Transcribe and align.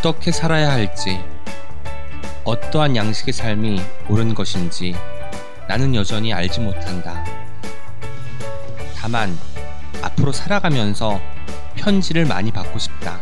어떻게 0.00 0.32
살아야 0.32 0.72
할지, 0.72 1.20
어떠한 2.44 2.96
양식의 2.96 3.34
삶이 3.34 3.82
옳은 4.08 4.34
것인지 4.34 4.94
나는 5.68 5.94
여전히 5.94 6.32
알지 6.32 6.60
못한다. 6.60 7.22
다만, 8.96 9.38
앞으로 10.00 10.32
살아가면서 10.32 11.20
편지를 11.74 12.24
많이 12.24 12.50
받고 12.50 12.78
싶다. 12.78 13.20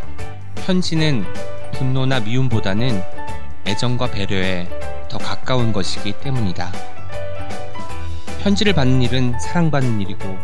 편지는 0.54 1.24
분노나 1.72 2.20
미움보다는 2.20 3.02
애정과 3.66 4.12
배려에 4.12 4.68
더 5.08 5.18
가까운 5.18 5.72
것이기 5.72 6.12
때문이다. 6.20 6.70
편지를 8.40 8.72
받는 8.72 9.02
일은 9.02 9.36
사랑받는 9.40 10.00
일이고, 10.02 10.38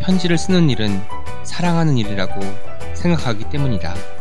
편지를 0.00 0.36
쓰는 0.36 0.68
일은 0.68 1.00
사랑하는 1.44 1.96
일이라고 1.96 2.40
생각하기 2.94 3.50
때문이다. 3.50 4.13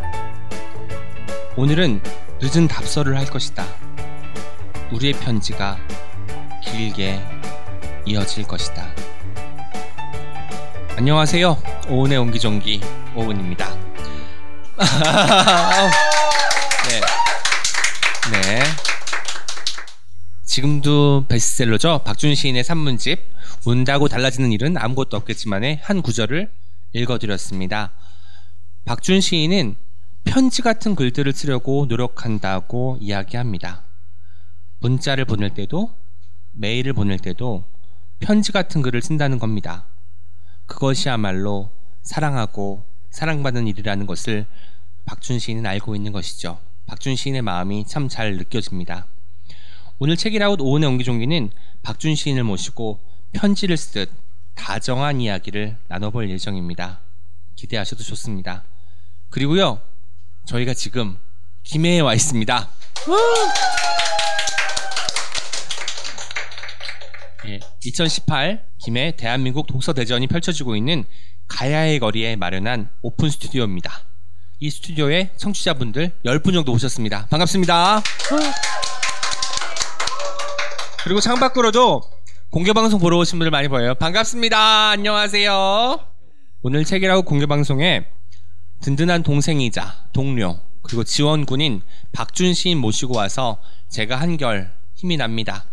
오늘은 1.56 2.02
늦은 2.42 2.68
답서를 2.68 3.16
할 3.16 3.28
것이다. 3.28 3.64
우리의 4.92 5.14
편지가 5.14 5.78
길게 6.64 7.22
이어질 8.08 8.48
것이다. 8.48 8.92
안녕하세요. 10.98 11.62
오은의 11.90 12.18
옹기종기 12.18 12.82
오은입니다. 13.16 13.70
네. 16.90 17.02
네. 18.32 18.64
지금도 20.46 21.26
베스트셀러죠. 21.28 22.02
박준 22.04 22.34
시인의 22.34 22.64
산문집 22.64 23.22
운다고 23.66 24.08
달라지는 24.08 24.52
일은 24.52 24.76
아무것도 24.76 25.18
없겠지만의 25.18 25.82
한 25.84 26.02
구절을 26.02 26.52
읽어드렸습니다. 26.94 27.92
박준 28.86 29.22
시인은 29.22 29.83
편지 30.24 30.62
같은 30.62 30.96
글들을 30.96 31.32
쓰려고 31.34 31.86
노력한다고 31.86 32.98
이야기합니다. 33.02 33.84
문자를 34.80 35.26
보낼 35.26 35.54
때도 35.54 35.92
메일을 36.54 36.94
보낼 36.94 37.20
때도 37.20 37.66
편지 38.20 38.52
같은 38.52 38.82
글을 38.82 39.02
쓴다는 39.02 39.38
겁니다. 39.38 39.86
그것이야말로 40.66 41.72
사랑하고 42.02 42.86
사랑받는 43.12 43.68
일이라는 43.68 44.06
것을 44.06 44.46
박준 45.06 45.40
시인은 45.40 45.66
알고 45.66 45.96
있는 45.96 46.12
것이죠. 46.12 46.60
박준 46.86 47.16
시인의 47.16 47.42
마음이 47.42 47.86
참 47.86 48.08
잘 48.08 48.38
느껴집니다. 48.38 49.08
오늘 50.00 50.18
책이라웃 50.18 50.60
오은의 50.62 50.90
옹기종기는 50.90 51.52
박준 51.82 52.16
시인을 52.16 52.44
모시고 52.44 53.00
편지를 53.34 53.78
쓰듯 53.78 54.10
다정한 54.56 55.22
이야기를 55.22 55.78
나눠볼 55.88 56.30
예정입니다. 56.30 57.02
기대하셔도 57.56 58.04
좋습니다. 58.04 58.64
그리고요, 59.30 59.82
저희가 60.46 60.74
지금 60.74 61.18
김해에 61.64 62.00
와 62.02 62.14
있습니다. 62.14 62.70
예, 67.48 67.60
2018 67.84 68.66
김해 68.84 69.16
대한민국 69.16 69.68
독서대전이 69.68 70.28
펼쳐지고 70.28 70.76
있는 70.76 71.04
가야의 71.48 72.00
거리에 72.00 72.36
마련한 72.36 72.90
오픈 73.02 73.30
스튜디오입니다. 73.30 73.92
이 74.60 74.70
스튜디오에 74.70 75.32
청취자분들 75.38 76.12
10분 76.26 76.54
정도 76.54 76.72
오셨습니다. 76.72 77.28
반갑습니다. 77.30 78.02
그리고 81.04 81.20
창밖으로도 81.20 82.02
공개방송 82.50 83.00
보러 83.00 83.18
오신 83.18 83.40
분들 83.40 83.52
많이 83.52 83.68
보여요. 83.68 83.96
반갑습니다. 83.96 84.92
안녕하세요. 84.92 86.00
오늘 86.62 86.86
책이라고 86.86 87.24
공개방송에 87.24 88.06
든든한 88.84 89.24
동생이자 89.24 90.08
동료 90.12 90.60
그리고 90.82 91.06
지원군인 91.06 91.82
박준 92.12 92.54
시인 92.54 92.80
모시고 92.80 93.16
와서 93.16 93.58
제가 93.88 94.18
한결 94.18 94.74
힘이 94.96 95.16
납니다. 95.16 95.64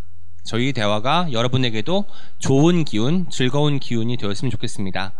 저희 0.44 0.72
대화가 0.72 1.26
여러분에게도 1.32 2.04
좋은 2.38 2.84
기운, 2.84 3.28
즐거운 3.28 3.80
기운이 3.80 4.16
되었으면 4.16 4.52
좋겠습니다. 4.52 5.12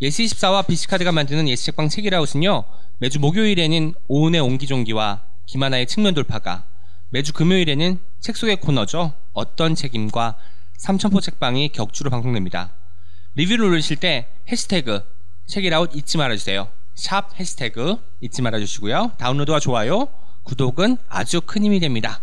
예시24와 0.00 0.64
비시카드가 0.64 1.10
만드는 1.10 1.48
예시책방 1.48 1.88
책이라웃은요, 1.88 2.64
매주 2.98 3.18
목요일에는 3.18 3.94
오은의 4.06 4.40
옹기종기와 4.40 5.24
김하나의 5.46 5.88
측면 5.88 6.14
돌파가, 6.14 6.66
매주 7.10 7.32
금요일에는 7.32 7.98
책 8.20 8.36
속의 8.36 8.60
코너죠. 8.60 9.12
어떤 9.32 9.74
책임과 9.74 10.36
삼천포 10.76 11.20
책방이 11.20 11.70
격주로 11.70 12.10
방송됩니다. 12.10 12.74
리뷰를 13.34 13.64
올리실 13.66 13.96
때 13.96 14.28
해시태그 14.48 15.02
책읽아웃 15.46 15.96
잊지 15.96 16.16
말아주세요. 16.16 16.77
샵 16.98 17.38
해시태그 17.38 17.96
잊지 18.20 18.42
말아주시고요. 18.42 19.12
다운로드와 19.18 19.60
좋아요, 19.60 20.08
구독은 20.42 20.96
아주 21.08 21.40
큰 21.40 21.62
힘이 21.62 21.78
됩니다. 21.78 22.20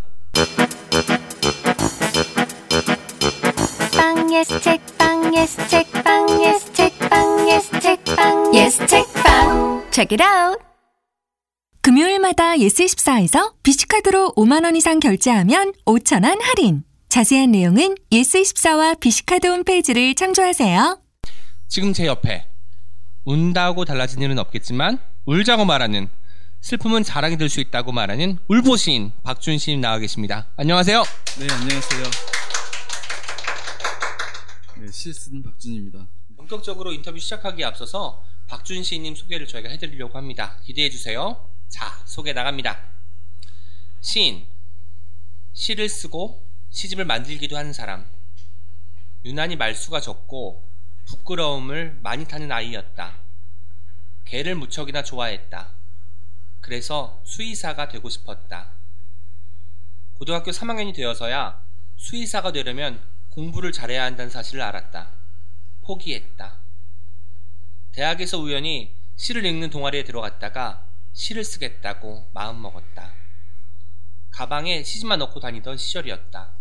빵 3.97 4.33
예스 4.33 4.59
책방 4.59 5.33
예스 5.33 5.67
책방 5.69 6.43
예스 6.43 6.73
책방 6.73 7.49
예스 7.49 7.79
책방 7.79 8.55
예스 8.55 8.85
책방 8.85 9.91
책읽아웃 9.91 10.61
금요일마다 11.81 12.57
예스24에서 12.57 13.53
비시카드로 13.63 14.33
5만원 14.35 14.75
이상 14.75 14.99
결제하면 14.99 15.71
5천원 15.85 16.39
할인. 16.41 16.83
자세한 17.07 17.51
내용은 17.51 17.95
예스24와 18.11 18.99
비시카드 18.99 19.47
홈페이지를 19.47 20.15
참조하세요. 20.15 20.99
지금 21.69 21.93
제 21.93 22.07
옆에 22.07 22.54
운다고 23.25 23.85
달라진 23.85 24.21
일은 24.21 24.37
없겠지만 24.39 24.99
울자고 25.25 25.65
말하는 25.65 26.09
슬픔은 26.61 27.03
자랑이 27.03 27.37
될 27.37 27.49
수 27.49 27.59
있다고 27.59 27.91
말하는 27.91 28.37
울보시인 28.47 29.11
박준 29.23 29.57
시인 29.57 29.81
나와 29.81 29.99
계십니다. 29.99 30.47
안녕하세요. 30.57 31.03
네, 31.39 31.47
안녕하세요. 31.51 32.03
네, 34.77 34.91
시 34.91 35.13
쓰는 35.13 35.43
박준입니다. 35.43 36.07
본격적으로 36.37 36.91
인터뷰 36.93 37.19
시작하기에 37.19 37.65
앞서서 37.65 38.23
박준 38.47 38.83
시인님 38.83 39.15
소개를 39.15 39.47
저희가 39.47 39.69
해드리려고 39.69 40.17
합니다. 40.17 40.57
기대해 40.63 40.89
주세요. 40.89 41.49
자, 41.69 41.99
소개 42.05 42.33
나갑니다. 42.33 42.79
시인, 44.01 44.45
시를 45.53 45.89
쓰고 45.89 46.43
시집을 46.69 47.05
만들기도 47.05 47.57
하는 47.57 47.73
사람. 47.73 48.07
유난히 49.23 49.55
말수가 49.55 50.01
적고 50.01 50.64
부끄러움을 51.05 51.99
많이 52.01 52.25
타는 52.25 52.51
아이였다. 52.51 53.17
개를 54.25 54.55
무척이나 54.55 55.03
좋아했다. 55.03 55.69
그래서 56.61 57.21
수의사가 57.23 57.89
되고 57.89 58.09
싶었다. 58.09 58.71
고등학교 60.13 60.51
3학년이 60.51 60.95
되어서야 60.95 61.63
수의사가 61.97 62.51
되려면 62.51 63.01
공부를 63.29 63.71
잘해야 63.71 64.03
한다는 64.03 64.29
사실을 64.29 64.61
알았다. 64.61 65.11
포기했다. 65.81 66.57
대학에서 67.91 68.39
우연히 68.39 68.95
시를 69.15 69.45
읽는 69.45 69.69
동아리에 69.69 70.03
들어갔다가 70.03 70.85
시를 71.13 71.43
쓰겠다고 71.43 72.29
마음먹었다. 72.33 73.13
가방에 74.31 74.83
시집만 74.83 75.19
넣고 75.19 75.39
다니던 75.39 75.77
시절이었다. 75.77 76.51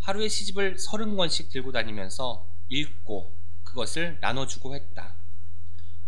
하루에 0.00 0.28
시집을 0.28 0.78
서른 0.78 1.16
권씩 1.16 1.50
들고 1.50 1.70
다니면서 1.72 2.46
읽고 2.68 3.34
그것을 3.64 4.18
나눠주고 4.20 4.74
했다. 4.74 5.14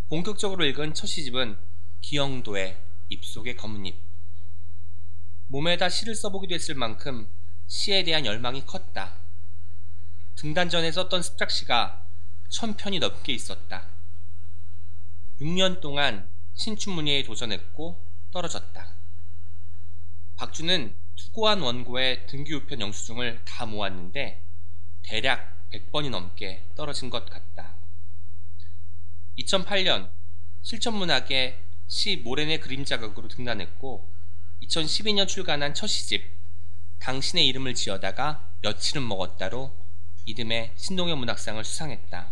본격적으로 0.09 0.65
읽은 0.65 0.93
첫 0.93 1.07
시집은 1.07 1.57
기영도의 2.01 2.77
입속의 3.09 3.55
검은잎. 3.55 3.95
몸에다 5.47 5.89
시를 5.89 6.15
써보기도 6.15 6.53
했을 6.55 6.75
만큼 6.75 7.27
시에 7.67 8.03
대한 8.03 8.25
열망이 8.25 8.65
컸다. 8.65 9.17
등단전에 10.35 10.91
썼던 10.91 11.21
습작시가 11.21 12.05
천 12.49 12.75
편이 12.75 12.99
넘게 12.99 13.33
있었다. 13.33 13.87
6년 15.39 15.81
동안 15.81 16.29
신춘문예에 16.55 17.23
도전했고 17.23 18.03
떨어졌다. 18.31 18.95
박주는 20.35 20.95
투고한 21.15 21.61
원고의 21.61 22.27
등기 22.27 22.53
우편 22.53 22.81
영수증을 22.81 23.41
다 23.45 23.65
모았는데 23.65 24.43
대략 25.03 25.50
100번이 25.71 26.09
넘게 26.09 26.65
떨어진 26.75 27.09
것 27.09 27.25
같다. 27.29 27.75
2008년 29.39 30.11
실천문학의 30.61 31.57
시 31.87 32.17
모렌의 32.17 32.61
그림자극으로 32.61 33.27
등단했고 33.27 34.07
2012년 34.63 35.27
출간한 35.27 35.73
첫 35.73 35.87
시집 35.87 36.23
당신의 36.99 37.47
이름을 37.47 37.73
지어다가 37.73 38.47
며칠은 38.61 39.07
먹었다로 39.07 39.75
이듬해 40.25 40.71
신동엽 40.75 41.17
문학상을 41.17 41.63
수상했다. 41.63 42.27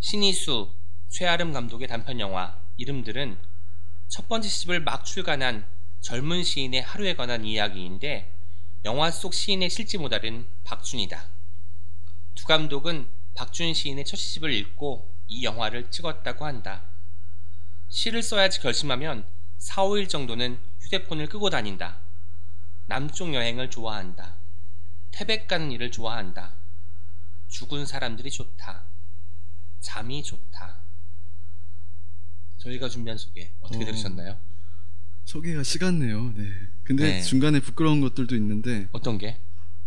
신이수, 0.00 0.72
최아름 1.08 1.52
감독의 1.52 1.86
단편 1.88 2.18
영화 2.18 2.58
이름들은 2.78 3.38
첫 4.08 4.28
번째 4.28 4.48
시집을 4.48 4.80
막 4.80 5.04
출간한 5.04 5.66
젊은 6.00 6.44
시인의 6.44 6.82
하루에 6.82 7.14
관한 7.14 7.44
이야기인데 7.44 8.32
영화 8.84 9.10
속 9.10 9.34
시인의 9.34 9.68
실제 9.68 9.98
모델은 9.98 10.46
박준이다. 10.64 11.35
두 12.36 12.44
감독은 12.44 13.08
박준 13.34 13.74
시인의 13.74 14.04
첫 14.04 14.16
시집을 14.16 14.52
읽고 14.52 15.10
이 15.26 15.42
영화를 15.42 15.90
찍었다고 15.90 16.44
한다. 16.44 16.84
시를 17.88 18.22
써야지 18.22 18.60
결심하면 18.60 19.26
4, 19.58 19.82
5일 19.82 20.08
정도는 20.08 20.58
휴대폰을 20.80 21.28
끄고 21.28 21.50
다닌다. 21.50 21.98
남쪽 22.86 23.34
여행을 23.34 23.70
좋아한다. 23.70 24.34
태백 25.10 25.48
가는 25.48 25.72
일을 25.72 25.90
좋아한다. 25.90 26.52
죽은 27.48 27.86
사람들이 27.86 28.30
좋다. 28.30 28.84
잠이 29.80 30.22
좋다. 30.22 30.76
저희가 32.58 32.88
준비한 32.88 33.16
소개 33.18 33.50
어떻게 33.60 33.82
어. 33.82 33.86
들으셨나요? 33.86 34.38
소개가 35.24 35.62
시간네요. 35.62 36.34
네. 36.36 36.52
근데 36.84 37.14
네. 37.14 37.22
중간에 37.22 37.60
부끄러운 37.60 38.00
것들도 38.00 38.36
있는데 38.36 38.88
어떤 38.92 39.18
게? 39.18 39.40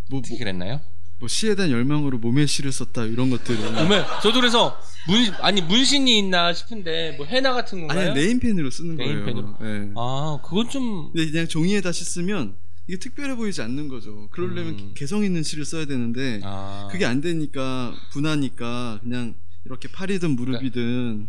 뭐, 0.09 0.19
어떻게 0.19 0.33
뭐, 0.33 0.39
그랬나요? 0.39 0.81
뭐 1.19 1.27
시에 1.27 1.55
대한 1.55 1.69
열망으로 1.71 2.17
몸에 2.17 2.45
시를 2.45 2.71
썼다 2.71 3.05
이런 3.05 3.29
것들은 3.29 3.75
보면 3.75 4.05
저도 4.21 4.39
그래서 4.39 4.79
문 5.07 5.33
아니 5.41 5.61
문신이 5.61 6.17
있나 6.17 6.53
싶은데 6.53 7.15
뭐 7.17 7.25
해나 7.25 7.53
같은 7.53 7.79
건가요? 7.87 8.11
아니 8.11 8.19
네임펜으로 8.21 8.69
쓰는 8.69 8.95
네임펜으로? 8.95 9.53
거예요. 9.55 9.85
네. 9.85 9.91
아 9.97 10.39
그건 10.43 10.69
좀 10.69 11.11
근데 11.13 11.29
그냥 11.29 11.47
종이에다 11.47 11.91
시 11.91 12.05
쓰면 12.05 12.55
이게 12.87 12.97
특별해 12.97 13.35
보이지 13.35 13.61
않는 13.61 13.87
거죠. 13.89 14.29
그러려면 14.31 14.79
음. 14.79 14.91
개성 14.95 15.23
있는 15.23 15.43
시를 15.43 15.65
써야 15.65 15.85
되는데 15.85 16.39
아, 16.43 16.87
그게 16.89 17.05
안 17.05 17.21
되니까 17.21 17.93
분하니까 18.11 18.99
그냥 19.03 19.35
이렇게 19.65 19.87
팔이든 19.89 20.31
무릎이든 20.31 21.27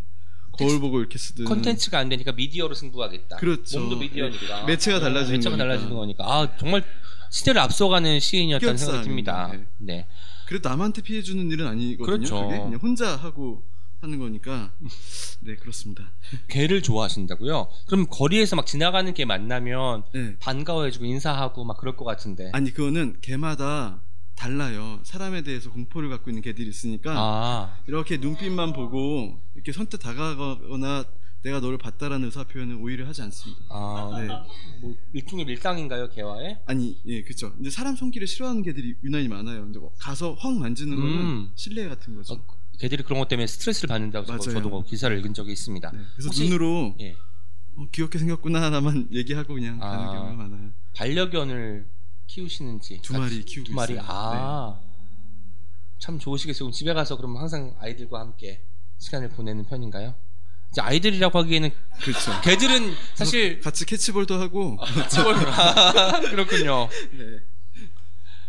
거울 0.58 0.80
보고 0.80 1.00
이렇게 1.00 1.18
쓰든 1.18 1.44
컨텐츠가 1.44 1.98
안 1.98 2.08
되니까 2.08 2.32
미디어로 2.32 2.74
승부하겠다. 2.74 3.36
그렇죠. 3.36 3.80
몸도 3.80 3.96
미디어니까. 3.98 4.64
매체가 4.64 4.98
어, 4.98 5.00
달라지는 5.00 5.38
매체가 5.38 5.56
거니까. 5.56 5.64
달라지는 5.64 5.96
거니까. 5.96 6.24
아 6.26 6.56
정말 6.58 6.84
시대를 7.30 7.60
앞서가는 7.60 8.20
시인이었다는 8.20 8.76
생각이 8.76 9.04
듭니다. 9.04 9.44
흑역사입니다. 9.46 9.70
네. 9.78 10.06
그래도 10.46 10.68
남한테 10.68 11.02
피해 11.02 11.22
주는 11.22 11.50
일은 11.50 11.66
아니거든요. 11.66 12.04
그렇죠. 12.04 12.48
그게 12.48 12.58
그냥 12.58 12.74
혼자 12.82 13.16
하고 13.16 13.62
하는 14.00 14.18
거니까 14.18 14.72
네 15.40 15.54
그렇습니다. 15.56 16.10
개를 16.48 16.82
좋아하신다고요? 16.82 17.68
그럼 17.86 18.06
거리에서 18.10 18.56
막 18.56 18.66
지나가는 18.66 19.12
개 19.14 19.24
만나면 19.24 20.04
네. 20.12 20.36
반가워해주고 20.40 21.04
인사하고 21.04 21.64
막 21.64 21.78
그럴 21.78 21.96
것 21.96 22.04
같은데. 22.04 22.50
아니 22.52 22.72
그거는 22.72 23.18
개마다 23.20 24.02
달라요. 24.34 25.00
사람에 25.04 25.42
대해서 25.42 25.70
공포를 25.70 26.08
갖고 26.08 26.30
있는 26.30 26.42
개들이 26.42 26.68
있으니까 26.68 27.12
아, 27.14 27.76
이렇게 27.86 28.16
눈빛만 28.16 28.72
보고 28.72 29.38
이렇게 29.54 29.70
선뜻 29.70 30.00
다가가거나 30.00 31.04
내가 31.42 31.60
너를 31.60 31.78
봤다라는 31.78 32.26
의사 32.26 32.44
표현은 32.44 32.76
오히려 32.82 33.06
하지 33.06 33.22
않습니다. 33.22 33.62
아, 33.70 34.10
네. 34.20 34.26
뭐 34.82 34.94
일종의 35.14 35.46
밀당인가요, 35.46 36.10
개와의? 36.10 36.58
아니 36.66 36.98
예 37.06 37.22
그렇죠. 37.22 37.52
근데 37.54 37.70
사람 37.70 37.96
손길을 37.96 38.26
싫어하는 38.26 38.62
개들이 38.62 38.96
유난히 39.02 39.28
많아요. 39.28 39.62
근데 39.62 39.78
뭐 39.78 39.92
가서 39.98 40.34
확 40.34 40.52
만지는 40.54 40.96
거는 40.96 41.12
음. 41.18 41.50
실례 41.54 41.88
같은 41.88 42.14
거죠. 42.14 42.34
어, 42.34 42.44
개들이 42.78 43.02
그런 43.04 43.18
것 43.20 43.28
때문에 43.28 43.46
스트레스를 43.46 43.88
받는다고 43.88 44.26
저- 44.26 44.32
맞아요. 44.32 44.62
저도 44.62 44.82
기사를 44.84 45.16
읽은 45.18 45.32
적이 45.32 45.52
있습니다. 45.52 45.90
네, 45.92 45.98
그래서 46.14 46.28
혹시- 46.28 46.44
눈으로 46.44 46.94
예. 47.00 47.12
어, 47.76 47.86
귀엽게 47.90 48.18
생겼구나 48.18 48.60
하나만 48.60 49.08
얘기하고 49.12 49.54
그냥 49.54 49.78
가는 49.78 50.08
아. 50.08 50.12
경우가 50.12 50.32
많아요. 50.34 50.70
반려견을 50.94 51.86
키우시는지 52.26 53.00
두 53.02 53.14
마리 53.18 53.42
키우고 53.44 53.66
두 53.68 53.74
마리 53.74 53.94
있어요. 53.94 54.02
네. 54.02 54.08
아. 54.10 54.80
참 55.98 56.18
좋으시겠어요. 56.18 56.70
집에 56.70 56.92
가서 56.92 57.16
그럼 57.16 57.36
항상 57.38 57.74
아이들과 57.78 58.20
함께 58.20 58.62
시간을 58.98 59.30
보내는 59.30 59.64
편인가요? 59.64 60.14
이제 60.70 60.80
아이들이라고 60.80 61.38
하기에는 61.38 61.70
그렇죠. 62.02 62.40
개들은 62.42 62.94
사실 63.14 63.60
같이 63.60 63.84
캐치볼도 63.86 64.40
하고 64.40 64.78
치골 65.08 65.34
그렇군요. 66.30 66.88
네. 67.12 67.40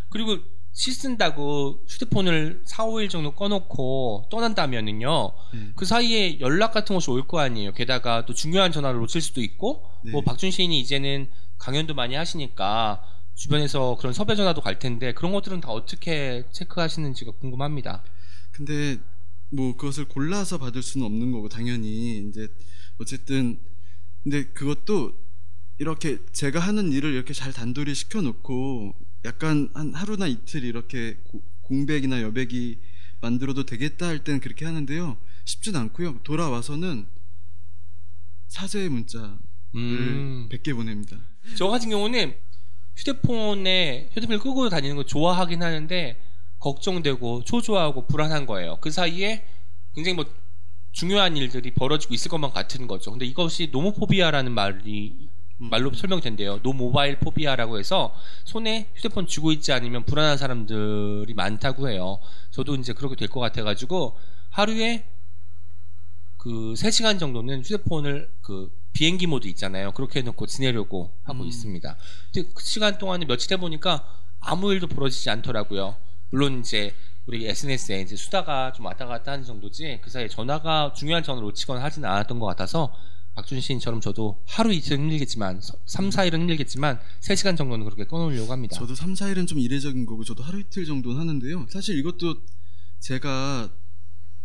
그리고 0.08 0.38
씻은다고 0.74 1.84
휴대폰을 1.88 2.62
4, 2.64 2.84
5일 2.86 3.10
정도 3.10 3.32
꺼놓고 3.34 4.28
떠난다면은요. 4.30 5.32
네. 5.52 5.72
그 5.76 5.84
사이에 5.84 6.40
연락 6.40 6.72
같은 6.72 6.94
것이 6.94 7.10
올 7.10 7.26
거 7.26 7.40
아니에요. 7.40 7.72
게다가 7.72 8.24
또 8.24 8.32
중요한 8.34 8.72
전화를 8.72 8.98
놓칠 9.00 9.20
수도 9.20 9.42
있고, 9.42 9.84
네. 10.04 10.12
뭐 10.12 10.22
박준 10.22 10.50
시인이 10.50 10.78
이제는 10.80 11.28
강연도 11.58 11.94
많이 11.94 12.14
하시니까 12.14 13.02
주변에서 13.34 13.96
그런 13.98 14.12
섭외 14.12 14.34
전화도 14.34 14.60
갈 14.60 14.78
텐데 14.78 15.12
그런 15.12 15.32
것들은 15.32 15.60
다 15.60 15.68
어떻게 15.70 16.44
체크하시는지가 16.52 17.32
궁금합니다. 17.40 18.02
근데 18.52 18.98
뭐 19.52 19.76
그것을 19.76 20.06
골라서 20.06 20.58
받을 20.58 20.82
수는 20.82 21.06
없는 21.06 21.30
거고 21.30 21.48
당연히. 21.48 22.26
이제 22.28 22.48
어쨌든 22.98 23.60
근데 24.22 24.44
그것도 24.44 25.12
이렇게 25.78 26.18
제가 26.32 26.58
하는 26.60 26.92
일을 26.92 27.12
이렇게 27.12 27.32
잘 27.34 27.52
단돌이 27.52 27.94
시켜놓고 27.94 28.94
약간 29.24 29.70
한 29.74 29.94
하루나 29.94 30.26
이틀 30.26 30.64
이렇게 30.64 31.18
고- 31.24 31.42
공백이나 31.62 32.22
여백이 32.22 32.78
만들어도 33.20 33.64
되겠다 33.66 34.06
할 34.08 34.24
때는 34.24 34.40
그렇게 34.40 34.64
하는데요. 34.64 35.16
쉽진 35.44 35.76
않고요. 35.76 36.20
돌아와서는 36.22 37.06
사죄의 38.48 38.88
문자를 38.88 39.38
음. 39.74 40.48
100개 40.50 40.74
보냅니다. 40.74 41.16
저 41.56 41.68
같은 41.68 41.90
경우는 41.90 42.34
휴대폰에 42.96 44.10
휴대폰을 44.12 44.38
끄고 44.38 44.68
다니는 44.68 44.96
거 44.96 45.04
좋아하긴 45.04 45.62
하는데 45.62 46.16
걱정되고 46.62 47.42
초조하고 47.44 48.06
불안한 48.06 48.46
거예요. 48.46 48.78
그 48.80 48.90
사이에 48.90 49.44
굉장히 49.94 50.14
뭐 50.14 50.24
중요한 50.92 51.36
일들이 51.36 51.72
벌어지고 51.72 52.14
있을 52.14 52.30
것만 52.30 52.52
같은 52.52 52.86
거죠. 52.86 53.10
근데 53.10 53.26
이것이 53.26 53.68
nomophobia라는 53.72 54.52
말이 54.52 55.28
음. 55.60 55.70
말로 55.70 55.92
설명된대요. 55.92 56.62
no 56.62 56.72
mobile 56.72 57.18
phobia라고 57.18 57.78
해서 57.78 58.14
손에 58.44 58.88
휴대폰 58.94 59.26
쥐고 59.26 59.52
있지 59.52 59.72
않으면 59.72 60.04
불안한 60.04 60.38
사람들이 60.38 61.34
많다고 61.34 61.88
해요. 61.88 62.18
저도 62.50 62.76
이제 62.76 62.92
그렇게 62.92 63.16
될 63.16 63.28
것 63.28 63.40
같아가지고 63.40 64.16
하루에 64.50 65.04
그 66.36 66.74
3시간 66.76 67.18
정도는 67.18 67.62
휴대폰을 67.62 68.30
그 68.42 68.70
비행기 68.92 69.26
모드 69.26 69.48
있잖아요. 69.48 69.92
그렇게 69.92 70.20
해놓고 70.20 70.46
지내려고 70.46 71.10
하고 71.24 71.42
음. 71.42 71.48
있습니다. 71.48 71.96
근데 72.32 72.48
그 72.54 72.62
시간 72.64 72.98
동안에 72.98 73.24
며칠 73.24 73.50
해보니까 73.52 74.04
아무 74.40 74.72
일도 74.72 74.86
벌어지지 74.88 75.30
않더라고요. 75.30 75.96
물론 76.32 76.60
이제 76.60 76.92
우리 77.26 77.46
SNS에 77.46 78.00
이제 78.00 78.16
수다가 78.16 78.72
좀 78.72 78.86
왔다 78.86 79.06
갔다 79.06 79.32
하는 79.32 79.44
정도지 79.44 80.00
그 80.02 80.10
사이에 80.10 80.26
전화가 80.26 80.92
중요한 80.94 81.22
전화를 81.22 81.46
놓치거나 81.46 81.80
하지는 81.82 82.08
않았던 82.08 82.40
것 82.40 82.46
같아서 82.46 82.92
박준 83.34 83.60
시인처럼 83.60 84.00
저도 84.00 84.42
하루 84.46 84.72
이틀 84.72 84.98
힘들겠지만 84.98 85.60
3, 85.86 86.10
4일은 86.10 86.40
힘들겠지만 86.40 86.98
3시간 87.20 87.56
정도는 87.56 87.84
그렇게 87.84 88.04
끊어놓으려고 88.04 88.50
합니다. 88.50 88.76
저도 88.76 88.94
3, 88.94 89.14
4일은 89.14 89.46
좀 89.46 89.58
이례적인 89.60 90.04
거고 90.04 90.24
저도 90.24 90.42
하루 90.42 90.58
이틀 90.58 90.84
정도는 90.84 91.20
하는데요. 91.20 91.66
사실 91.70 91.96
이것도 91.98 92.34
제가 92.98 93.70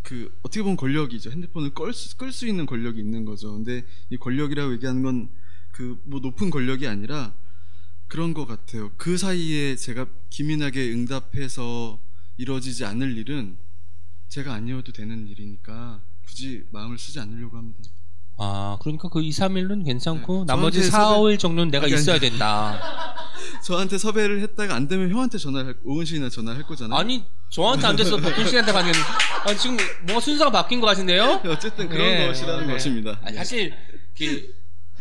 그 0.04 0.38
어떻게 0.44 0.62
보면 0.62 0.78
권력이죠. 0.78 1.32
핸드폰을 1.32 1.72
끌수 1.74 2.48
있는 2.48 2.66
권력이 2.66 3.00
있는 3.00 3.26
거죠. 3.26 3.52
근데 3.54 3.84
이 4.10 4.18
권력이라고 4.18 4.74
얘기하는 4.74 5.02
건 5.02 5.30
그 5.78 5.96
뭐 6.06 6.20
높은 6.20 6.50
권력이 6.50 6.88
아니라 6.88 7.36
그런 8.08 8.34
것 8.34 8.46
같아요. 8.46 8.92
그 8.98 9.18
사이에 9.18 9.76
제가 9.76 10.08
기민하게 10.30 10.92
응답해서 10.92 12.00
이루어지지 12.38 12.86
않을 12.86 13.18
일은 13.18 13.58
제가 14.30 14.54
아니어도 14.54 14.92
되는 14.92 15.28
일이니까 15.28 16.02
굳이 16.26 16.64
마음을 16.72 16.98
쓰지 16.98 17.20
않으려고 17.20 17.58
합니다. 17.58 17.80
아 18.40 18.78
그러니까 18.82 19.10
그 19.10 19.22
2, 19.22 19.30
3일은 19.32 19.84
괜찮고 19.84 20.40
네. 20.42 20.46
나머지 20.46 20.78
저한테 20.80 20.92
4, 20.92 21.04
섭외- 21.16 21.36
5일 21.36 21.40
정도는 21.40 21.72
내가 21.72 21.86
아니, 21.86 21.94
아니. 21.94 22.02
있어야 22.02 22.20
된다. 22.20 22.80
저한테 23.64 23.98
섭외를 23.98 24.42
했다가 24.42 24.76
안 24.76 24.88
되면 24.88 25.10
형한테 25.10 25.38
전화를 25.38 25.68
할, 25.70 25.76
오은 25.84 26.06
씨나 26.06 26.30
전화를 26.30 26.60
할 26.60 26.68
거잖아요. 26.68 27.00
아니 27.00 27.26
저한테 27.50 27.88
안 27.88 27.96
돼서 27.96 28.18
박준 28.18 28.48
씨한테 28.48 28.72
가는 28.72 28.92
아니, 29.46 29.58
지금 29.58 29.78
뭔가 30.04 30.20
순서가 30.20 30.52
바뀐 30.52 30.80
것 30.80 30.88
같은데요? 30.88 31.42
어쨌든 31.48 31.90
그런 31.90 32.08
네, 32.08 32.28
것이라는 32.28 32.68
네. 32.68 32.74
것입니다. 32.74 33.20
아니, 33.24 33.36
사실 33.38 33.74
그 34.16 34.54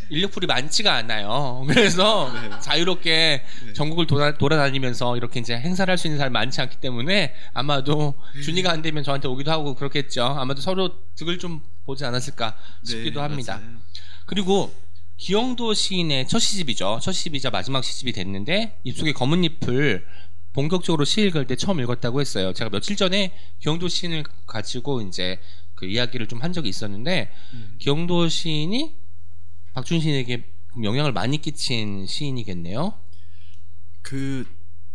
인력풀이 0.09 0.47
많지가 0.47 0.93
않아요. 0.93 1.63
그래서 1.69 2.31
네. 2.33 2.49
자유롭게 2.59 3.43
네. 3.65 3.73
전국을 3.73 4.07
돌아, 4.07 4.37
돌아 4.37 4.57
다니면서 4.57 5.17
이렇게 5.17 5.39
이제 5.39 5.55
행사를 5.57 5.89
할 5.91 5.97
수 5.97 6.07
있는 6.07 6.17
사람이 6.17 6.33
많지 6.33 6.61
않기 6.61 6.77
때문에 6.77 7.33
아마도 7.53 8.13
네. 8.35 8.41
준이가 8.41 8.71
안 8.71 8.81
되면 8.81 9.03
저한테 9.03 9.27
오기도 9.27 9.51
하고 9.51 9.73
그렇겠죠. 9.75 10.23
아마도 10.23 10.61
서로 10.61 10.91
득을 11.15 11.39
좀 11.39 11.61
보지 11.85 12.05
않았을까 12.05 12.55
싶기도 12.83 13.19
네, 13.19 13.27
합니다. 13.27 13.57
맞아요. 13.57 13.77
그리고 14.25 14.73
기영도 15.17 15.73
시인의 15.73 16.27
첫 16.27 16.39
시집이죠. 16.39 16.99
첫 17.01 17.11
시집이자 17.11 17.49
마지막 17.49 17.83
시집이 17.83 18.11
됐는데 18.13 18.77
입속에 18.83 19.13
검은 19.13 19.43
잎을 19.43 20.05
본격적으로 20.53 21.05
시 21.05 21.21
읽을 21.21 21.45
때 21.47 21.55
처음 21.55 21.79
읽었다고 21.79 22.21
했어요. 22.21 22.53
제가 22.53 22.69
며칠 22.69 22.95
전에 22.95 23.31
기영도 23.59 23.87
시인을 23.87 24.23
가지고 24.45 25.01
이제 25.01 25.39
그 25.75 25.85
이야기를 25.85 26.27
좀 26.27 26.41
한 26.41 26.53
적이 26.53 26.69
있었는데 26.69 27.31
음. 27.53 27.75
기영도 27.79 28.29
시인이 28.29 28.95
박준 29.77 29.99
시인에게 29.99 30.43
영향을 30.81 31.11
많이 31.11 31.39
끼친 31.39 32.07
시인이겠네요. 32.07 32.99
그 34.01 34.43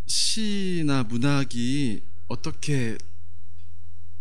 시나 0.07 1.05
문학이 1.05 2.03
어떻게 2.27 2.99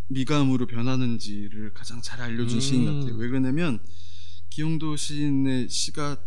미감으로 0.10 0.68
변하는지를 0.68 1.74
가장 1.74 2.04
잘 2.04 2.22
알려준 2.22 2.58
음. 2.58 2.62
시인 2.62 2.86
같아요. 2.86 3.16
왜 3.16 3.28
그러냐면 3.28 3.80
기영도 4.52 4.98
시인의 4.98 5.68
시가 5.70 6.18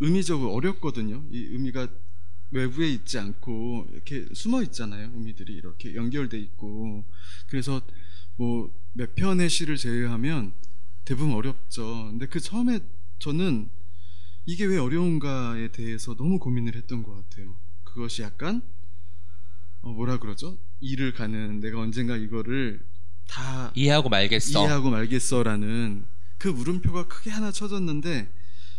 의미적으로 0.00 0.52
어렵거든요. 0.52 1.22
이 1.30 1.38
의미가 1.38 1.86
외부에 2.50 2.88
있지 2.90 3.16
않고 3.16 3.90
이렇게 3.92 4.26
숨어 4.34 4.60
있잖아요. 4.64 5.12
의미들이 5.14 5.52
이렇게 5.52 5.94
연결돼 5.94 6.36
있고 6.36 7.04
그래서 7.46 7.80
뭐 8.34 8.72
몇 8.92 9.14
편의 9.14 9.48
시를 9.48 9.76
제외하면 9.76 10.52
대부분 11.04 11.34
어렵죠. 11.34 12.08
근데 12.10 12.26
그 12.26 12.40
처음에 12.40 12.80
저는 13.20 13.70
이게 14.46 14.64
왜 14.64 14.78
어려운가에 14.78 15.68
대해서 15.68 16.16
너무 16.16 16.38
고민을 16.38 16.74
했던 16.74 17.02
것 17.02 17.14
같아요. 17.14 17.54
그것이 17.84 18.22
약간 18.22 18.62
어, 19.82 19.90
뭐라 19.90 20.18
그러죠? 20.18 20.58
일을 20.80 21.12
가는 21.12 21.60
내가 21.60 21.80
언젠가 21.80 22.16
이거를 22.16 22.84
다 23.28 23.72
이해하고 23.76 24.08
말겠어. 24.08 24.60
이해하고 24.60 24.90
말겠어라는 24.90 26.06
그 26.38 26.48
물음표가 26.48 27.06
크게 27.06 27.30
하나 27.30 27.52
쳐졌는데 27.52 28.32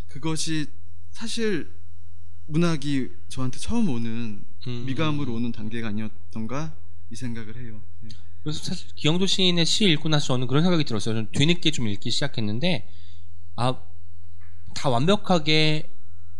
그것이 0.10 0.65
사실 1.12 1.71
문학이 2.48 3.10
저한테 3.29 3.60
처음 3.60 3.89
오는 3.89 4.43
음. 4.67 4.86
미감으로 4.86 5.33
오는 5.33 5.51
단계가 5.51 5.89
아니었던가 5.89 6.75
이 7.12 7.15
생각을 7.15 7.57
해요. 7.57 7.81
네. 8.01 8.10
그래서 8.43 8.63
사실 8.63 8.89
기영도 8.95 9.27
시인의 9.27 9.65
시 9.65 9.86
읽고 9.91 10.10
나서 10.10 10.27
저는 10.27 10.48
그런 10.48 10.63
생각이 10.63 10.83
들었어요. 10.83 11.15
저는 11.15 11.31
뒤늦게 11.31 11.71
좀 11.71 11.88
읽기 11.88 12.10
시작했는데 12.10 12.88
아 13.55 13.79
다 14.73 14.89
완벽하게 14.89 15.89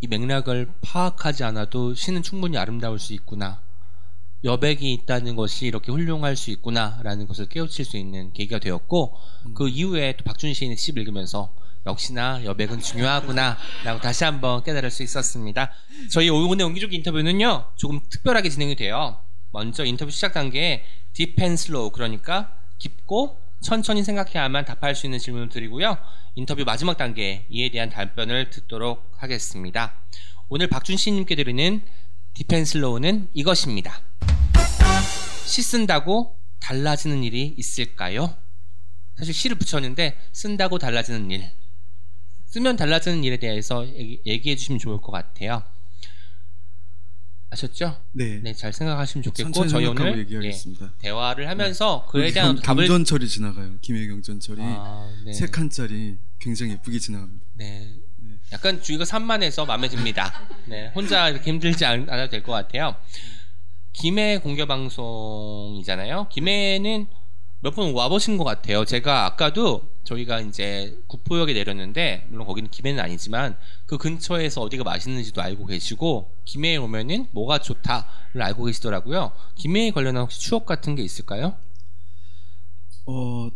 이 0.01 0.07
맥락을 0.07 0.71
파악하지 0.81 1.43
않아도 1.43 1.93
시는 1.93 2.23
충분히 2.23 2.57
아름다울 2.57 3.00
수 3.00 3.13
있구나. 3.13 3.61
여백이 4.43 4.91
있다는 4.93 5.35
것이 5.35 5.67
이렇게 5.67 5.91
훌륭할 5.91 6.35
수 6.35 6.50
있구나라는 6.50 7.27
것을 7.27 7.45
깨우칠 7.47 7.85
수 7.85 7.97
있는 7.97 8.33
계기가 8.33 8.57
되었고 8.59 9.15
그 9.53 9.69
이후에 9.69 10.15
또 10.17 10.23
박준 10.23 10.53
시인의 10.53 10.77
시를 10.77 11.01
읽으면서 11.03 11.53
역시나 11.85 12.43
여백은 12.43 12.79
중요하구나라고 12.79 14.01
다시 14.01 14.23
한번 14.23 14.63
깨달을 14.63 14.89
수 14.89 15.03
있었습니다. 15.03 15.71
저희 16.11 16.29
오늘 16.29 16.65
옹기종기 16.65 16.95
인터뷰는요 16.95 17.65
조금 17.75 18.00
특별하게 18.09 18.50
진행이 18.50 18.75
돼요. 18.75 19.19
먼저 19.51 19.85
인터뷰 19.85 20.09
시작 20.09 20.33
단계에 20.33 20.83
deep 21.13 21.42
and 21.42 21.63
slow 21.63 21.91
그러니까 21.91 22.55
깊고 22.79 23.38
천천히 23.62 24.03
생각해야만 24.03 24.65
답할 24.65 24.96
수 24.96 25.06
있는 25.06 25.20
질문을 25.20 25.50
드리고요. 25.50 25.98
인터뷰 26.36 26.63
마지막 26.65 26.98
단계에 26.98 27.46
이에 27.50 27.70
대한 27.70 27.89
답변을 27.89 28.50
듣도록 28.50 29.12
하겠습니다. 29.18 30.01
오늘 30.50 30.68
박준 30.68 30.98
시인님께 30.98 31.36
드리는 31.36 31.82
deep 32.34 32.59
and 32.59 32.78
slow는 32.78 33.29
이것입니다. 33.34 34.01
시 35.46 35.62
쓴다고 35.62 36.38
달라지는 36.60 37.24
일이 37.24 37.53
있을까요? 37.58 38.36
사실 39.15 39.34
시를 39.34 39.58
붙였는데 39.58 40.18
쓴다고 40.32 40.80
달라지는 40.80 41.30
일 41.30 41.51
쓰면 42.48 42.75
달라지는 42.75 43.24
일에 43.24 43.38
대해서 43.38 43.88
얘기, 43.88 44.50
해 44.50 44.56
주시면 44.56 44.80
좋을 44.80 45.00
것 45.00 45.12
같아요. 45.12 45.63
아셨죠? 47.53 47.98
네. 48.13 48.39
네, 48.41 48.53
잘 48.53 48.72
생각하시면 48.72 49.24
좋겠고 49.24 49.67
저희 49.67 49.86
오늘 49.86 50.17
얘기하겠습니다. 50.20 50.86
예, 50.86 51.00
대화를 51.01 51.50
하면서 51.50 52.05
그에 52.10 52.24
여기 52.24 52.34
대한 52.34 52.55
경- 52.55 52.63
답을 52.63 52.88
경전철이 52.88 53.27
지나가요. 53.27 53.77
김혜경 53.81 54.22
전철이 54.22 54.62
아, 54.63 55.13
네. 55.25 55.34
세 55.34 55.48
칸짜리 55.48 56.17
굉장히 56.39 56.72
예쁘게 56.74 56.98
지나갑니다. 57.00 57.46
네. 57.55 57.89
약간 58.53 58.81
주의가 58.81 59.03
산만해서 59.05 59.65
마음에 59.65 59.88
듭니다. 59.89 60.48
네, 60.65 60.91
혼자 60.96 61.29
이렇게 61.29 61.51
힘들지 61.51 61.86
않, 61.86 62.10
않아도 62.10 62.29
될 62.31 62.41
것 62.43 62.51
같아요. 62.53 62.96
김해 63.93 64.38
공개 64.39 64.65
방송이잖아요. 64.65 66.29
김해는 66.29 67.08
몇 67.63 67.75
번 67.75 67.94
와보신 67.94 68.38
것 68.38 68.44
같아요. 68.44 68.86
제가 68.86 69.25
아까도 69.25 69.88
저희가 70.03 70.41
이제 70.41 71.00
구포역에 71.08 71.53
내렸는데 71.53 72.25
물론 72.30 72.48
거기는 72.48 72.70
김해는 72.72 73.01
아니지만 73.03 73.56
그 73.86 73.98
근처에서 74.00 74.62
어디가 74.62 74.84
맛있는지도 74.84 75.41
알고 75.41 75.68
계시고 75.68 76.32
김해에 76.46 76.77
오면은 76.77 77.27
뭐가 77.32 77.60
좋다를 77.60 78.41
알고 78.41 78.65
계시더라고요. 78.65 79.32
김해에 79.56 79.91
관련한 79.91 80.24
혹시 80.24 80.39
추억 80.41 80.65
같은 80.65 80.96
게 80.96 81.03
있을까요? 81.03 81.56
어 83.06 83.50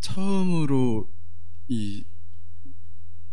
처음으로 0.00 1.08
이 1.68 2.04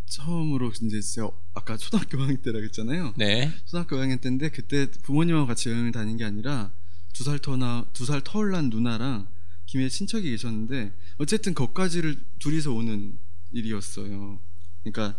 처음으로 0.08 0.72
이제 0.82 1.00
제가 1.02 1.30
아까 1.54 1.78
초등학교 1.78 2.18
5학년 2.18 2.42
때라고 2.42 2.64
했잖아요. 2.66 3.14
네. 3.16 3.52
초등학교 3.66 3.96
5학년 3.98 4.20
때인데 4.22 4.50
그때 4.50 4.90
부모님하고 5.04 5.46
같이 5.46 5.70
여행을 5.70 5.92
다닌 5.92 6.18
게 6.18 6.26
아니라 6.26 6.72
두 7.20 7.24
살 7.26 7.38
터나 7.40 7.86
두 7.92 8.06
살 8.06 8.22
터울 8.24 8.52
난 8.52 8.70
누나랑 8.70 9.28
김해 9.66 9.90
친척이 9.90 10.30
계셨는데 10.32 10.94
어쨌든 11.18 11.54
거기까지를 11.54 12.16
둘이서 12.40 12.72
오는 12.72 13.18
일이었어요. 13.52 14.40
그러니까 14.84 15.18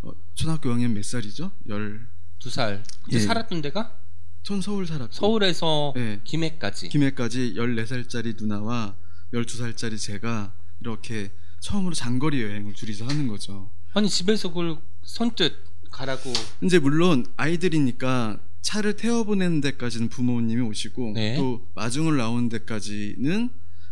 어, 0.00 0.12
초등학교 0.34 0.70
5학년 0.70 0.92
몇 0.92 1.04
살이죠? 1.04 1.52
열. 1.68 2.06
두 2.38 2.48
살. 2.48 2.82
예. 3.12 3.18
살았던 3.18 3.60
데가 3.60 3.98
전 4.42 4.62
서울 4.62 4.86
살았고 4.86 5.12
서울에서 5.12 5.92
네. 5.94 6.20
김해까지. 6.24 6.88
김해까지 6.88 7.54
14살짜리 7.56 8.34
누나와 8.40 8.96
12살짜리 9.34 10.00
제가 10.00 10.54
이렇게 10.80 11.30
처음으로 11.60 11.94
장거리 11.94 12.42
여행을 12.42 12.72
둘이서 12.72 13.06
하는 13.06 13.28
거죠. 13.28 13.70
아니 13.92 14.08
집에서 14.08 14.48
그걸 14.48 14.78
선뜻 15.04 15.54
가라고 15.90 16.32
이제 16.62 16.78
물론 16.78 17.26
아이들이니까 17.36 18.40
차를 18.62 18.96
태워 18.96 19.24
보내는 19.24 19.60
데까지는 19.60 20.08
부모님이 20.08 20.62
오시고 20.62 21.12
네. 21.14 21.36
또 21.36 21.66
마중을 21.74 22.16
나오는 22.16 22.48
데까지는 22.48 23.50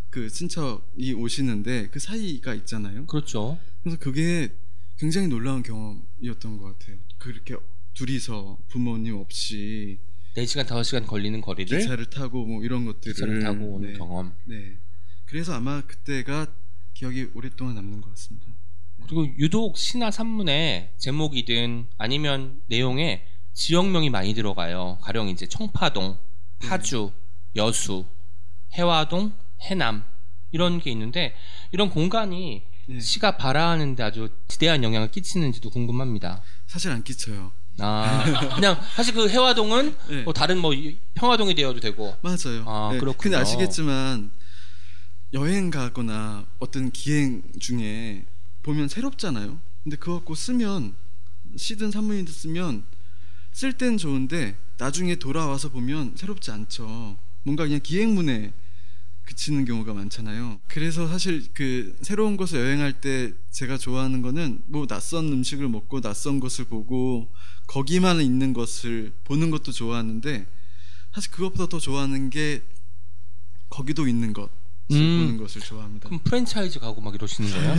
그 0.08 0.28
친척이 0.28 1.12
오시는데 1.12 1.88
그 1.88 1.98
사이가 1.98 2.54
있잖아요. 2.54 3.06
그렇죠. 3.06 3.58
그래서 3.82 3.98
그게 3.98 4.48
굉장히 4.98 5.28
놀라운 5.28 5.62
경험이었던 5.62 6.58
것 6.58 6.78
같아요. 6.78 6.96
그렇게 7.18 7.56
둘이서 7.94 8.58
부모님 8.68 9.16
없이 9.16 9.98
4시간 10.36 10.66
5시간 10.66 11.06
걸리는 11.06 11.40
거리를 11.40 11.78
기차를 11.78 12.06
타고 12.06 12.44
뭐 12.44 12.62
이런 12.62 12.84
것들을 12.84 13.14
기차를 13.14 13.42
타고 13.42 13.74
오는 13.74 13.92
네. 13.92 13.98
경험. 13.98 14.32
네. 14.44 14.76
그래서 15.26 15.54
아마 15.54 15.80
그때가 15.80 16.46
기억이 16.94 17.30
오랫동안 17.34 17.74
남는 17.74 18.00
것 18.00 18.10
같습니다. 18.10 18.46
그리고 19.06 19.26
유독 19.38 19.76
시나 19.76 20.10
산문에 20.10 20.92
제목이든 20.98 21.86
아니면 21.98 22.60
내용에 22.66 23.24
지역명이 23.64 24.08
많이 24.08 24.32
들어가요. 24.32 24.96
가령 25.02 25.28
이제 25.28 25.46
청파동, 25.46 26.16
파주, 26.62 27.12
여수, 27.56 28.06
해화동, 28.72 29.34
해남 29.60 30.02
이런 30.50 30.80
게 30.80 30.90
있는데 30.92 31.34
이런 31.70 31.90
공간이 31.90 32.62
네. 32.86 33.00
시가 33.00 33.36
발화하는데 33.36 34.02
아주 34.02 34.30
지대한 34.48 34.82
영향을 34.82 35.10
끼치는지도 35.10 35.68
궁금합니다. 35.68 36.40
사실 36.66 36.90
안 36.90 37.04
끼쳐요. 37.04 37.52
아 37.80 38.24
그냥 38.54 38.80
사실 38.94 39.12
그 39.12 39.28
해화동은 39.28 39.96
네. 40.08 40.22
뭐 40.22 40.32
다른 40.32 40.56
뭐 40.56 40.72
이- 40.72 40.96
평화동이 41.12 41.54
되어도 41.54 41.80
되고 41.80 42.16
맞아요. 42.22 42.64
아, 42.66 42.88
그렇군요. 42.98 43.14
근데 43.18 43.36
아시겠지만 43.36 44.30
여행 45.34 45.70
가거나 45.70 46.46
어떤 46.60 46.90
기행 46.92 47.42
중에 47.58 48.24
보면 48.62 48.88
새롭잖아요. 48.88 49.58
근데 49.84 49.96
그거 49.98 50.14
갖고 50.14 50.34
쓰면 50.34 50.94
시든 51.58 51.90
산문이든 51.90 52.32
쓰면 52.32 52.84
쓸 53.52 53.72
땐 53.72 53.98
좋은데 53.98 54.56
나중에 54.78 55.16
돌아와서 55.16 55.68
보면 55.68 56.14
새롭지 56.16 56.50
않죠. 56.50 57.16
뭔가 57.42 57.64
그냥 57.64 57.80
기행문에 57.82 58.52
그치는 59.24 59.64
경우가 59.64 59.94
많잖아요. 59.94 60.60
그래서 60.66 61.06
사실 61.06 61.46
그 61.52 61.96
새로운 62.02 62.36
곳에 62.36 62.58
여행할 62.58 63.00
때 63.00 63.32
제가 63.50 63.78
좋아하는 63.78 64.22
거는 64.22 64.62
뭐 64.66 64.86
낯선 64.86 65.26
음식을 65.32 65.68
먹고 65.68 66.00
낯선 66.00 66.40
것을 66.40 66.64
보고 66.64 67.28
거기만 67.66 68.20
있는 68.20 68.52
것을 68.52 69.12
보는 69.24 69.50
것도 69.50 69.70
좋아하는데 69.70 70.46
사실 71.14 71.30
그것보다 71.30 71.68
더 71.68 71.78
좋아하는 71.78 72.30
게 72.30 72.62
거기도 73.68 74.08
있는 74.08 74.32
것을 74.32 74.50
음. 74.90 75.20
보는 75.20 75.36
것을 75.36 75.60
좋아합니다. 75.60 76.08
그럼 76.08 76.20
프랜차이즈 76.24 76.80
가고 76.80 77.00
막 77.00 77.14
이러시는 77.14 77.50
거예요? 77.50 77.74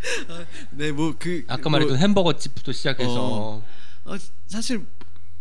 네, 0.72 0.92
뭐 0.92 1.14
그 1.18 1.44
아까 1.48 1.64
뭐, 1.64 1.72
말했던 1.72 1.98
햄버거 1.98 2.36
집부터 2.38 2.72
시작해서 2.72 3.18
어. 3.18 3.66
아, 4.04 4.18
사실 4.46 4.84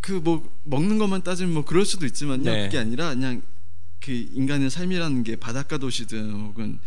그 0.02 0.14
뭐 0.14 0.50
먹는 0.64 0.98
것만 0.98 1.24
따지면 1.24 1.54
뭐 1.54 1.66
그럴 1.66 1.86
수도 1.86 2.06
있지만요. 2.06 2.44
네. 2.44 2.66
그게 2.66 2.78
아니라 2.78 3.10
그냥 3.14 3.42
그 4.00 4.12
인간의 4.12 4.70
삶이라는 4.70 5.24
게 5.24 5.36
바닷가 5.36 5.78
도시든 5.78 6.32
혹은 6.32 6.80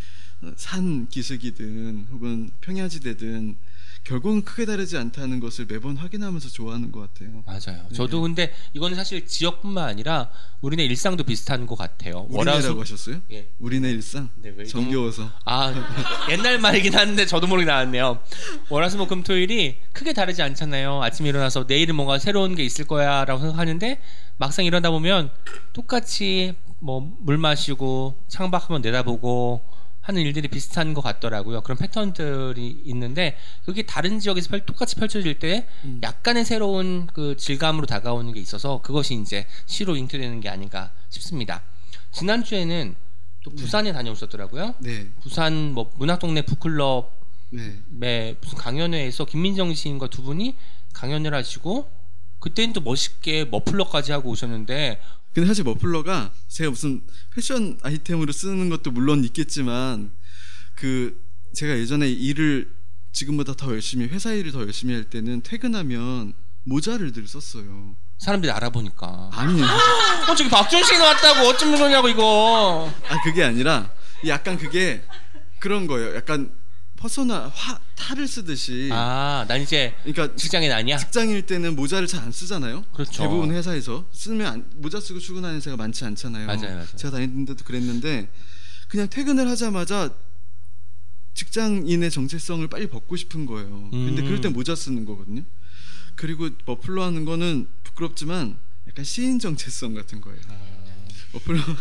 산 0.57 1.07
기슭이든 1.09 2.09
혹은 2.11 2.51
평야지대든 2.63 3.57
결국은 4.05 4.43
크게 4.43 4.67
다르지 4.67 4.97
않다는 4.97 5.39
것을 5.39 5.67
매번 5.67 5.97
확인하면서 5.97 6.49
좋아하는 6.49 6.91
것 6.91 7.01
같아요. 7.01 7.43
맞아요. 7.47 7.87
네. 7.89 7.95
저도 7.95 8.21
근데 8.23 8.53
이거는 8.75 8.97
사실 8.97 9.27
지역뿐만 9.27 9.85
아니라 9.89 10.29
우리네 10.61 10.85
일상도 10.85 11.23
비슷한 11.23 11.67
것 11.67 11.77
같아요. 11.77 12.27
우리네라고 12.29 12.81
하셨어요? 12.81 13.21
예. 13.31 13.49
우리네 13.61 13.91
일상? 13.91 14.29
네, 14.37 14.53
왜 14.57 14.65
정겨워서. 14.65 15.31
아 15.45 15.73
옛날 16.31 16.59
말이긴 16.59 16.95
한데 16.95 17.27
저도 17.27 17.47
모르게 17.47 17.67
나왔네요. 17.67 18.19
월화수목 18.71 19.09
금토일이 19.09 19.77
크게 19.93 20.13
다르지 20.13 20.43
않잖아요. 20.43 21.01
아침에 21.03 21.29
일어나서 21.29 21.67
내일은 21.69 21.95
뭔가 21.95 22.19
새로운 22.19 22.57
게 22.57 22.65
있을 22.65 22.87
거야라고 22.87 23.41
생각하는데 23.41 24.01
막상 24.37 24.65
일어나 24.65 24.91
보면 24.91 25.31
똑같이 25.73 26.55
뭐 26.81 27.03
물 27.21 27.39
마시고 27.39 28.17
창밖 28.27 28.63
한번 28.65 28.83
내다보고 28.83 29.63
하는 30.03 30.23
일들이 30.23 30.49
비슷한 30.49 30.95
것 30.95 31.01
같더라고요. 31.01 31.61
그런 31.63 31.79
패턴들이 31.79 32.83
있는데 32.87 33.37
그게 33.65 33.83
다른 33.83 34.19
지역에서 34.19 34.49
펼- 34.51 34.67
똑같이 34.67 34.97
펼쳐질 34.97 35.39
때 35.39 35.67
음. 35.85 36.01
약간의 36.03 36.45
새로운 36.45 37.07
그 37.07 37.37
질감으로 37.37 37.87
다가오는 37.87 38.33
게 38.33 38.41
있어서 38.41 38.83
그것이 38.83 39.15
이제 39.15 39.47
시로 39.67 39.97
잉크되는 39.97 40.41
게 40.41 40.49
아닌가 40.49 40.91
싶습니다. 41.09 41.63
지난주에는 42.11 42.95
또 43.45 43.51
부산에 43.53 43.93
다녀오셨더라고요. 43.93 44.75
네. 44.81 45.09
부산 45.23 45.73
뭐 45.73 45.91
문학동네 45.97 46.43
북클럽 46.43 47.11
네. 47.51 47.79
매 47.89 48.35
무슨 48.43 48.59
강연회에서 48.59 49.25
김민정 49.25 49.73
시인과 49.73 50.09
두 50.09 50.23
분이 50.23 50.57
강연을 50.95 51.33
하시고 51.35 51.89
그때는 52.41 52.73
또 52.73 52.81
멋있게 52.81 53.45
머플러까지 53.47 54.11
하고 54.13 54.31
오셨는데 54.31 55.01
근데 55.35 55.47
사실 55.47 55.65
머플러가 55.65 56.31
제가 56.49 56.71
무슨 56.71 57.01
패션 57.35 57.79
아이템으로 57.83 58.33
쓰는 58.33 58.69
것도 58.69 58.91
물론 58.91 59.25
있겠지만 59.25 60.11
그 60.75 61.21
제가 61.55 61.79
예전에 61.79 62.09
일을 62.11 62.71
지금보다 63.13 63.55
더 63.55 63.73
열심히 63.73 64.07
회사 64.07 64.33
일을 64.33 64.53
더 64.53 64.61
열심히 64.61 64.95
할 64.95 65.05
때는 65.05 65.43
퇴근하면 65.43 66.35
모자를 66.65 67.13
늘 67.13 67.27
썼어요. 67.27 67.97
사람들이 68.19 68.53
알아보니까 68.53 69.31
아니, 69.33 69.61
어 69.63 70.35
저기 70.37 70.49
박준 70.49 70.85
씨 70.85 70.97
나왔다고 70.97 71.49
어쩜 71.49 71.75
그러냐고 71.75 72.09
이거 72.09 72.93
아 73.09 73.21
그게 73.23 73.43
아니라 73.43 73.91
약간 74.27 74.57
그게 74.57 75.03
그런 75.59 75.87
거예요. 75.87 76.15
약간 76.15 76.53
퍼소나 77.07 77.49
화 77.53 77.81
탈을 77.97 78.29
쓰듯이. 78.29 78.89
아 78.93 79.45
난 79.49 79.61
이제 79.61 79.93
그러니까 80.05 80.37
직장인 80.37 80.71
아니야 80.71 80.97
직장일 80.99 81.47
때는 81.47 81.75
모자를 81.75 82.07
잘 82.07 82.23
안 82.23 82.31
쓰잖아요. 82.31 82.85
그렇죠. 82.95 83.25
대부분 83.25 83.51
회사에서 83.51 84.07
쓰면 84.13 84.47
안- 84.47 84.71
모자 84.77 85.01
쓰고 85.01 85.19
출근하는 85.19 85.57
회사가 85.57 85.77
많지 85.77 86.05
않잖아요. 86.05 86.47
맞아요, 86.47 86.61
맞아요. 86.75 86.87
제가 86.95 87.11
다니는 87.11 87.45
데도 87.47 87.65
그랬는데 87.65 88.31
그냥 88.87 89.09
퇴근을 89.09 89.49
하자마자 89.49 90.15
직장인의 91.35 92.13
정체성을 92.13 92.69
빨리 92.69 92.87
벗고 92.87 93.17
싶은 93.17 93.47
거예요. 93.47 93.89
근데 93.91 94.23
음. 94.23 94.27
그럴 94.27 94.41
땐 94.41 94.53
모자 94.53 94.77
쓰는 94.77 95.05
거거든요. 95.05 95.43
그리고 96.15 96.49
머플러 96.67 97.03
하는 97.05 97.25
거는 97.25 97.67
부끄럽지만 97.83 98.57
약간 98.87 99.05
시인 99.05 99.41
정체성 99.41 99.95
같은 99.95 100.21
거예요. 100.21 100.39
아. 100.49 100.57
머플러 101.33 101.59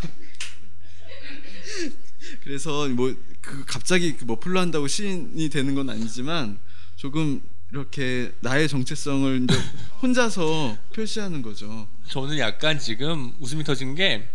그래서 2.43 2.87
뭐 2.89 3.15
그 3.41 3.65
갑자기 3.65 4.15
그 4.15 4.25
머플러 4.25 4.59
한다고 4.59 4.87
시인이 4.87 5.49
되는 5.49 5.75
건 5.75 5.89
아니지만 5.89 6.59
조금 6.95 7.41
이렇게 7.71 8.31
나의 8.41 8.67
정체성을 8.67 9.43
이제 9.43 9.55
혼자서 10.01 10.77
표시하는 10.93 11.41
거죠. 11.41 11.87
저는 12.09 12.37
약간 12.37 12.77
지금 12.79 13.33
웃음이 13.39 13.63
터진 13.63 13.95
게 13.95 14.27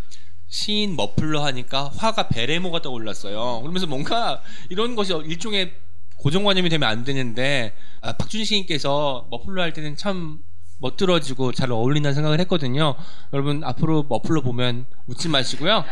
시인 0.48 0.96
머플러 0.96 1.44
하니까 1.44 1.90
화가 1.96 2.28
베레모가 2.28 2.82
떠올랐어요. 2.82 3.60
그러면서 3.60 3.86
뭔가 3.86 4.42
이런 4.70 4.94
것이 4.94 5.12
일종의 5.12 5.74
고정관념이 6.16 6.68
되면 6.70 6.88
안 6.88 7.04
되는데 7.04 7.74
아, 8.00 8.16
박준 8.16 8.44
시인께서 8.44 9.28
머플러 9.30 9.62
할 9.62 9.72
때는 9.72 9.96
참 9.96 10.38
멋들어지고 10.78 11.52
잘 11.52 11.70
어울린다는 11.72 12.14
생각을 12.14 12.38
했거든요. 12.40 12.94
여러분 13.32 13.64
앞으로 13.64 14.04
머플러 14.08 14.42
보면 14.42 14.86
웃지 15.06 15.28
마시고요. 15.28 15.84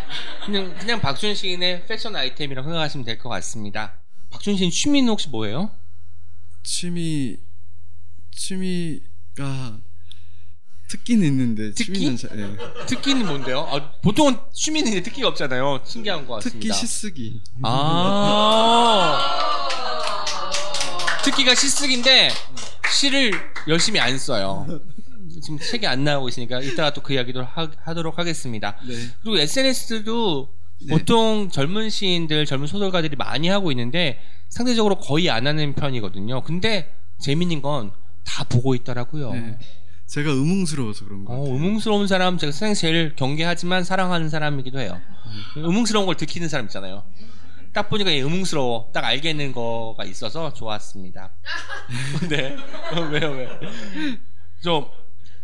그냥 0.45 0.75
그냥 0.79 1.00
박준 1.00 1.35
시인의 1.35 1.87
패션 1.87 2.14
아이템이라고 2.17 2.67
생각하시면 2.69 3.05
될 3.05 3.19
것 3.19 3.29
같습니다. 3.31 3.95
박준 4.31 4.57
시인 4.57 4.71
취미는 4.71 5.09
혹시 5.09 5.29
뭐예요? 5.29 5.71
취미 6.62 7.37
취미가 8.33 9.79
특기는 10.88 11.26
있는데 11.26 11.73
특기? 11.73 11.95
취미는 11.95 12.17
잘, 12.17 12.38
예. 12.38 12.87
특기는 12.87 13.26
뭔데요? 13.26 13.61
아, 13.71 13.93
보통은 14.03 14.38
취미는 14.53 14.88
있는데 14.88 15.05
특기가 15.09 15.29
없잖아요. 15.29 15.81
신기한 15.85 16.26
것 16.26 16.35
같습니다. 16.35 16.61
특기 16.61 16.73
시쓰기. 16.73 17.41
아. 17.62 19.19
특기가 21.25 21.55
시쓰기인데 21.55 22.31
시를 22.93 23.53
열심히 23.68 24.00
안 24.00 24.18
써요. 24.18 24.66
지금 25.42 25.59
책이 25.59 25.87
안 25.87 26.04
나오고 26.04 26.28
있으니까 26.28 26.61
이따가 26.61 26.92
또 26.92 27.02
그 27.02 27.12
이야기도 27.14 27.42
하, 27.44 27.94
도록 27.94 28.18
하겠습니다. 28.18 28.76
네. 28.87 28.94
그리고 29.23 29.38
SNS도 29.38 30.49
네. 30.83 30.87
보통 30.88 31.49
젊은 31.50 31.90
시인들, 31.90 32.47
젊은 32.47 32.66
소설가들이 32.66 33.16
많이 33.16 33.49
하고 33.49 33.71
있는데 33.73 34.18
상대적으로 34.49 34.97
거의 34.97 35.30
안 35.30 35.47
하는 35.47 35.75
편이거든요. 35.75 36.43
근데 36.43 36.93
재밌는 37.21 37.62
건 37.62 37.93
다 38.25 38.43
보고 38.45 38.75
있더라고요. 38.75 39.32
네. 39.32 39.58
제가 40.06 40.30
의문스러워서 40.30 41.04
그런 41.04 41.25
거 41.26 41.34
어. 41.34 41.47
의문스러운 41.52 42.06
사람 42.06 42.39
제가 42.39 42.52
세상에 42.52 42.75
제일 42.75 43.15
경계하지만 43.17 43.84
사랑하는 43.84 44.28
사람이기도 44.30 44.80
해요. 44.80 44.99
의문스러운 45.56 46.06
걸 46.06 46.15
들키는 46.17 46.49
사람 46.49 46.67
있잖아요. 46.67 47.04
딱 47.75 47.91
보니까 47.91 48.13
얘 48.13 48.19
의문스러워. 48.19 48.91
딱 48.95 49.04
알겠는 49.04 49.52
거가 49.52 50.04
있어서 50.04 50.54
좋았습니다. 50.54 51.32
네. 52.30 52.56
어, 52.93 53.00
왜요, 53.10 53.32
왜? 53.32 53.49
저 54.63 54.91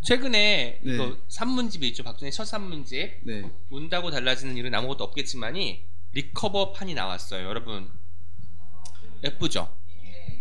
최근에 0.02 0.80
네. 0.80 0.96
그 0.96 1.24
산문집이 1.28 1.88
있죠. 1.88 2.04
박준의 2.04 2.30
첫 2.30 2.44
산문집. 2.44 3.22
네. 3.24 3.50
운다고 3.68 4.12
달라지는 4.12 4.56
일은 4.56 4.72
아무것도 4.72 5.02
없겠지만이 5.04 5.82
recover 6.12 6.72
판이 6.72 6.94
나왔어요. 6.94 7.46
여러분 7.46 7.90
예쁘죠? 9.24 9.68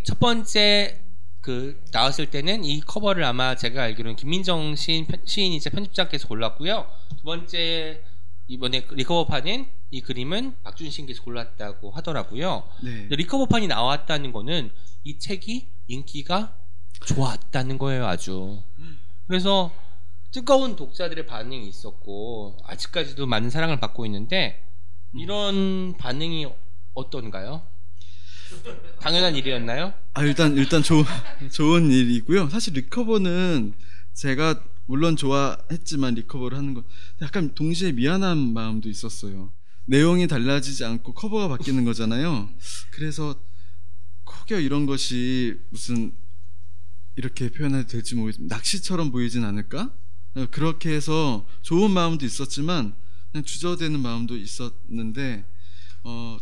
첫 0.04 0.20
번째 0.20 1.02
그 1.42 1.84
나왔을 1.92 2.28
때는 2.28 2.66
이 2.66 2.82
커버를 2.82 3.24
아마 3.24 3.56
제가 3.56 3.82
알기로는 3.84 4.16
김민정 4.16 4.76
시인 4.76 5.08
시인이 5.26 5.60
제 5.60 5.72
편집장께서 5.72 6.28
골랐고요. 6.28 6.88
두 7.18 7.24
번째 7.24 8.04
이번에 8.48 8.82
그 8.82 8.94
recover 8.94 9.26
판은 9.26 9.79
이 9.92 10.02
그림은 10.02 10.56
박준 10.64 10.90
시인께서 10.90 11.24
골랐다고 11.24 11.92
하더라고요. 11.92 12.70
네. 12.84 12.92
근데 13.02 13.16
recover 13.16 13.48
판이 13.48 13.68
나왔다는 13.68 14.32
거는 14.32 14.72
이 15.04 15.18
책이 15.18 15.68
인기가 15.88 16.56
좋았다는 17.06 17.78
거예요, 17.78 18.06
아주. 18.06 18.62
그래서 19.28 19.74
뜨거운 20.32 20.76
독자들의 20.76 21.26
반응이 21.26 21.68
있었고 21.68 22.58
아직까지도 22.66 23.26
많은 23.26 23.50
사랑을 23.50 23.80
받고 23.80 24.06
있는데 24.06 24.64
이런 25.14 25.96
반응이 25.98 26.48
어떤가요? 26.94 27.64
당연한 29.00 29.36
일이었나요? 29.36 29.94
아 30.14 30.24
일단 30.24 30.56
일단 30.58 30.84
좋은 30.84 31.04
좋은 31.52 31.92
일이고요. 31.92 32.50
사실 32.50 32.74
recover는 32.74 33.74
제가 34.14 34.64
물론 34.86 35.16
좋아했지만 35.16 36.16
recover를 36.16 36.58
하는 36.58 36.74
건 36.74 36.84
약간 37.22 37.54
동시에 37.54 37.92
미안한 37.92 38.38
마음도 38.54 38.90
있었어요. 38.90 39.52
내용이 39.90 40.28
달라지지 40.28 40.86
않고 40.86 41.14
커버가 41.14 41.48
바뀌는 41.48 41.84
거잖아요. 41.84 42.48
그래서 42.92 43.42
혹여 44.28 44.60
이런 44.60 44.86
것이 44.86 45.60
무슨 45.72 46.14
이렇게 47.16 47.50
표현해도 47.50 47.88
될지 47.88 48.14
모르겠지만 48.14 48.48
낚시처럼 48.48 49.12
보이진 49.12 49.44
않을까? 49.44 49.92
어, 50.36 50.46
그렇게 50.52 50.94
해서 50.94 51.48
좋은 51.64 51.90
마음도 51.90 52.24
있었지만 52.24 52.96
그냥 53.32 53.44
주저되는 53.44 54.00
마음도 54.00 54.38
있었는데 54.38 55.44
어, 56.04 56.38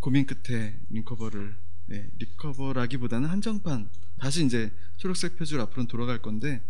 고민 0.00 0.26
끝에 0.26 0.80
recover를 0.90 1.56
네, 1.86 2.10
리커버라기보다는 2.18 3.28
한정판 3.28 3.88
다시 4.18 4.44
이제 4.44 4.72
초록색 4.96 5.36
표지로 5.36 5.62
앞으로 5.62 5.86
돌아갈 5.86 6.20
건데 6.20 6.60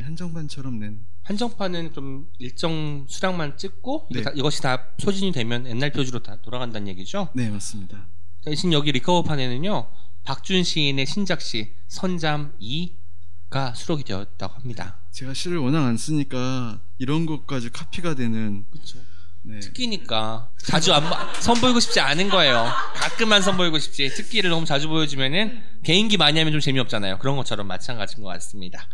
한정판처럼 0.00 0.78
낸 0.78 1.04
한정판은 1.28 1.90
그럼 1.90 2.26
일정 2.38 3.04
수량만 3.06 3.58
찍고 3.58 4.08
네. 4.12 4.22
다- 4.22 4.30
이것이 4.34 4.62
다 4.62 4.86
소진이 4.98 5.32
되면 5.32 5.66
옛날 5.66 5.92
표지로 5.92 6.22
다 6.22 6.38
돌아간다는 6.40 6.88
얘기죠? 6.88 7.28
네 7.34 7.50
맞습니다. 7.50 8.06
대신 8.42 8.72
여기 8.72 8.92
리커버판에는요 8.92 9.90
박준 10.24 10.62
시인의 10.64 11.04
신작시 11.04 11.74
선잠 11.86 12.54
2가 12.62 13.74
수록이 13.74 14.04
되었다고 14.04 14.54
합니다. 14.54 15.00
제가 15.10 15.34
시를 15.34 15.58
워낙 15.58 15.84
안 15.86 15.98
쓰니까 15.98 16.80
이런 16.96 17.26
것까지 17.26 17.68
카피가 17.70 18.14
되는 18.14 18.64
그렇죠. 18.70 18.98
네. 19.42 19.60
특기니까 19.60 20.50
자주 20.64 20.94
안 20.94 21.04
봐- 21.10 21.30
선보이고 21.42 21.78
싶지 21.78 22.00
않은 22.00 22.30
거예요. 22.30 22.64
가끔만 22.94 23.42
선보이고 23.42 23.78
싶지. 23.78 24.08
특기를 24.14 24.48
너무 24.48 24.64
자주 24.64 24.88
보여주면은 24.88 25.62
개인기 25.84 26.16
많이 26.16 26.38
하면 26.38 26.52
좀 26.52 26.60
재미없잖아요. 26.62 27.18
그런 27.18 27.36
것처럼 27.36 27.66
마찬가지인 27.66 28.22
것 28.22 28.30
같습니다. 28.30 28.88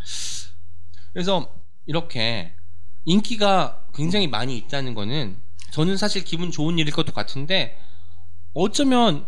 그래서 1.12 1.48
이렇게 1.86 2.54
인기가 3.04 3.86
굉장히 3.94 4.26
많이 4.26 4.56
있다는 4.56 4.94
거는 4.94 5.36
저는 5.72 5.96
사실 5.96 6.24
기분 6.24 6.50
좋은 6.50 6.78
일일 6.78 6.92
것도 6.92 7.12
같은데 7.12 7.78
어쩌면 8.54 9.26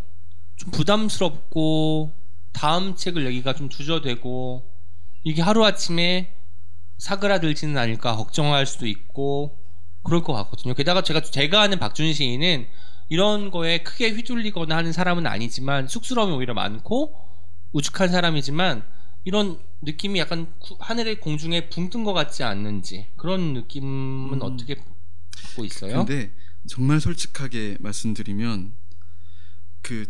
좀 0.56 0.70
부담스럽고 0.70 2.12
다음 2.52 2.94
책을 2.94 3.24
내기가 3.24 3.52
좀 3.54 3.68
주저되고 3.68 4.70
이게 5.24 5.42
하루아침에 5.42 6.32
사그라들지는 6.98 7.76
않을까 7.76 8.16
걱정할 8.16 8.64
수도 8.64 8.86
있고 8.86 9.58
그럴 10.02 10.22
것 10.22 10.32
같거든요. 10.32 10.72
게다가 10.74 11.02
제가 11.02 11.20
제가 11.20 11.60
아는 11.60 11.78
박준 11.78 12.12
시인은 12.12 12.66
이런 13.08 13.50
거에 13.50 13.78
크게 13.78 14.10
휘둘리거나 14.10 14.76
하는 14.76 14.92
사람은 14.92 15.26
아니지만 15.26 15.88
쑥스러움이 15.88 16.32
오히려 16.32 16.54
많고 16.54 17.14
우직한 17.72 18.08
사람이지만 18.08 18.84
이런 19.24 19.58
느낌이 19.82 20.18
약간 20.18 20.52
구- 20.58 20.76
하늘의 20.80 21.20
공중에 21.20 21.68
붕뜬 21.68 22.04
것 22.04 22.12
같지 22.12 22.42
않는지 22.42 23.06
그런 23.16 23.52
느낌은 23.54 24.34
음. 24.34 24.38
어떻게 24.42 24.74
갖고 24.74 25.64
있어요? 25.64 26.04
근데 26.04 26.32
정말 26.66 27.00
솔직하게 27.00 27.76
말씀드리면 27.80 28.72
그 29.82 30.06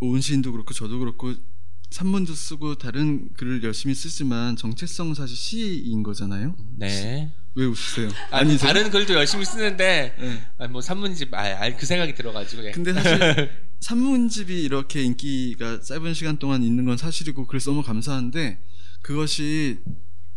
오은 0.00 0.20
시인도 0.20 0.52
그렇고 0.52 0.74
저도 0.74 0.98
그렇고 0.98 1.34
산문도 1.90 2.34
쓰고 2.34 2.74
다른 2.74 3.32
글을 3.34 3.62
열심히 3.62 3.94
쓰지만 3.94 4.56
정체성은 4.56 5.14
사실 5.14 5.36
시인 5.36 6.02
거잖아요. 6.02 6.56
네. 6.76 7.30
왜 7.54 7.66
웃으세요? 7.66 8.08
아니 8.32 8.50
아니세요? 8.50 8.72
다른 8.72 8.90
글도 8.90 9.14
열심히 9.14 9.44
쓰는데 9.44 10.16
네. 10.18 10.42
아, 10.58 10.66
뭐 10.66 10.80
산문집 10.80 11.32
아, 11.34 11.42
아, 11.64 11.76
그 11.76 11.86
생각이 11.86 12.14
들어가지고 12.16 12.66
예. 12.66 12.72
근데 12.72 12.92
사실 12.92 13.48
산문집이 13.80 14.60
이렇게 14.60 15.02
인기가 15.04 15.80
짧은 15.80 16.14
시간 16.14 16.38
동안 16.38 16.64
있는 16.64 16.84
건 16.84 16.96
사실이고 16.96 17.46
그래서 17.46 17.70
너무 17.70 17.84
감사한데 17.84 18.58
그것이 19.04 19.80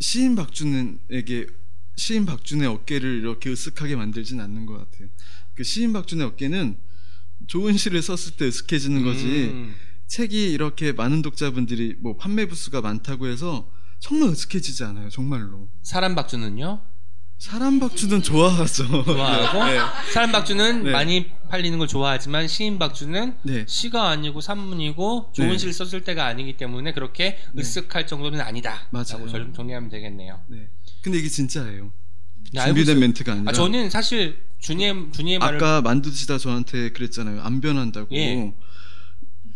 시인 0.01 0.35
박준에게 0.35 1.47
시인 1.95 2.25
박준의 2.25 2.67
어깨를 2.67 3.17
이렇게 3.17 3.49
으쓱하게 3.49 3.95
만들진 3.95 4.41
않는 4.41 4.65
것 4.65 4.77
같아요. 4.77 5.07
그 5.55 5.63
시인 5.63 5.93
박준의 5.93 6.27
어깨는 6.27 6.77
좋은 7.47 7.77
시를 7.77 8.01
썼을 8.01 8.35
때 8.37 8.49
으쓱해지는 8.49 9.03
거지. 9.05 9.51
음. 9.53 9.73
책이 10.07 10.51
이렇게 10.51 10.91
많은 10.91 11.21
독자분들이 11.21 11.95
뭐 11.99 12.17
판매 12.17 12.45
부수가 12.45 12.81
많다고 12.81 13.27
해서 13.27 13.71
정말 13.99 14.31
으쓱해지지 14.31 14.85
않아요. 14.85 15.09
정말로. 15.09 15.69
사람 15.81 16.13
박주는요? 16.13 16.81
사람 17.37 17.79
박준은 17.79 18.23
좋아하죠. 18.23 18.87
좋아하고 19.03 19.65
네. 19.65 19.79
사람 20.11 20.31
박주는 20.31 20.83
네. 20.83 20.91
많이 20.91 21.27
팔리는 21.49 21.77
걸 21.77 21.87
좋아하지만 21.87 22.47
시인 22.47 22.79
박주는 22.79 23.37
네. 23.43 23.63
시가 23.67 24.09
아니고 24.09 24.41
산문이고 24.41 25.31
좋은 25.33 25.49
네. 25.49 25.57
시를 25.57 25.71
썼을 25.71 26.03
때가 26.03 26.25
아니기 26.25 26.57
때문에 26.57 26.93
그렇게 26.93 27.37
으쓱할 27.55 28.07
정도는 28.07 28.41
아니다. 28.41 28.87
맞아요. 28.89 29.05
라고 29.19 29.29
정- 29.29 29.53
정리하면 29.53 29.89
되겠네요. 29.89 30.41
네. 30.47 30.67
근데 31.03 31.19
이게 31.19 31.29
진짜예요. 31.29 31.91
네, 32.53 32.65
준비된. 32.65 32.99
멘트가 32.99 33.33
아니라. 33.33 33.49
아, 33.51 33.53
저는 33.53 33.89
사실 33.91 34.41
준이의 34.59 35.09
준이의 35.11 35.37
말을 35.39 35.57
아까 35.57 35.81
만두시다 35.81 36.37
저한테 36.39 36.89
그랬잖아요. 36.89 37.41
안 37.41 37.61
변한다고. 37.61 38.07
예. 38.15 38.53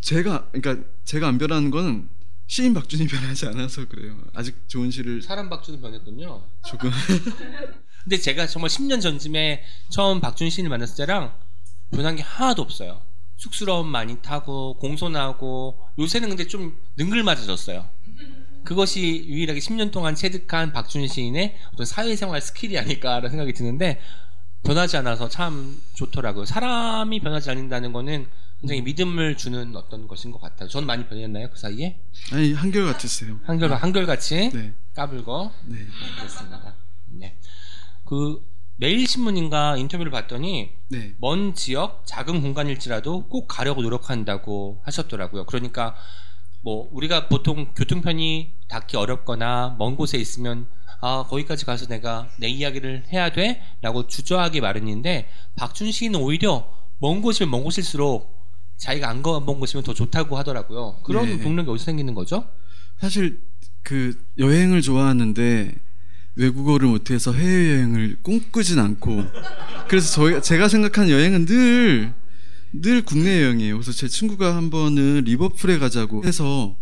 제가 0.01 0.49
그러니까 0.51 0.87
제가 1.03 1.27
안 1.27 1.37
변하는 1.39 1.71
거는 1.71 2.09
시인 2.51 2.73
박준이 2.73 3.07
변하지 3.07 3.45
않아서 3.45 3.87
그래요. 3.87 4.17
아직 4.33 4.67
좋은 4.67 4.91
시를 4.91 5.21
사람 5.21 5.49
박준은 5.49 5.79
변했군요. 5.79 6.43
조금 6.67 6.91
근데 8.03 8.17
제가 8.17 8.45
정말 8.45 8.67
10년 8.67 9.01
전쯤에 9.01 9.63
처음 9.89 10.19
박준 10.19 10.49
시인을 10.49 10.69
만났을 10.69 10.97
때랑 10.97 11.33
변한 11.91 12.17
게 12.17 12.23
하나도 12.23 12.61
없어요. 12.61 13.01
쑥스러움 13.37 13.87
많이 13.87 14.21
타고 14.21 14.77
공손하고 14.79 15.79
요새는 15.97 16.27
근데 16.27 16.45
좀 16.45 16.77
능글맞아졌어요. 16.97 17.87
그것이 18.65 19.23
유일하게 19.27 19.61
10년 19.61 19.93
동안 19.93 20.13
체득한 20.13 20.73
박준 20.73 21.07
시인의 21.07 21.57
어떤 21.71 21.85
사회생활 21.85 22.41
skill이 22.41 22.77
아닐까라는 22.77 23.29
생각이 23.29 23.53
드는데 23.53 24.01
변하지 24.63 24.97
않아서 24.97 25.29
참 25.29 25.81
좋더라고요. 25.93 26.43
사람이 26.43 27.21
변하지 27.21 27.49
않는다는 27.49 27.93
거는 27.93 28.27
굉장히 28.61 28.81
믿음을 28.81 29.35
주는 29.37 29.75
어떤 29.75 30.07
것인 30.07 30.31
것 30.31 30.39
같아요. 30.39 30.69
전 30.69 30.85
많이 30.85 31.05
변했나요 31.07 31.49
그 31.49 31.57
사이에? 31.57 31.99
아니 32.31 32.53
한결 32.53 32.85
같으세요. 32.85 33.39
한결 33.43 33.73
한결 33.73 34.05
같이 34.05 34.49
네. 34.53 34.73
까불고 34.93 35.51
네. 35.65 35.77
그렇습니다. 36.17 36.75
네. 37.09 37.37
그 38.05 38.45
매일 38.77 39.07
신문인가 39.07 39.77
인터뷰를 39.77 40.11
봤더니 40.11 40.71
네. 40.89 41.15
먼 41.19 41.55
지역 41.55 42.03
작은 42.05 42.41
공간일지라도 42.41 43.27
꼭 43.27 43.47
가려고 43.47 43.81
노력한다고 43.81 44.81
하셨더라고요. 44.83 45.45
그러니까 45.45 45.95
뭐 46.61 46.87
우리가 46.91 47.27
보통 47.29 47.73
교통편이 47.73 48.53
닿기 48.67 48.95
어렵거나 48.95 49.75
먼 49.79 49.95
곳에 49.95 50.19
있으면 50.19 50.67
아 50.99 51.25
거기까지 51.27 51.65
가서 51.65 51.87
내가 51.87 52.29
내 52.37 52.47
이야기를 52.47 53.05
해야 53.11 53.31
돼라고 53.31 54.05
주저하기 54.05 54.61
마련인데 54.61 55.27
박준 55.55 55.91
시인은 55.91 56.19
오히려 56.19 56.71
먼 56.99 57.23
곳이면 57.23 57.49
먼 57.49 57.63
곳일수록 57.63 58.40
자기가 58.81 59.09
안 59.09 59.21
가본 59.21 59.59
곳이면 59.59 59.83
더 59.83 59.93
좋다고 59.93 60.37
하더라고요. 60.37 60.99
그런 61.03 61.25
네. 61.25 61.39
동력이 61.39 61.69
어디서 61.69 61.85
생기는 61.85 62.13
거죠? 62.13 62.45
사실 62.99 63.39
그 63.83 64.17
여행을 64.37 64.81
좋아하는데 64.81 65.75
외국어를 66.35 66.87
못해서 66.87 67.33
해외 67.33 67.73
여행을 67.73 68.17
꿈꾸진 68.21 68.79
않고 68.79 69.23
그래서 69.87 70.11
저희 70.13 70.41
제가 70.41 70.67
생각하는 70.67 71.09
여행은 71.09 71.45
늘 71.45 72.21
늘 72.73 73.03
국내 73.03 73.43
여행이에요. 73.43 73.75
그래서 73.75 73.91
제 73.91 74.07
친구가 74.07 74.55
한 74.55 74.69
번은 74.69 75.23
리버풀에 75.25 75.77
가자고 75.77 76.23
해서 76.25 76.75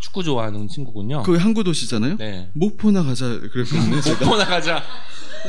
축구 0.00 0.24
좋아하는 0.24 0.66
친구군요. 0.66 1.22
거기 1.22 1.38
항구 1.38 1.62
도시잖아요. 1.62 2.16
네. 2.16 2.50
목포나 2.54 3.04
가자 3.04 3.38
그랬거든요. 3.38 4.00
제가 4.00 4.24
목포 4.24 4.36
나 4.36 4.46
가자. 4.46 4.82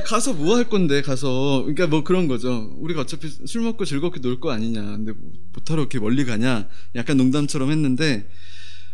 가서 0.06 0.34
뭐 0.34 0.56
할 0.56 0.70
건데 0.70 1.02
가서 1.02 1.62
그러니까 1.62 1.88
뭐 1.88 2.04
그런 2.04 2.28
거죠. 2.28 2.74
우리가 2.80 3.02
어차피 3.02 3.30
술 3.30 3.62
먹고 3.62 3.86
즐겁게 3.86 4.20
놀 4.20 4.40
거 4.40 4.52
아니냐. 4.52 4.82
근데 4.82 5.12
뭐 5.12 5.32
못하러 5.54 5.82
이렇게 5.82 6.00
멀리 6.00 6.26
가냐. 6.26 6.68
약간 6.96 7.18
농담처럼 7.18 7.70
했는데 7.72 8.28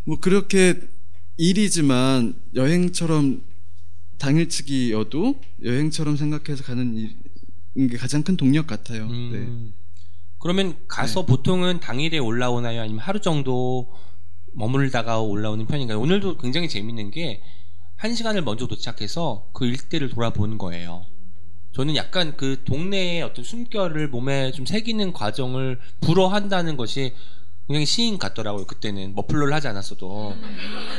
뭐 0.06 0.20
그렇게 0.20 0.80
일이지만 1.38 2.36
여행처럼 2.56 3.42
당일치기여도 4.18 5.40
여행처럼 5.64 6.18
생각해서 6.18 6.64
가는 6.64 6.94
일인 6.96 7.88
게 7.90 7.98
가장 7.98 8.24
큰 8.24 8.36
동력 8.36 8.68
같아요. 8.68 9.08
네. 9.08 9.16
음. 9.16 9.74
그러면 10.40 10.76
가서 10.88 11.26
보통은 11.26 11.80
당일에 11.80 12.18
올라오나요? 12.18 12.82
아니면 12.82 13.00
하루 13.00 13.20
정도 13.22 13.94
머물다가 14.54 15.20
올라오는 15.20 15.66
편인가요? 15.66 16.00
오늘도 16.00 16.38
굉장히 16.38 16.68
재밌는 16.70 17.12
게 17.12 17.42
한 18.00 18.16
시간을 18.16 18.42
먼저 18.42 18.68
도착해서 18.68 19.50
그 19.54 19.66
일대를 19.66 20.10
돌아보는 20.10 20.58
거예요. 20.58 21.06
저는 21.74 21.96
약간 21.96 22.36
그 22.36 22.64
동네의 22.64 23.22
어떤 23.22 23.44
숨결을 23.44 24.08
몸에 24.10 24.52
좀 24.52 24.66
새기는 24.66 25.14
과정을 25.14 25.80
불어한다는 26.02 26.78
것이 26.78 27.14
굉장히 27.68 27.86
시인 27.86 28.18
같더라고요. 28.18 28.66
그때는 28.66 29.14
머플러를 29.16 29.54
하지 29.54 29.68
않았어도 29.68 30.36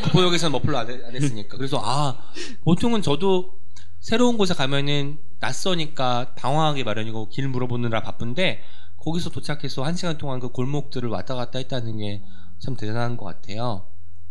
구포역에서는 0.05 0.53
머플러 0.53 0.79
안, 0.79 0.89
했으니까. 1.17 1.57
그래서 1.57 1.81
아 1.83 2.31
보통은 2.65 3.03
저도 3.03 3.59
새로운 3.99 4.39
곳에 4.39 4.55
가면은 4.55 5.19
낯서니까 5.41 6.35
당황하기 6.37 6.85
마련이고 6.85 7.29
길 7.31 7.49
물어보느라 7.49 8.03
바쁜데 8.03 8.63
거기서 8.99 9.31
도착해서 9.31 9.83
한 9.83 9.97
시간 9.97 10.17
동안 10.19 10.39
그 10.39 10.51
골목들을 10.51 11.09
왔다 11.09 11.35
갔다 11.35 11.59
했다는 11.59 11.99
게 11.99 12.23
참 12.61 12.77
대단한 12.77 13.17
것 13.17 13.25
같아요. 13.25 13.87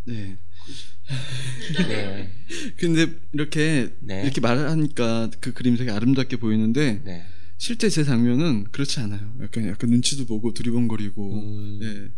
네. 0.06 0.38
네, 1.88 2.30
근데 2.78 3.08
이렇게 3.34 3.93
네. 4.00 4.24
이렇게 4.24 4.41
말하니까 4.41 5.30
그 5.39 5.54
그림이 5.54 5.78
되게 5.78 5.91
아름답게 5.91 6.38
보이는데 6.38 7.02
네. 7.04 7.26
실제 7.58 7.89
제 7.89 8.04
장면은 8.04 8.65
그렇지 8.72 9.00
않아요. 9.02 9.34
약간 9.41 9.67
약간 9.67 9.89
눈치도 9.89 10.26
보고 10.26 10.54
두리번거리고, 10.54 11.34
음. 11.34 11.80
예, 11.82 12.12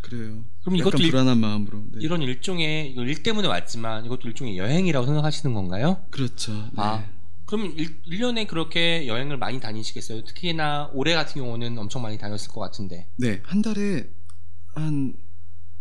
그래요. 0.00 0.44
그럼 0.62 0.76
이것도 0.76 0.98
일- 0.98 1.10
불안한 1.10 1.38
마음으로. 1.38 1.84
네. 1.92 1.98
이런 2.00 2.22
일종의 2.22 2.92
일 2.96 3.22
때문에 3.22 3.46
왔지만 3.46 4.04
이것도 4.06 4.28
일종의 4.28 4.56
여행이라고 4.58 5.06
생각하시는 5.06 5.54
건가요? 5.54 6.04
그렇죠. 6.10 6.52
네. 6.52 6.68
아, 6.76 7.08
그럼 7.44 7.72
일, 7.76 8.02
1년에 8.02 8.46
그렇게 8.48 9.06
여행을 9.06 9.36
많이 9.38 9.60
다니시겠어요? 9.60 10.24
특히나 10.24 10.90
올해 10.94 11.14
같은 11.14 11.40
경우는 11.40 11.78
엄청 11.78 12.02
많이 12.02 12.18
다녔을 12.18 12.48
것 12.48 12.60
같은데. 12.60 13.06
네, 13.16 13.40
한 13.44 13.62
달에 13.62 14.08
한 14.74 15.14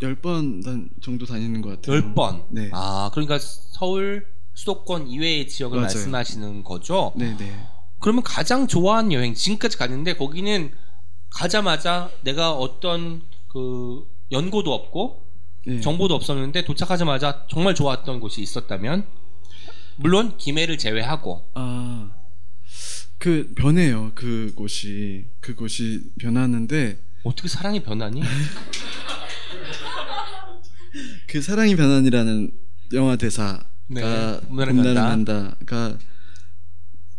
10번 0.01 0.89
정도 1.01 1.25
다니는 1.25 1.61
것 1.61 1.69
같아요. 1.81 2.01
10번. 2.01 2.45
네. 2.49 2.69
아, 2.73 3.09
그러니까 3.13 3.39
서울 3.39 4.27
수도권 4.53 5.07
이외의 5.07 5.47
지역을 5.47 5.77
맞아요. 5.77 5.83
말씀하시는 5.93 6.63
거죠? 6.63 7.13
네, 7.15 7.35
네. 7.37 7.67
그러면 7.99 8.23
가장 8.23 8.67
좋아하는 8.67 9.11
여행, 9.11 9.33
지금까지 9.33 9.77
갔는데 9.77 10.15
거기는 10.15 10.71
가자마자 11.29 12.09
내가 12.21 12.53
어떤 12.53 13.21
그 13.47 14.07
연고도 14.31 14.73
없고 14.73 15.23
네. 15.65 15.81
정보도 15.81 16.15
없었는데 16.15 16.63
도착하자마자 16.65 17.45
정말 17.49 17.75
좋았던 17.75 18.19
곳이 18.19 18.41
있었다면 18.41 19.05
물론 19.97 20.37
김해를 20.37 20.77
제외하고 20.77 21.43
아, 21.55 22.11
그 23.17 23.51
변해요. 23.55 24.11
그곳이 24.15 25.25
그곳이 25.39 26.11
변하는데 26.19 26.99
어떻게 27.23 27.47
사랑이 27.49 27.81
변하니? 27.83 28.21
그 31.37 31.41
사랑이 31.43 31.75
변한이라는 31.75 32.49
영화 32.93 33.15
대사가 33.15 33.69
네, 33.85 34.01
봄날은 34.47 34.95
간다가 34.95 35.95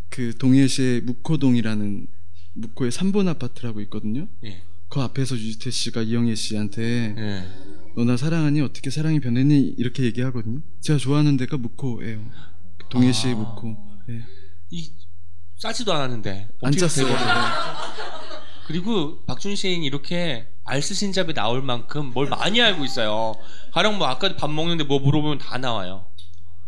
그 0.08 0.36
동해시의 0.36 1.02
묵호동이라는 1.02 2.08
묵호의 2.54 2.90
삼본 2.90 3.28
아파트라고 3.28 3.80
있거든요. 3.82 4.26
예. 4.44 4.60
그 4.88 5.00
앞에서 5.00 5.36
유지태 5.36 5.70
씨가 5.70 6.02
이영애 6.02 6.34
씨한테 6.34 7.14
예. 7.16 7.48
너나 7.94 8.16
사랑하니 8.16 8.60
어떻게 8.60 8.90
사랑이 8.90 9.20
변했니 9.20 9.76
이렇게 9.78 10.02
얘기하거든요. 10.02 10.62
제가 10.80 10.98
좋아하는 10.98 11.36
데가 11.36 11.56
묵호예요. 11.56 12.28
동해시의 12.88 13.34
아. 13.34 13.36
묵호. 13.36 13.76
예. 14.08 14.24
이 14.70 14.90
싸지도 15.58 15.92
않았는데 15.92 16.48
안 16.62 16.72
짰어요. 16.72 17.06
그리고 18.66 19.24
박준 19.26 19.54
시인이 19.54 19.86
이렇게 19.86 20.48
알쓰신잡에 20.68 21.32
나올 21.32 21.62
만큼 21.62 22.12
뭘 22.12 22.28
많이 22.28 22.60
알고 22.60 22.84
있어요. 22.84 23.34
가령 23.72 23.98
뭐 23.98 24.06
아까 24.06 24.34
밥 24.36 24.50
먹는데 24.50 24.84
뭐 24.84 24.98
물어보면 24.98 25.38
다 25.38 25.58
나와요. 25.58 26.06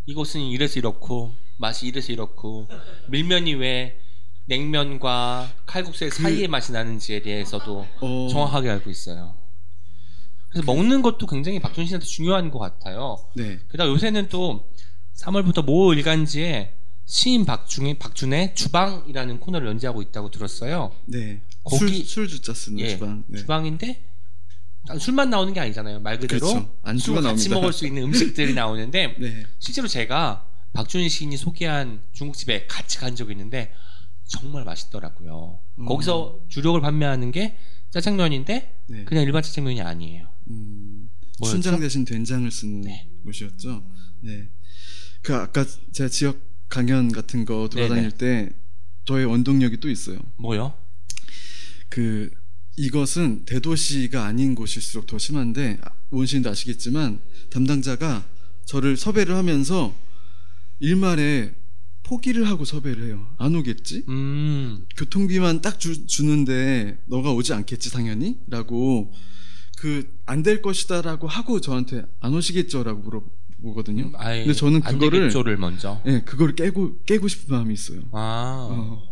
이것은 0.07 0.41
이래서 0.41 0.79
이렇고 0.79 1.35
맛이 1.59 1.87
이래서 1.87 2.13
이렇고 2.13 2.67
밀면이 3.09 3.55
왜 3.55 4.01
냉면과 4.47 5.53
칼국수의 5.67 6.11
사이의 6.11 6.49
맛이 6.49 6.73
나는지에 6.73 7.23
대해서도 7.23 7.87
그 8.01 8.07
어, 8.07 8.29
정확하게 8.29 8.71
알고 8.71 8.91
있어요. 8.91 9.35
그래서 10.49 10.67
먹는 10.67 11.03
것도 11.03 11.27
굉장히 11.27 11.61
박준 11.61 11.87
씨한테 11.87 12.07
중요한 12.07 12.51
것 12.51 12.59
같아요. 12.59 13.19
네. 13.37 13.61
게다가 13.71 13.89
요새는 13.91 14.29
또 14.29 14.69
3월부터 15.17 15.65
모 15.65 15.93
일간지에 15.95 16.75
시인 17.05 17.45
박준의 17.45 17.99
박준의 17.99 18.55
주방이라는 18.55 19.41
코너를 19.41 19.69
연재하고 19.69 20.03
있다고 20.03 20.31
들었어요. 20.31 20.93
네. 21.07 21.41
거기- 21.71 21.99
술, 21.99 22.07
술 22.07 22.29
주자 22.29 22.53
쓰는 22.55 22.79
예, 22.81 22.89
주방. 22.91 23.25
네. 23.29 23.39
주방인데 23.39 24.05
술만 24.99 25.31
나오는 25.31 25.53
게 25.53 25.61
아니잖아요. 25.61 26.01
말 26.01 26.19
그대로 26.19 26.41
그렇죠. 26.47 26.79
안주가 26.83 27.21
술 27.21 27.31
같이 27.31 27.49
나옵니다. 27.49 27.55
먹을 27.57 27.73
수 27.73 27.87
있는 27.87 28.03
음식들이 28.05 28.55
나오는데 28.55 29.17
네. 29.21 29.45
실제로 29.59 29.87
제가 29.87 30.47
박준희 30.73 31.09
시인이 31.09 31.37
소개한 31.37 32.01
중국집에 32.13 32.67
같이 32.67 32.99
간 32.99 33.15
적이 33.17 33.33
있는데 33.33 33.73
정말 34.27 34.65
맛있더라고요. 34.65 35.59
음. 35.79 35.85
거기서 35.87 36.41
주력을 36.49 36.81
판매하는 36.81 37.31
게 37.33 37.57
짜장면인데 37.91 38.77
네. 38.89 39.05
그냥 39.05 39.25
일반 39.25 39.43
짜장면이 39.43 39.81
아니에요. 39.83 40.29
음, 40.49 41.11
뭐였죠? 41.41 41.61
춘장 41.61 41.81
대신 41.81 42.05
된장을 42.05 42.49
쓰는 42.51 42.83
네. 42.83 43.09
곳이었죠. 43.25 43.83
네. 44.21 44.49
그 45.23 45.35
아까 45.35 45.67
제가 45.93 46.09
지역 46.09 46.39
강연 46.69 47.11
같은 47.13 47.45
거 47.45 47.69
돌아다닐 47.69 48.13
때 48.13 48.51
저의 49.05 49.27
원동력이 49.27 49.79
또 49.79 49.91
있어요. 49.91 50.19
뭐요? 50.37 50.73
그 51.91 52.31
이것은 52.77 53.45
대도시가 53.45 54.25
아닌 54.25 54.55
곳일수록 54.55 55.07
더 55.07 55.19
심한데 55.19 55.79
아, 55.83 55.91
원시인도 56.11 56.49
아시겠지만 56.49 57.21
담당자가 57.51 58.25
저를 58.65 58.97
섭외를 58.97 59.35
하면서 59.37 59.95
일말에 60.79 61.55
포기를 62.05 62.49
하고 62.49 62.65
섭외를 62.65 63.05
해요. 63.05 63.29
안 63.39 63.55
오겠지? 63.55 64.05
음, 64.09 64.87
교통비만 64.97 65.61
딱 65.61 65.79
주, 65.79 66.07
주는데 66.07 66.99
너가 67.07 67.33
오지 67.33 67.53
않겠지 67.53 67.91
당연히? 67.93 68.39
라고 68.49 69.13
그 69.79 70.05
안 70.27 70.43
될 70.43 70.63
것이다라고 70.63 71.27
하고 71.27 71.61
저한테 71.61 72.05
안 72.21 72.35
오시겠죠라고 72.35 73.01
물어보거든요. 73.01 74.05
음, 74.07 74.13
근데 74.13 74.53
저는 74.55 74.81
안 74.85 74.95
그거를 74.95 75.21
되겠죠를 75.21 75.57
먼저. 75.57 76.01
예, 76.07 76.21
그걸 76.25 76.55
깨고 76.55 77.03
깨고 77.05 77.27
싶은 77.29 77.55
마음이 77.55 77.75
있어요. 77.75 78.01
아, 78.13 78.69
어. 78.71 79.10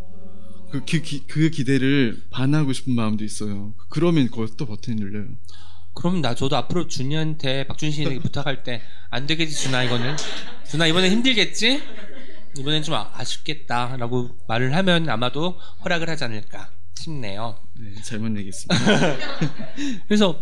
그, 0.71 0.83
기, 0.85 1.01
기- 1.01 1.25
그 1.27 1.49
기대를 1.49 2.21
반하고 2.29 2.73
싶은 2.73 2.93
마음도 2.93 3.23
있어요. 3.23 3.73
그러면 3.89 4.29
또 4.57 4.65
버튼이 4.65 4.95
눌려요. 4.97 5.27
그럼 5.95 6.21
나 6.21 6.35
저도 6.35 6.55
앞으로 6.55 6.87
준이한테 6.87 7.65
박준희 7.67 7.91
시인에게 7.91 8.19
부탁할 8.21 8.63
때 8.63 8.81
안 9.11 9.25
되겠지 9.25 9.55
준아 9.55 9.83
이거는 9.83 10.15
준아 10.69 10.85
이번엔 10.85 11.11
힘들겠지? 11.11 11.81
이번엔 12.59 12.83
좀 12.83 12.93
아- 12.93 13.09
아쉽겠다라고 13.15 14.37
말을 14.47 14.75
하면 14.75 15.09
아마도 15.09 15.59
허락을 15.83 16.07
하지 16.09 16.23
않을까 16.25 16.69
싶네요. 16.95 17.57
네, 17.79 17.93
잘못 18.03 18.37
얘기했습니다. 18.37 19.17
그래서 20.07 20.39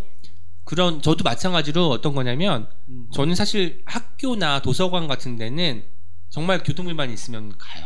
그런 0.65 1.01
저도 1.01 1.23
마찬가지로 1.23 1.89
어떤 1.89 2.13
거냐면 2.13 2.67
음. 2.89 3.07
저는 3.13 3.35
사실 3.35 3.81
학교나 3.85 4.61
도서관 4.61 5.07
같은 5.07 5.37
데는 5.37 5.83
정말 6.29 6.61
교통비만 6.61 7.09
있으면 7.11 7.57
가요. 7.57 7.85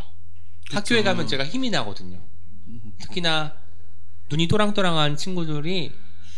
학교에 0.72 1.04
가면 1.04 1.28
제가 1.28 1.44
힘이 1.44 1.70
나거든요. 1.70 2.20
특히나 3.02 3.54
눈이 4.30 4.48
또랑또랑한 4.48 5.16
친구들이 5.16 5.92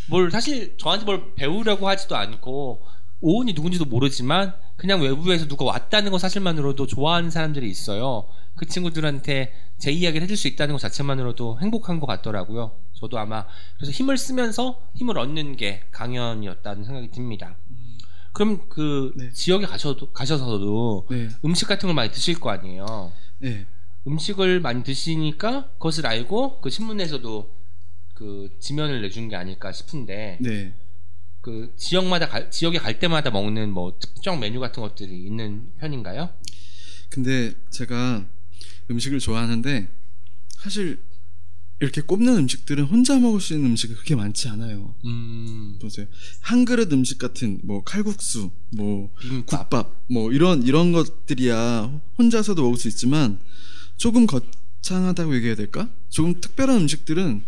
뭘 0.08 0.30
사실 0.30 0.76
저한테 0.78 1.04
뭘 1.04 1.34
배우려고 1.34 1.88
하지도 1.88 2.16
않고 2.16 2.84
오은이 3.20 3.54
누군지도 3.54 3.84
모르지만 3.86 4.54
그냥 4.76 5.00
외부에서 5.00 5.46
누가 5.46 5.64
왔다는 5.64 6.10
것 6.10 6.18
사실만으로도 6.18 6.86
좋아하는 6.86 7.30
사람들이 7.30 7.70
있어요. 7.70 8.28
그 8.56 8.66
친구들한테 8.66 9.52
제 9.78 9.90
이야기를 9.90 10.24
해줄 10.24 10.36
수 10.36 10.48
있다는 10.48 10.74
것 10.74 10.78
자체만으로도 10.78 11.60
행복한 11.60 12.00
것 12.00 12.06
같더라고요. 12.06 12.76
저도 12.92 13.18
아마 13.18 13.46
그래서 13.76 13.92
힘을 13.92 14.18
쓰면서 14.18 14.80
힘을 14.94 15.18
얻는 15.18 15.56
게 15.56 15.84
강연이었다는 15.90 16.84
생각이 16.84 17.10
듭니다. 17.10 17.56
그럼 18.32 18.68
그 18.68 19.12
네. 19.16 19.32
지역에 19.32 19.64
가셔도 19.64 20.10
가셔서도 20.12 21.06
네, 21.10 21.28
음식 21.44 21.68
같은 21.68 21.86
걸 21.86 21.94
많이 21.94 22.10
드실 22.10 22.38
거 22.38 22.50
아니에요. 22.50 23.12
네, 23.38 23.66
음식을 24.06 24.60
많이 24.60 24.82
드시니까 24.84 25.70
그것을 25.74 26.06
알고 26.06 26.60
그 26.60 26.70
신문에서도 26.70 27.54
그 28.14 28.50
지면을 28.60 29.02
내준 29.02 29.28
게 29.28 29.36
아닐까 29.36 29.72
싶은데 29.72 30.38
네. 30.40 30.74
그 31.40 31.72
지역마다 31.76 32.28
갈- 32.28 32.50
지역에 32.50 32.78
갈 32.78 32.98
때마다 32.98 33.30
먹는 33.30 33.70
뭐 33.70 33.98
특정 33.98 34.40
메뉴 34.40 34.60
같은 34.60 34.82
것들이 34.82 35.24
있는 35.24 35.68
편인가요? 35.78 36.30
근데 37.10 37.52
제가 37.70 38.26
음식을 38.90 39.18
좋아하는데 39.20 39.88
사실 40.58 41.02
이렇게 41.80 42.00
꼽는 42.00 42.36
음식들은 42.36 42.84
혼자 42.84 43.18
먹을 43.18 43.40
수 43.40 43.52
있는 43.52 43.70
음식이 43.70 43.94
그렇게 43.94 44.14
많지 44.14 44.48
않아요. 44.48 44.94
음, 45.04 45.76
보세요. 45.80 46.06
한 46.40 46.64
그릇 46.64 46.90
음식 46.92 47.18
같은 47.18 47.60
뭐 47.62 47.82
칼국수, 47.82 48.50
뭐 48.70 49.10
비빔밥. 49.20 49.68
국밥, 49.70 50.04
뭐 50.08 50.32
이런 50.32 50.62
이런 50.62 50.92
것들이야 50.92 52.00
혼자서도 52.16 52.62
먹을 52.62 52.78
수 52.78 52.88
있지만 52.88 53.38
조금 53.96 54.26
거창하다고 54.26 55.34
얘기해야 55.36 55.54
될까? 55.56 55.88
조금 56.08 56.40
특별한 56.40 56.82
음식들은 56.82 57.44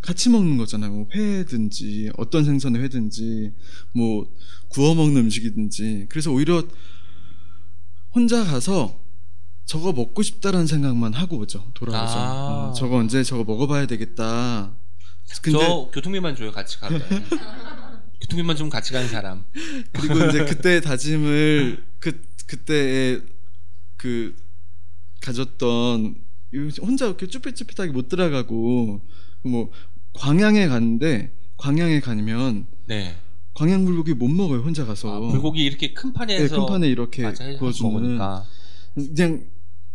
같이 0.00 0.30
먹는 0.30 0.56
거잖아요. 0.58 0.90
뭐 0.90 1.06
회든지 1.14 2.10
어떤 2.16 2.44
생선의 2.44 2.82
회든지 2.82 3.52
뭐 3.92 4.30
구워 4.68 4.94
먹는 4.94 5.22
음식이든지 5.22 6.06
그래서 6.08 6.32
오히려 6.32 6.62
혼자 8.14 8.44
가서 8.44 9.00
저거 9.64 9.92
먹고 9.92 10.22
싶다라는 10.22 10.66
생각만 10.66 11.12
하고 11.12 11.38
오죠. 11.38 11.70
돌아와서 11.74 12.18
아. 12.18 12.68
어, 12.70 12.72
저거 12.72 12.96
언제 12.96 13.22
저거 13.22 13.44
먹어봐야 13.44 13.86
되겠다. 13.86 14.72
근데 15.42 15.58
저 15.58 15.90
교통비만 15.92 16.36
줘요 16.36 16.52
같이 16.52 16.78
가면. 16.78 17.02
교통비만 18.22 18.56
좀 18.56 18.70
같이 18.70 18.92
가는 18.92 19.08
사람. 19.08 19.44
그리고 19.92 20.24
이제 20.26 20.44
그때 20.44 20.80
다짐을 20.80 21.84
그 21.98 22.20
그때의 22.46 23.22
그 23.96 24.34
가졌던 25.28 26.14
혼자 26.80 27.06
이렇게 27.06 27.26
쭈삣쭈삣하게 27.26 27.92
못 27.92 28.08
들어가고 28.08 29.02
뭐 29.42 29.70
광양에 30.14 30.66
갔는데 30.68 31.36
광양에 31.58 32.00
가면 32.00 32.66
네. 32.86 33.16
광양 33.54 33.84
불고기 33.84 34.14
못 34.14 34.28
먹어요 34.28 34.60
혼자 34.60 34.86
가서 34.86 35.14
아, 35.14 35.30
불고기 35.30 35.62
이렇게 35.64 35.92
큰 35.92 36.12
판에서 36.12 36.42
네, 36.42 36.48
큰 36.48 36.66
판에 36.66 36.88
이렇게 36.88 37.22
맞아, 37.24 37.44
구워주는 37.58 37.92
먹으니까. 37.92 38.46
그냥 38.94 39.44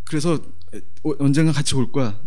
그래서 0.04 0.34
어, 1.04 1.12
언젠가 1.19 1.52
같이 1.52 1.76
올 1.76 1.91
거야 1.91 2.19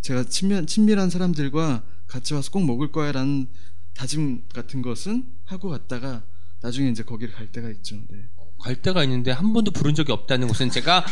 제가 0.00 0.24
친밀 0.24 0.64
친밀한 0.66 1.10
사람들과 1.10 1.84
같이 2.06 2.32
와서 2.32 2.50
꼭 2.50 2.64
먹을 2.64 2.92
거야라는 2.92 3.48
다짐 3.94 4.44
같은 4.52 4.82
것은 4.82 5.26
하고 5.44 5.68
갔다가 5.68 6.24
나중에 6.62 6.90
이제 6.90 7.02
거기를 7.02 7.34
갈 7.34 7.50
때가 7.50 7.70
있죠. 7.70 7.96
네. 8.08 8.28
갈 8.66 8.74
데가 8.74 9.04
있는데 9.04 9.30
한 9.30 9.52
번도 9.52 9.70
부른 9.70 9.94
적이 9.94 10.10
없다는 10.10 10.48
것은 10.48 10.70
제가 10.70 11.04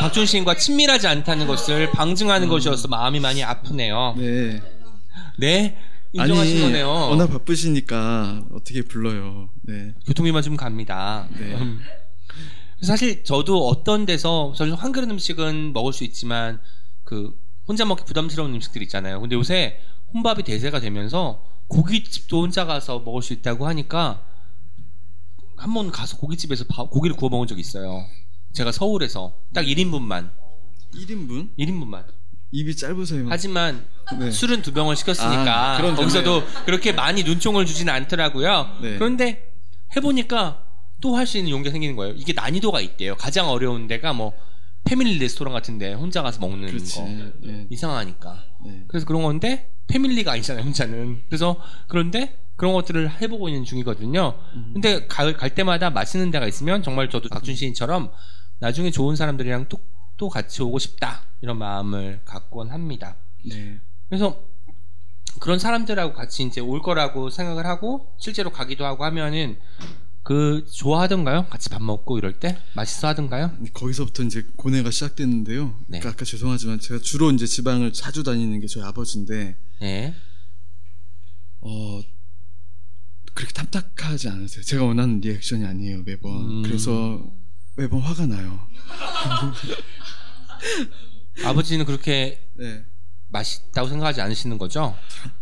박준 0.00 0.26
시인과 0.26 0.56
친밀하지 0.56 1.06
않다는 1.06 1.46
것을 1.46 1.92
방증하는 1.92 2.48
것이어서 2.48 2.88
마음이 2.88 3.20
많이 3.20 3.44
아프네요. 3.44 4.14
네. 4.16 4.60
네, 5.38 5.78
인정하신 6.12 6.56
아니 6.56 6.62
거네요. 6.62 6.88
워낙 6.88 7.28
바쁘시니까 7.28 8.42
어떻게 8.52 8.82
불러요. 8.82 9.48
네. 9.62 9.94
교통비만 10.06 10.42
좀 10.42 10.56
갑니다. 10.56 11.28
네. 11.38 11.54
음. 11.54 11.80
사실 12.82 13.22
저도 13.22 13.68
어떤 13.68 14.04
데서 14.04 14.52
사실 14.56 14.74
한 14.74 14.90
그릇 14.90 15.08
음식은 15.08 15.72
먹을 15.72 15.92
수 15.92 16.02
있지만 16.02 16.58
그 17.04 17.32
혼자 17.68 17.84
먹기 17.84 18.02
부담스러운 18.06 18.52
음식들 18.54 18.82
있잖아요. 18.82 19.20
근데 19.20 19.36
요새 19.36 19.78
혼밥이 20.14 20.42
대세가 20.42 20.80
되면서 20.80 21.44
고깃집도 21.68 22.42
혼자 22.42 22.64
가서 22.64 22.98
먹을 23.00 23.22
수 23.22 23.32
있다고 23.34 23.68
하니까 23.68 24.24
한 25.58 25.74
번 25.74 25.90
가서 25.90 26.16
고깃집에서 26.16 26.64
바- 26.68 26.84
고기를 26.84 27.16
구워 27.16 27.30
먹은 27.30 27.46
적이 27.46 27.60
있어요. 27.60 28.04
제가 28.52 28.72
서울에서 28.72 29.34
딱 29.52 29.62
1인분만 29.64 30.30
1인분? 30.94 31.50
1인분만. 31.58 32.04
입이 32.50 32.76
짧으세요. 32.76 33.26
하지만 33.28 33.86
네. 34.18 34.30
술은 34.30 34.62
두 34.62 34.72
병을 34.72 34.96
시켰으니까 34.96 35.76
아, 35.76 35.94
거기서도 35.94 36.42
그렇게 36.64 36.92
많이 36.92 37.22
눈총을 37.22 37.66
주지는 37.66 37.92
않더라고요. 37.92 38.78
네. 38.80 38.94
그런데 38.96 39.52
해보니까 39.94 40.64
또 41.00 41.14
할 41.16 41.26
수 41.26 41.36
있는 41.38 41.50
용기가 41.50 41.70
생기는 41.72 41.94
거예요. 41.94 42.14
이게 42.16 42.32
난이도가 42.32 42.80
있대요. 42.80 43.14
가장 43.16 43.48
어려운 43.50 43.86
데가 43.86 44.12
뭐 44.14 44.32
패밀리 44.84 45.18
레스토랑 45.18 45.52
같은데 45.52 45.92
혼자 45.92 46.22
가서 46.22 46.40
먹는 46.40 46.68
그렇지. 46.68 46.94
거 46.96 47.04
네. 47.42 47.66
이상하니까. 47.70 48.44
네. 48.64 48.84
그래서 48.88 49.04
그런 49.06 49.22
건데 49.22 49.70
패밀리가 49.88 50.32
아니잖아요 50.32 50.64
혼자는. 50.64 51.24
그래서 51.28 51.60
그런데 51.86 52.38
그런 52.58 52.72
것들을 52.74 53.22
해보고 53.22 53.48
있는 53.48 53.64
중이거든요. 53.64 54.34
음. 54.54 54.70
근데 54.74 55.06
갈, 55.06 55.32
갈 55.32 55.54
때마다 55.54 55.90
맛있는 55.90 56.32
데가 56.32 56.46
있으면 56.48 56.82
정말 56.82 57.08
저도 57.08 57.28
박준 57.28 57.54
시인처럼 57.54 58.10
나중에 58.58 58.90
좋은 58.90 59.14
사람들이랑 59.14 59.66
또, 59.68 59.78
또 60.16 60.28
같이 60.28 60.60
오고 60.62 60.80
싶다 60.80 61.22
이런 61.40 61.56
마음을 61.56 62.20
갖곤 62.24 62.70
합니다. 62.70 63.16
네. 63.48 63.78
그래서 64.08 64.42
그런 65.38 65.60
사람들하고 65.60 66.14
같이 66.14 66.42
이제 66.42 66.60
올 66.60 66.82
거라고 66.82 67.30
생각을 67.30 67.64
하고 67.64 68.12
실제로 68.18 68.50
가기도 68.50 68.84
하고 68.84 69.04
하면은 69.04 69.56
그 70.24 70.66
좋아하던가요? 70.72 71.46
같이 71.46 71.68
밥 71.68 71.80
먹고 71.80 72.18
이럴 72.18 72.40
때 72.40 72.58
맛있어 72.74 73.06
하던가요? 73.06 73.52
거기서부터 73.72 74.24
이제 74.24 74.44
고뇌가 74.56 74.90
시작됐는데요. 74.90 75.66
네. 75.86 76.00
그러니까 76.00 76.08
아까 76.10 76.24
죄송하지만 76.24 76.80
제가 76.80 76.98
주로 77.02 77.30
이제 77.30 77.46
지방을 77.46 77.92
자주 77.92 78.24
다니는 78.24 78.58
게 78.58 78.66
저희 78.66 78.82
아버지인데 78.82 79.56
네. 79.80 80.14
어 81.60 82.00
그렇게 83.34 83.52
탐탁하지 83.52 84.28
않으세요. 84.28 84.62
제가 84.62 84.84
원하는 84.84 85.20
리액션이 85.20 85.64
아니에요 85.64 86.02
매번. 86.04 86.32
음. 86.32 86.62
그래서 86.62 87.30
매번 87.76 88.00
화가 88.00 88.26
나요. 88.26 88.60
아버지는 91.44 91.84
그렇게 91.84 92.40
네. 92.54 92.84
맛있다고 93.28 93.88
생각하지 93.88 94.20
않으시는 94.20 94.58
거죠? 94.58 94.96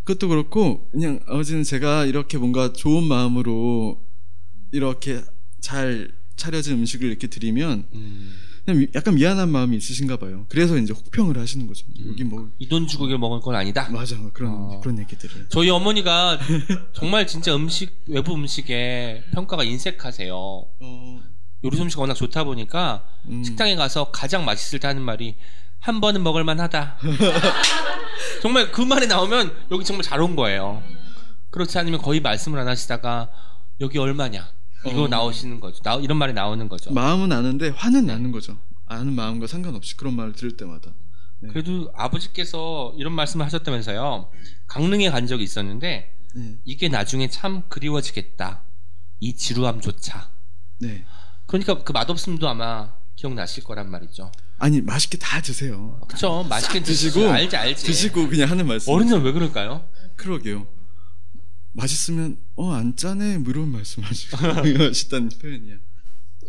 그것도 0.04 0.28
그렇고 0.28 0.88
그냥 0.90 1.20
아버지는 1.26 1.62
제가 1.62 2.04
이렇게 2.04 2.36
뭔가 2.36 2.72
좋은 2.72 3.04
마음으로 3.04 4.04
이렇게 4.72 5.22
잘 5.60 6.10
차려진 6.34 6.74
음식을 6.74 7.08
이렇게 7.08 7.28
드리면 7.28 7.86
음, 7.94 8.34
약간 8.94 9.14
미안한 9.14 9.48
마음이 9.50 9.76
있으신가 9.76 10.16
봐요. 10.16 10.44
그래서 10.48 10.76
이제 10.76 10.92
혹평을 10.92 11.38
하시는 11.38 11.66
거죠. 11.66 11.86
여기 12.08 12.24
뭐 12.24 12.50
이 12.58 12.68
돈 12.68 12.86
주고 12.86 13.06
이걸 13.06 13.18
먹을 13.18 13.40
건 13.40 13.54
아니다. 13.54 13.88
맞아 13.90 14.16
그런 14.32 14.52
어. 14.52 14.80
그런 14.80 14.98
얘기들을. 14.98 15.46
저희 15.50 15.70
어머니가 15.70 16.38
정말 16.92 17.26
진짜 17.26 17.54
음식 17.54 18.02
외부 18.06 18.34
음식에 18.34 19.22
평가가 19.32 19.62
인색하세요. 19.64 20.34
어, 20.36 21.20
요리 21.64 21.76
솜씨가 21.76 22.00
워낙 22.00 22.14
좋다 22.14 22.44
보니까 22.44 23.06
음. 23.28 23.44
식당에 23.44 23.76
가서 23.76 24.10
가장 24.10 24.44
맛있을 24.44 24.80
때 24.80 24.88
하는 24.88 25.02
말이 25.02 25.36
한 25.78 26.00
번은 26.00 26.22
먹을 26.24 26.42
만하다. 26.42 26.98
정말 28.42 28.72
그 28.72 28.80
말이 28.82 29.06
나오면 29.06 29.52
여기 29.70 29.84
정말 29.84 30.02
잘 30.02 30.20
온 30.20 30.34
거예요. 30.36 30.82
그렇지 31.50 31.78
않으면 31.78 32.00
거의 32.02 32.20
말씀을 32.20 32.58
안 32.58 32.68
하시다가 32.68 33.30
여기 33.80 33.98
얼마냐 33.98 34.48
이거 34.90 35.02
어. 35.04 35.08
나오시는 35.08 35.60
거죠. 35.60 35.82
나, 35.82 35.94
이런 35.96 36.18
말이 36.18 36.32
나오는 36.32 36.68
거죠. 36.68 36.92
마음은 36.92 37.32
아는데 37.32 37.68
화는 37.68 38.06
나는 38.06 38.32
거죠. 38.32 38.58
아는 38.86 39.12
마음과 39.14 39.46
상관없이 39.46 39.96
그런 39.96 40.14
말을 40.14 40.32
들을 40.32 40.56
때마다. 40.56 40.92
네. 41.40 41.48
그래도 41.48 41.92
아버지께서 41.94 42.94
이런 42.96 43.12
말씀을 43.12 43.44
하셨다면서요. 43.46 44.30
강릉에 44.66 45.10
간 45.10 45.26
적이 45.26 45.44
있었는데 45.44 46.14
네. 46.34 46.58
이게 46.64 46.88
나중에 46.88 47.28
참 47.28 47.62
그리워지겠다. 47.68 48.62
이 49.20 49.34
지루함조차. 49.34 50.30
네. 50.80 51.04
그러니까 51.46 51.82
그 51.82 51.92
맛없음도 51.92 52.48
아마 52.48 52.94
기억나실 53.16 53.64
거란 53.64 53.90
말이죠. 53.90 54.30
아니 54.58 54.80
맛있게 54.80 55.18
다 55.18 55.40
드세요. 55.40 56.00
그쵸? 56.08 56.44
맛있게 56.48 56.82
드시고 56.82 57.14
드시고 57.14 57.30
알지 57.32 57.56
알지. 57.56 57.84
드시고 57.86 58.28
그냥 58.28 58.50
하는 58.50 58.66
말씀. 58.66 58.92
어른들은 58.92 59.22
왜 59.22 59.32
그럴까요? 59.32 59.88
그러게요. 60.16 60.66
맛있으면 61.72 62.38
어 62.56 62.72
안 62.72 62.96
짜네 62.96 63.38
뭐 63.38 63.50
이런 63.50 63.68
말씀하시다는 63.70 65.28
표현이야. 65.40 65.76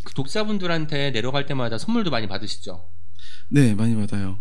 그 0.03 0.13
독자분들한테 0.13 1.11
내려갈 1.11 1.45
때마다 1.45 1.77
선물도 1.77 2.11
많이 2.11 2.27
받으시죠? 2.27 2.87
네 3.49 3.75
많이 3.75 3.95
받아요. 3.95 4.39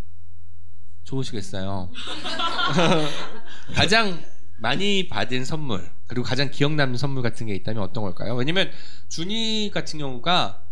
좋으시겠어요. 1.04 1.90
가장 3.74 4.22
많이 4.58 5.08
받은 5.08 5.44
선물 5.44 5.88
그리고 6.06 6.24
가장 6.24 6.50
기억 6.50 6.72
남는 6.74 6.98
선물 6.98 7.22
같은 7.22 7.46
게 7.46 7.54
있다면 7.54 7.82
어떤 7.82 8.04
걸까요? 8.04 8.34
왜냐면 8.34 8.70
준이 9.08 9.70
같은 9.74 9.98
경우가 9.98 10.62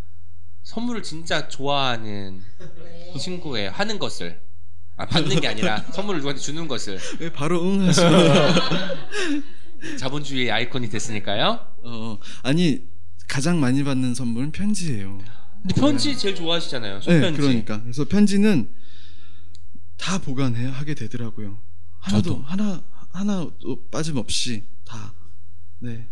선물을 0.62 1.02
진짜 1.02 1.48
좋아하는 1.48 2.42
친구예요. 3.18 3.70
하는 3.70 3.98
것을 3.98 4.40
아, 4.96 5.06
받는 5.06 5.40
게 5.40 5.48
아니라 5.48 5.78
선물을 5.92 6.20
누구한테 6.20 6.40
주는 6.40 6.68
것을 6.68 6.98
왜 7.18 7.32
바로 7.32 7.62
응 7.64 7.86
하시고? 7.86 8.06
자본주의의 9.98 10.50
아이콘이 10.50 10.88
됐으니까요. 10.88 11.66
어 11.84 12.18
아니 12.42 12.82
가장 13.28 13.60
많이 13.60 13.84
받는 13.84 14.14
선물은 14.14 14.52
편지예요. 14.52 15.18
근데 15.62 15.80
편지 15.80 16.16
제일 16.16 16.34
좋아하시잖아요. 16.34 17.00
손편지. 17.00 17.30
네 17.30 17.36
그러니까 17.36 17.82
그래서 17.82 18.04
편지는 18.04 18.70
다 19.96 20.18
보관해 20.18 20.66
하게 20.66 20.94
되더라고요. 20.94 21.58
하나도 22.00 22.22
저도. 22.30 22.42
하나 22.42 22.82
하나도 23.10 23.88
빠짐없이 23.90 24.64
다. 24.84 25.14
네. 25.78 26.08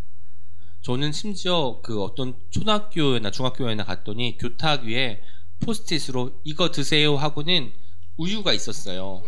저는 0.82 1.12
심지어 1.12 1.80
그 1.82 2.02
어떤 2.02 2.34
초등학교나 2.50 3.30
중학교에나 3.30 3.84
갔더니 3.84 4.36
교탁 4.38 4.84
위에 4.84 5.22
포스트잇으로 5.60 6.40
이거 6.44 6.70
드세요 6.72 7.16
하고는 7.16 7.72
우유가 8.16 8.52
있었어요. 8.52 9.22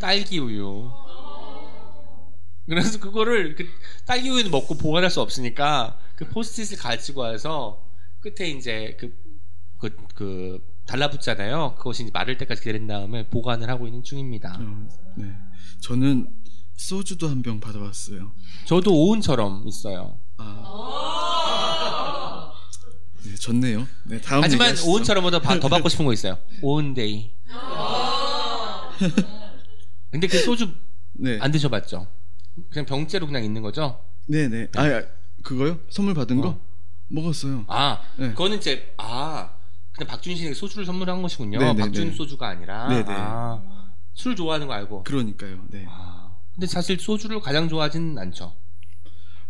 딸기 0.00 0.38
우유. 0.38 0.90
그래서 2.66 2.98
그거를 2.98 3.54
그 3.54 3.68
딸기 4.06 4.28
우유는 4.30 4.50
먹고 4.50 4.76
보관할 4.76 5.10
수 5.10 5.20
없으니까 5.20 5.98
그 6.16 6.28
포스트잇을 6.28 6.78
가지고 6.78 7.20
와서 7.22 7.84
끝에 8.20 8.48
이제 8.50 8.96
그, 8.98 9.14
그, 9.78 9.94
그 10.14 10.58
달라붙잖아요. 10.86 11.74
그것이 11.78 12.02
이제 12.04 12.10
마를 12.12 12.36
때까지 12.38 12.60
기다린 12.62 12.86
다음에 12.86 13.26
보관을 13.28 13.68
하고 13.70 13.86
있는 13.86 14.02
중입니다. 14.02 14.58
어, 14.60 14.88
네. 15.16 15.32
저는 15.80 16.28
소주도 16.76 17.28
한 17.28 17.42
병 17.42 17.60
받아봤어요. 17.60 18.32
저도 18.66 18.92
오은처럼 18.94 19.66
있어요. 19.68 20.18
아. 20.36 20.64
네, 23.24 23.34
좋네요. 23.36 23.86
네, 24.04 24.20
다음 24.20 24.42
하지만 24.42 24.68
얘기하시죠. 24.68 24.90
오은처럼보다 24.90 25.40
바- 25.40 25.58
더 25.60 25.68
받고 25.68 25.88
싶은 25.88 26.04
거 26.04 26.12
있어요. 26.12 26.38
오은데이. 26.62 27.30
근데 30.10 30.26
그 30.26 30.38
소주 30.38 30.72
네. 31.12 31.38
안 31.40 31.50
드셔봤죠? 31.50 32.06
그냥 32.70 32.86
병째로 32.86 33.26
그냥 33.26 33.44
있는 33.44 33.62
거죠? 33.62 34.02
네, 34.26 34.48
네. 34.48 34.68
아, 34.76 34.82
아, 34.82 35.02
그거요? 35.42 35.78
선물 35.90 36.14
받은 36.14 36.40
거? 36.40 36.48
어. 36.48 36.60
먹었어요. 37.08 37.64
아, 37.68 38.00
네. 38.16 38.30
그거는 38.30 38.58
이제 38.58 38.92
아 38.96 39.50
그냥 39.92 40.08
박준 40.08 40.36
씨에게 40.36 40.54
소주를 40.54 40.84
선물한 40.84 41.22
것이군요. 41.22 41.58
네, 41.58 41.72
네, 41.72 41.82
박준 41.82 42.10
네. 42.10 42.14
소주가 42.14 42.48
아니라 42.48 42.88
네, 42.88 43.04
네. 43.04 43.14
아, 43.16 43.62
술 44.14 44.34
좋아하는 44.34 44.66
거 44.66 44.72
알고. 44.72 45.04
그러니까요. 45.04 45.64
네. 45.68 45.86
아, 45.88 46.32
근데 46.54 46.66
사실 46.66 46.98
소주를 46.98 47.40
가장 47.40 47.68
좋아하지는 47.68 48.18
않죠. 48.18 48.54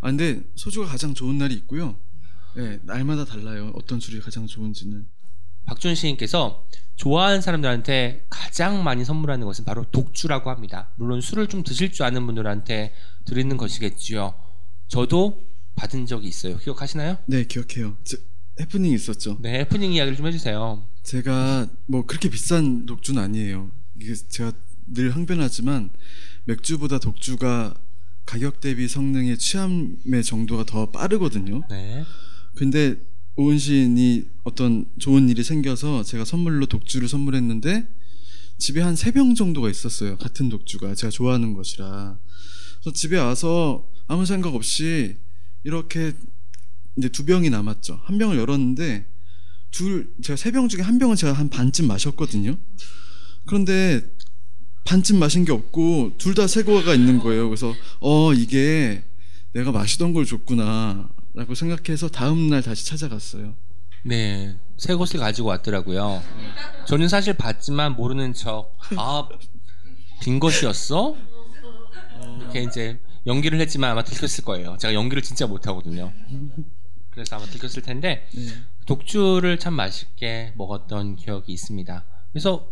아, 0.00 0.06
근데 0.08 0.42
소주가 0.54 0.86
가장 0.86 1.14
좋은 1.14 1.38
날이 1.38 1.54
있고요. 1.54 1.96
네, 2.54 2.78
날마다 2.82 3.24
달라요. 3.24 3.72
어떤 3.74 4.00
술이 4.00 4.20
가장 4.20 4.46
좋은지는. 4.46 5.06
박준 5.66 5.94
시인께서 5.94 6.66
좋아하는 6.96 7.40
사람들한테 7.42 8.24
가장 8.30 8.82
많이 8.82 9.04
선물하는 9.04 9.46
것은 9.46 9.64
바로 9.64 9.84
독주라고 9.90 10.50
합니다. 10.50 10.90
물론 10.96 11.20
술을 11.20 11.46
좀 11.48 11.62
드실 11.62 11.92
줄 11.92 12.06
아는 12.06 12.24
분들한테 12.24 12.94
드리는 13.26 13.54
것이겠지요. 13.56 14.34
저도 14.88 15.44
받은 15.74 16.06
적이 16.06 16.28
있어요. 16.28 16.56
기억하시나요? 16.56 17.18
네, 17.26 17.44
기억해요. 17.44 17.98
저, 18.04 18.16
해프닝 18.58 18.92
있었죠. 18.92 19.36
네, 19.40 19.58
해프닝 19.60 19.92
이야기를 19.92 20.16
좀 20.16 20.26
해주세요. 20.26 20.86
제가 21.02 21.68
뭐 21.86 22.06
그렇게 22.06 22.30
비싼 22.30 22.86
독주는 22.86 23.22
아니에요. 23.22 23.70
이게 24.00 24.14
제가 24.14 24.52
늘 24.86 25.14
항변하지만 25.14 25.90
맥주보다 26.44 26.98
독주가 26.98 27.74
가격 28.24 28.60
대비 28.60 28.88
성능의 28.88 29.36
취함의 29.36 30.24
정도가 30.24 30.64
더 30.64 30.90
빠르거든요. 30.90 31.62
네. 31.68 32.04
근데 32.54 32.96
오은 33.36 33.58
시인이 33.58 34.24
어떤 34.44 34.86
좋은 34.98 35.28
일이 35.28 35.44
생겨서 35.44 36.02
제가 36.02 36.24
선물로 36.24 36.66
독주를 36.66 37.08
선물했는데 37.08 37.86
집에 38.58 38.80
한 38.80 38.94
세 38.96 39.12
병 39.12 39.34
정도가 39.34 39.68
있었어요. 39.70 40.16
같은 40.16 40.48
독주가 40.48 40.94
제가 40.94 41.10
좋아하는 41.10 41.52
것이라. 41.52 42.18
그래서 42.80 42.92
집에 42.94 43.18
와서 43.18 43.86
아무 44.06 44.24
생각 44.24 44.54
없이 44.54 45.16
이렇게 45.64 46.12
이제 46.96 47.08
두 47.10 47.26
병이 47.26 47.50
남았죠. 47.50 48.00
한 48.04 48.16
병을 48.16 48.38
열었는데 48.38 49.06
둘 49.70 50.14
제가 50.22 50.36
세 50.36 50.50
병 50.52 50.68
중에 50.68 50.80
한 50.80 50.98
병은 50.98 51.16
제가 51.16 51.34
한 51.34 51.50
반쯤 51.50 51.86
마셨거든요. 51.86 52.56
그런데 53.44 54.00
반쯤 54.84 55.18
마신 55.18 55.44
게 55.44 55.52
없고 55.52 56.14
둘 56.16 56.34
다 56.34 56.46
새거가 56.46 56.94
있는 56.94 57.18
거예요. 57.18 57.48
그래서 57.50 57.74
어 58.00 58.32
이게 58.32 59.04
내가 59.52 59.72
마시던 59.72 60.14
걸 60.14 60.24
줬구나 60.24 61.10
라고 61.36 61.54
생각해서 61.54 62.08
다음 62.08 62.48
날 62.48 62.62
다시 62.62 62.86
찾아갔어요. 62.86 63.54
네, 64.04 64.56
새 64.78 64.94
것을 64.94 65.20
가지고 65.20 65.48
왔더라고요. 65.48 66.22
저는 66.86 67.08
사실 67.08 67.34
봤지만 67.34 67.94
모르는 67.94 68.32
척, 68.32 68.74
아, 68.96 69.28
빈 70.22 70.40
것이었어? 70.40 71.14
이렇게 72.40 72.62
이제 72.62 72.98
연기를 73.26 73.60
했지만 73.60 73.90
아마 73.90 74.02
들켰을 74.02 74.44
거예요. 74.44 74.78
제가 74.78 74.94
연기를 74.94 75.22
진짜 75.22 75.46
못하거든요. 75.46 76.10
그래서 77.10 77.36
아마 77.36 77.44
들켰을 77.44 77.82
텐데, 77.82 78.26
네. 78.34 78.46
독주를 78.86 79.58
참 79.58 79.74
맛있게 79.74 80.54
먹었던 80.56 81.16
기억이 81.16 81.52
있습니다. 81.52 82.04
그래서 82.32 82.68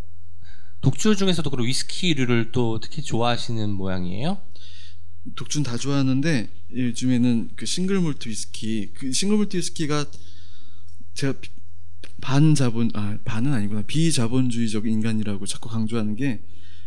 독주 0.81 1.17
중에서도 1.17 1.51
그런 1.51 1.67
위스키류를 1.67 2.53
또 2.53 2.81
특히 2.81 3.03
좋아하시는 3.03 3.69
모양이에요? 3.71 4.39
독주는 5.37 5.65
다 5.65 5.77
좋아하는데 5.77 6.49
요즘에는 6.75 7.51
그 7.57 7.67
single 7.67 8.01
malt 8.01 8.29
위스키 8.29 8.91
그 8.95 9.13
single 9.13 9.37
malt 9.37 9.57
위스키가 9.57 10.07
제가 11.15 11.35
비- 11.41 11.51
반자본 12.21 12.91
아 12.95 13.19
반은 13.25 13.53
아니구나 13.53 13.83
비자본주의적 13.83 14.87
인간이라고 14.87 15.47
자꾸 15.47 15.69
강조하는 15.69 16.17
게 16.17 16.43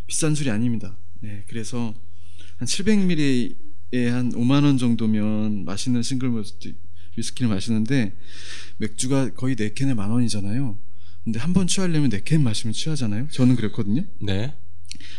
비싼 0.07 0.35
술이 0.35 0.49
아닙니다. 0.49 0.97
네, 1.21 1.43
그래서 1.47 1.93
한 2.57 2.67
700ml에 2.67 4.05
한 4.09 4.31
5만 4.31 4.63
원 4.63 4.77
정도면 4.77 5.65
맛있는 5.65 6.01
single 6.03 6.29
malt 6.29 6.73
위스키를 7.17 7.49
마시는데 7.49 8.15
맥주가 8.77 9.33
거의 9.33 9.55
4캔에 9.55 9.93
만 9.95 10.09
원이잖아요. 10.11 10.77
근데 11.23 11.39
한 11.39 11.53
번 11.53 11.67
취하려면 11.67 12.09
4캔 12.09 12.41
마시면 12.41 12.73
취하잖아요. 12.73 13.27
저는 13.31 13.55
그랬거든요. 13.55 14.03
네. 14.21 14.53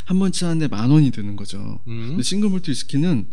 한 0.04 0.18
번 0.18 0.32
취하는데 0.32 0.68
만 0.68 0.90
원이 0.90 1.10
드는 1.10 1.36
거죠. 1.36 1.80
음. 1.86 2.08
근데 2.08 2.22
싱글 2.22 2.48
몰트 2.48 2.70
위스키는 2.70 3.26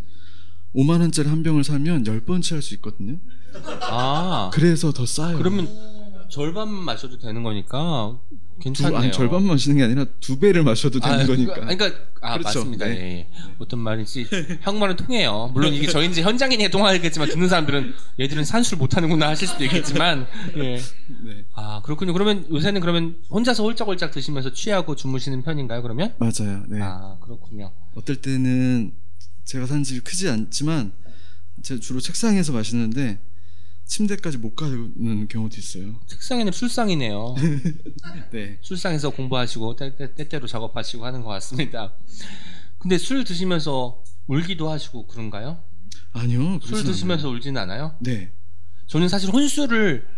5만 0.76 1.00
원짜리 1.00 1.28
한 1.28 1.42
병을 1.42 1.64
사면 1.64 2.04
10번 2.04 2.42
취할 2.42 2.62
수 2.62 2.74
있거든요. 2.74 3.16
아, 3.82 4.50
그래서 4.52 4.92
더 4.92 5.06
싸요. 5.06 5.38
그러면 5.38 5.68
절반만 6.28 6.84
마셔도 6.84 7.18
되는 7.18 7.42
거니까 7.42 8.18
괜찮네요. 8.60 8.98
아니, 8.98 9.12
절반 9.12 9.44
마시는 9.44 9.76
게 9.76 9.84
아니라 9.84 10.06
두 10.20 10.38
배를 10.38 10.64
마셔도 10.64 10.98
되는 10.98 11.20
아, 11.20 11.26
거니까. 11.26 11.54
그러니까 11.54 11.90
아 12.20 12.38
그렇죠. 12.38 12.60
맞습니다. 12.60 12.86
네. 12.86 12.92
예, 12.92 13.00
예. 13.18 13.28
어떤 13.58 13.80
말인지 13.80 14.26
한국말은 14.62 14.96
통해요. 14.96 15.50
물론 15.52 15.72
이게 15.74 15.86
저희 15.86 16.08
이제 16.08 16.22
현장인이 16.22 16.68
통하겠지만 16.70 17.28
듣는 17.28 17.48
사람들은 17.48 17.94
얘들은 18.18 18.44
산수를 18.44 18.78
못하는구나 18.78 19.28
하실 19.28 19.46
수도 19.46 19.64
있겠지만 19.64 20.26
예. 20.56 20.76
네. 21.22 21.44
아 21.54 21.82
그렇군요. 21.84 22.12
그러면 22.12 22.46
요새는 22.50 22.80
그러면 22.80 23.16
혼자서 23.30 23.62
홀짝홀짝 23.62 24.10
드시면서 24.10 24.52
취하고 24.52 24.96
주무시는 24.96 25.42
편인가요? 25.42 25.82
그러면? 25.82 26.14
맞아요. 26.18 26.64
네. 26.68 26.80
아 26.82 27.18
그렇군요. 27.20 27.72
어떨 27.94 28.16
때는 28.16 28.92
제가 29.46 29.66
산 29.66 29.82
집이 29.84 30.00
크지 30.00 30.28
않지만 30.28 30.92
제가 31.62 31.80
주로 31.80 32.00
책상에서 32.00 32.52
마시는데 32.52 33.18
침대까지 33.86 34.38
못 34.38 34.56
가는 34.56 35.28
경우도 35.28 35.56
있어요. 35.58 35.94
책상에는 36.06 36.50
술상이네요. 36.52 37.36
네. 38.32 38.58
술상에서 38.60 39.10
공부하시고 39.10 39.76
때, 39.76 39.94
때, 39.94 40.12
때때로 40.12 40.48
작업하시고 40.48 41.06
하는 41.06 41.22
것 41.22 41.28
같습니다. 41.28 41.92
근데 42.78 42.98
술 42.98 43.22
드시면서 43.24 44.02
울기도 44.26 44.68
하시고 44.68 45.06
그런가요? 45.06 45.62
아니요. 46.12 46.58
술 46.64 46.82
드시면서 46.82 47.28
울지는 47.28 47.60
않아요? 47.62 47.84
않아요. 47.84 47.96
네. 48.00 48.32
저는 48.88 49.08
사실 49.08 49.30
혼술을 49.30 50.08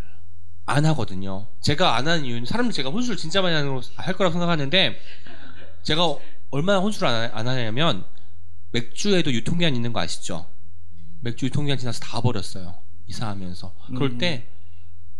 안 0.64 0.86
하거든요. 0.86 1.46
제가 1.60 1.96
안 1.96 2.08
하는 2.08 2.24
이유는 2.24 2.46
사람들 2.46 2.72
제가 2.72 2.88
혼술 2.88 3.18
진짜 3.18 3.42
많이 3.42 3.54
하는 3.54 3.68
거할 3.74 4.14
거라고 4.16 4.32
생각하는데 4.32 4.98
제가 5.82 6.16
얼마나 6.50 6.78
혼술을 6.78 7.06
안, 7.08 7.30
하- 7.30 7.38
안 7.38 7.48
하냐면 7.48 8.04
맥주에도 8.70 9.32
유통기한 9.32 9.74
있는 9.74 9.92
거 9.92 10.00
아시죠? 10.00 10.46
맥주 11.20 11.46
유통기한 11.46 11.78
지나서 11.78 12.00
다 12.00 12.20
버렸어요. 12.20 12.74
이사하면서. 13.06 13.74
그럴 13.94 14.10
음. 14.12 14.18
때 14.18 14.48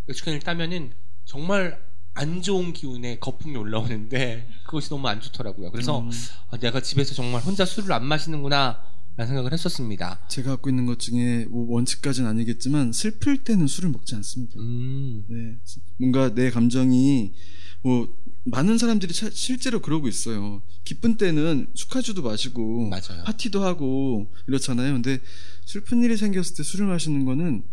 맥주캔을 0.05 0.39
따면은 0.39 0.91
정말 1.25 1.79
안 2.13 2.41
좋은 2.41 2.73
기운에 2.73 3.19
거품이 3.19 3.55
올라오는데 3.55 4.47
그것이 4.65 4.89
너무 4.89 5.07
안 5.07 5.21
좋더라고요. 5.21 5.71
그래서 5.71 5.99
음. 5.99 6.11
아, 6.49 6.57
내가 6.57 6.81
집에서 6.81 7.13
정말 7.13 7.41
혼자 7.41 7.65
술을 7.65 7.91
안 7.91 8.05
마시는구나 8.05 8.83
라는 9.15 9.27
생각을 9.27 9.51
했었습니다. 9.51 10.21
제가 10.29 10.51
갖고 10.51 10.69
있는 10.69 10.85
것 10.85 10.99
중에 10.99 11.45
뭐 11.49 11.73
원칙까지는 11.73 12.29
아니겠지만 12.29 12.93
슬플 12.93 13.43
때는 13.43 13.67
술을 13.67 13.89
먹지 13.89 14.15
않습니다. 14.15 14.57
음, 14.59 15.25
네. 15.27 15.57
뭔가 15.97 16.33
내 16.33 16.49
감정이 16.49 17.33
뭐 17.81 18.17
많은 18.45 18.77
사람들이 18.77 19.13
차- 19.13 19.29
실제로 19.31 19.79
그러고 19.81 20.07
있어요. 20.07 20.61
기쁜 20.85 21.17
때는 21.17 21.67
축하주도 21.73 22.21
마시고 22.23 22.89
맞아요. 22.89 23.23
파티도 23.25 23.63
하고 23.63 24.31
이렇잖아요. 24.47 24.93
근데 24.93 25.19
슬픈 25.65 26.01
일이 26.03 26.17
생겼을 26.17 26.55
때 26.55 26.63
술을 26.63 26.87
마시는 26.87 27.25
거는 27.25 27.63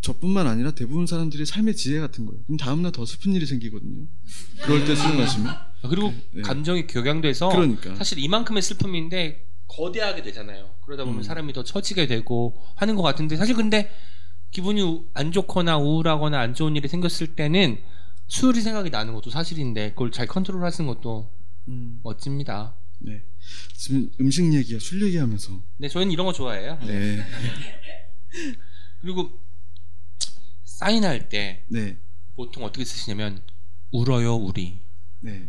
저뿐만 0.00 0.48
아니라 0.48 0.72
대부분 0.72 1.06
사람들이 1.06 1.46
삶의 1.46 1.76
지혜 1.76 2.00
같은 2.00 2.26
거예요. 2.26 2.42
그럼 2.44 2.56
다음날 2.56 2.90
더 2.90 3.04
슬픈 3.06 3.34
일이 3.34 3.46
생기거든요. 3.46 4.06
그럴 4.62 4.84
때 4.84 4.96
술을 4.96 5.16
마시면. 5.16 5.54
그리고 5.88 6.12
네. 6.32 6.42
감정이 6.42 6.86
격양돼서 6.88 7.50
그러니까. 7.50 7.94
사실 7.94 8.18
이만큼의 8.18 8.62
슬픔인데 8.62 9.46
거대하게 9.68 10.22
되잖아요. 10.22 10.70
그러다 10.84 11.04
보면 11.04 11.20
음. 11.20 11.22
사람이 11.22 11.52
더 11.52 11.62
처지게 11.62 12.08
되고 12.08 12.56
하는 12.74 12.96
것 12.96 13.02
같은데 13.02 13.36
사실 13.36 13.54
근데 13.54 13.90
기분이 14.50 14.82
우- 14.82 15.06
안 15.14 15.30
좋거나 15.30 15.78
우울하거나 15.78 16.38
안 16.38 16.54
좋은 16.54 16.74
일이 16.76 16.88
생겼을 16.88 17.28
때는 17.36 17.78
술이 18.26 18.60
생각이 18.60 18.90
나는 18.90 19.14
것도 19.14 19.30
사실인데 19.30 19.90
그걸 19.90 20.10
잘 20.10 20.26
컨트롤 20.26 20.64
하시는 20.64 20.86
것도 20.86 21.30
음, 21.68 22.00
멋집니다. 22.02 22.74
네. 22.98 23.22
지금 23.74 24.10
음식 24.20 24.52
얘기야, 24.54 24.78
술 24.78 25.02
얘기하면서. 25.02 25.60
네, 25.78 25.88
저희는 25.88 26.12
이런 26.12 26.26
거 26.26 26.32
좋아해요. 26.32 26.78
네. 26.86 27.22
그리고 29.00 29.30
사인할 30.64 31.28
때 31.28 31.64
네. 31.68 31.98
보통 32.36 32.64
어떻게 32.64 32.84
쓰시냐면 32.84 33.42
울어요, 33.90 34.34
우리. 34.36 34.78
네. 35.20 35.48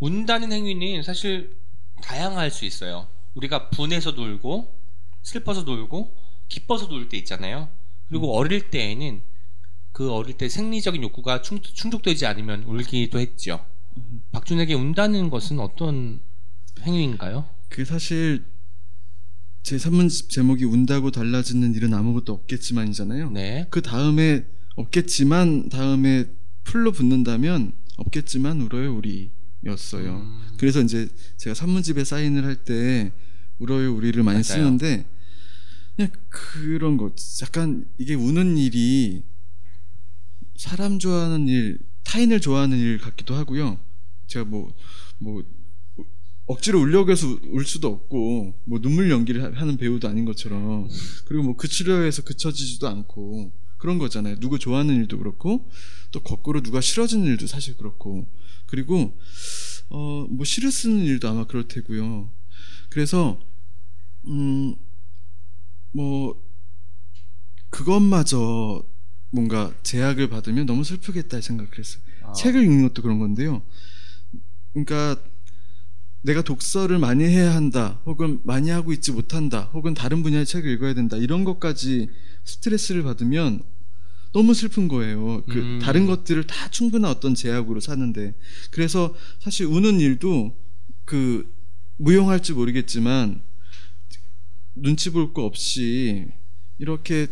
운다는 0.00 0.52
행위는 0.52 1.02
사실 1.02 1.56
다양할 2.02 2.50
수 2.50 2.64
있어요. 2.64 3.08
우리가 3.34 3.70
분해서도 3.70 4.22
울고 4.22 4.78
슬퍼서도 5.22 5.72
울고 5.72 6.16
기뻐서도 6.48 6.94
울때 6.96 7.16
있잖아요. 7.18 7.68
그리고 8.08 8.36
어릴 8.36 8.70
때에는 8.70 9.22
그 9.92 10.10
어릴 10.10 10.36
때 10.36 10.48
생리적인 10.48 11.02
욕구가 11.02 11.42
충, 11.42 11.60
충족되지 11.60 12.26
않으면 12.26 12.64
울기도 12.64 13.18
했죠. 13.18 13.64
박준에게 14.32 14.74
운다는 14.74 15.28
것은 15.30 15.60
어떤 15.60 16.20
행위인가요? 16.80 17.46
그 17.68 17.84
사실 17.84 18.44
제 19.62 19.78
산문집 19.78 20.30
제목이 20.30 20.64
운다고 20.64 21.10
달라지는 21.10 21.74
일은 21.74 21.94
아무것도 21.94 22.32
없겠지만이잖아요. 22.32 23.30
네. 23.30 23.66
그 23.70 23.82
다음에 23.82 24.46
없겠지만 24.76 25.68
다음에 25.68 26.24
풀로 26.64 26.90
붙는다면 26.92 27.72
없겠지만 27.96 28.62
울어요 28.62 28.96
우리였어요. 28.96 30.16
음. 30.16 30.42
그래서 30.56 30.80
이제 30.80 31.08
제가 31.36 31.54
산문집에 31.54 32.04
사인을 32.04 32.44
할 32.44 32.64
때 32.64 33.12
울어요 33.58 33.94
우리를 33.94 34.20
많이 34.22 34.36
맞아요. 34.36 34.42
쓰는데 34.44 35.06
그냥 35.94 36.10
그런 36.30 36.96
거 36.96 37.12
약간 37.42 37.84
이게 37.98 38.14
우는 38.14 38.56
일이 38.56 39.22
사람 40.56 40.98
좋아하는 40.98 41.48
일, 41.48 41.78
타인을 42.04 42.40
좋아하는 42.40 42.78
일 42.78 42.98
같기도 42.98 43.34
하고요. 43.34 43.78
제가 44.26 44.44
뭐 44.44 44.72
뭐 45.18 45.40
억지로 46.46 46.80
울려고 46.80 47.12
해서 47.12 47.28
울 47.44 47.64
수도 47.64 47.86
없고 47.88 48.54
뭐 48.64 48.80
눈물 48.80 49.08
연기를 49.10 49.44
하- 49.44 49.60
하는 49.60 49.76
배우도 49.76 50.08
아닌 50.08 50.24
것처럼 50.24 50.88
그리고 51.26 51.44
뭐 51.44 51.56
그치려 51.56 52.00
해서 52.02 52.22
그쳐지지도 52.24 52.88
않고 52.88 53.52
그런 53.78 53.98
거잖아요. 53.98 54.40
누구 54.40 54.58
좋아하는 54.58 54.96
일도 54.96 55.18
그렇고 55.18 55.70
또 56.10 56.20
거꾸로 56.20 56.60
누가 56.60 56.80
싫어지는 56.80 57.24
일도 57.26 57.46
사실 57.46 57.76
그렇고 57.76 58.26
그리고 58.66 59.16
어 59.90 60.26
뭐 60.28 60.44
시를 60.44 60.72
쓰는 60.72 61.04
일도 61.04 61.28
아마 61.28 61.46
그럴 61.46 61.68
테고요. 61.68 62.32
그래서 62.90 63.38
음 64.26 64.74
뭐 65.94 66.42
그것마저 67.70 68.82
뭔가 69.32 69.72
제약을 69.82 70.28
받으면 70.28 70.66
너무 70.66 70.84
슬프겠다 70.84 71.40
생각을 71.40 71.70
했어요. 71.78 72.02
아, 72.22 72.32
책을 72.32 72.62
읽는 72.62 72.88
것도 72.88 73.02
그런 73.02 73.18
건데요. 73.18 73.62
그러니까 74.72 75.20
내가 76.20 76.42
독서를 76.42 76.98
많이 76.98 77.24
해야 77.24 77.54
한다, 77.54 78.00
혹은 78.06 78.40
많이 78.44 78.70
하고 78.70 78.92
있지 78.92 79.10
못한다, 79.10 79.70
혹은 79.72 79.94
다른 79.94 80.22
분야의 80.22 80.46
책을 80.46 80.70
읽어야 80.70 80.94
된다 80.94 81.16
이런 81.16 81.44
것까지 81.44 82.10
스트레스를 82.44 83.02
받으면 83.02 83.62
너무 84.32 84.54
슬픈 84.54 84.86
거예요. 84.88 85.42
그 85.46 85.58
음. 85.58 85.78
다른 85.82 86.06
것들을 86.06 86.46
다 86.46 86.68
충분한 86.70 87.10
어떤 87.10 87.34
제약으로 87.34 87.80
사는데 87.80 88.34
그래서 88.70 89.14
사실 89.40 89.66
우는 89.66 89.98
일도 90.00 90.56
그 91.04 91.52
무용할지 91.96 92.52
모르겠지만 92.52 93.42
눈치 94.74 95.10
볼 95.10 95.32
거 95.34 95.44
없이 95.44 96.26
이렇게 96.78 97.26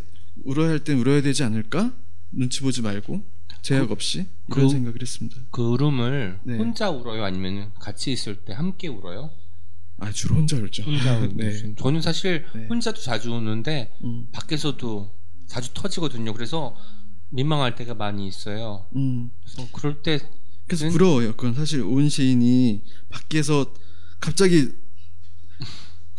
울어야 0.45 0.70
할 0.70 0.78
땐 0.84 0.99
울어야 0.99 1.22
되지 1.22 1.43
않을까? 1.45 1.95
눈치 2.30 2.61
보지 2.61 2.82
말고 2.82 3.22
제약 3.62 3.91
없이 3.91 4.26
이런 4.49 4.66
그- 4.66 4.68
생각을 4.70 5.01
했습니다. 5.01 5.36
그 5.51 5.62
울음을 5.62 6.41
네. 6.45 6.57
혼자 6.57 6.91
울어요? 6.91 7.24
아니면 7.24 7.72
같이 7.78 8.12
있을 8.12 8.36
때 8.36 8.53
함께 8.53 8.88
울어요? 8.88 9.30
아 9.99 10.11
주로 10.12 10.36
혼자 10.36 10.57
울죠. 10.57 10.82
혼자 10.84 11.18
울죠. 11.20 11.34
네. 11.36 11.74
저는 11.76 12.01
사실 12.01 12.47
네. 12.55 12.66
혼자도 12.68 13.01
자주 13.01 13.32
우는데 13.32 13.93
음, 14.05 14.28
밖에서도 14.32 15.12
자주 15.47 15.74
터지거든요. 15.74 16.32
그래서 16.32 16.74
민망할 17.30 17.74
때가 17.74 17.95
많이 17.95 18.26
있어요. 18.26 18.86
음. 18.97 19.30
그래서 19.45 19.68
그럴 19.72 20.03
때 20.03 20.18
그래서 20.66 20.86
는- 20.86 20.93
부러워요. 20.93 21.32
그건 21.36 21.55
사실 21.55 21.82
온 21.82 22.09
시인이 22.09 22.82
밖에서 23.11 23.74
갑자기 24.20 24.68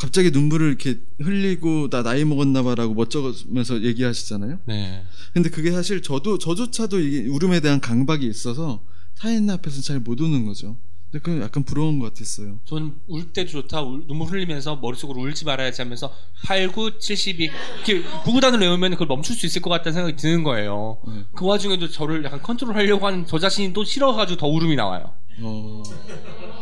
갑자기 0.01 0.31
눈물을 0.31 0.67
이렇게 0.67 0.99
흘리고 1.19 1.89
나 1.91 2.01
나이 2.01 2.25
먹었나봐라고 2.25 2.95
멋쩍으면서 2.95 3.83
얘기하시잖아요. 3.83 4.57
네. 4.65 5.03
근데 5.31 5.49
그게 5.51 5.71
사실 5.71 6.01
저도 6.01 6.39
저조차도 6.39 6.99
이게 6.99 7.27
울음에 7.29 7.59
대한 7.59 7.79
강박이 7.79 8.25
있어서 8.25 8.81
타인 9.19 9.47
앞에서 9.47 9.81
잘 9.83 9.99
못 9.99 10.19
우는 10.19 10.45
거죠. 10.47 10.75
근데 11.11 11.21
그건 11.23 11.41
약간 11.43 11.63
부러운 11.63 11.99
것 11.99 12.11
같았어요. 12.13 12.59
전 12.65 12.95
울 13.07 13.31
때도 13.31 13.51
좋다. 13.51 13.81
울- 13.83 14.07
눈물 14.07 14.29
흘리면서 14.29 14.77
머릿속으로 14.77 15.21
울지 15.21 15.45
말아야지 15.45 15.83
하면서 15.83 16.11
8, 16.45 16.69
9, 16.71 16.97
72 16.99 17.43
이렇게 17.85 18.01
구구단을 18.23 18.59
외우면 18.59 18.91
그걸 18.93 19.05
멈출 19.07 19.35
수 19.35 19.45
있을 19.45 19.61
것 19.61 19.69
같다는 19.69 19.93
생각이 19.93 20.15
드는 20.15 20.43
거예요. 20.43 20.97
네. 21.07 21.25
그 21.35 21.45
와중에도 21.45 21.87
저를 21.89 22.23
약간 22.23 22.41
컨트롤하려고 22.41 23.05
하는 23.05 23.27
저 23.27 23.37
자신이 23.37 23.71
또 23.73 23.83
싫어가지고 23.83 24.39
더 24.39 24.47
울음이 24.47 24.75
나와요. 24.75 25.13
어, 25.43 25.83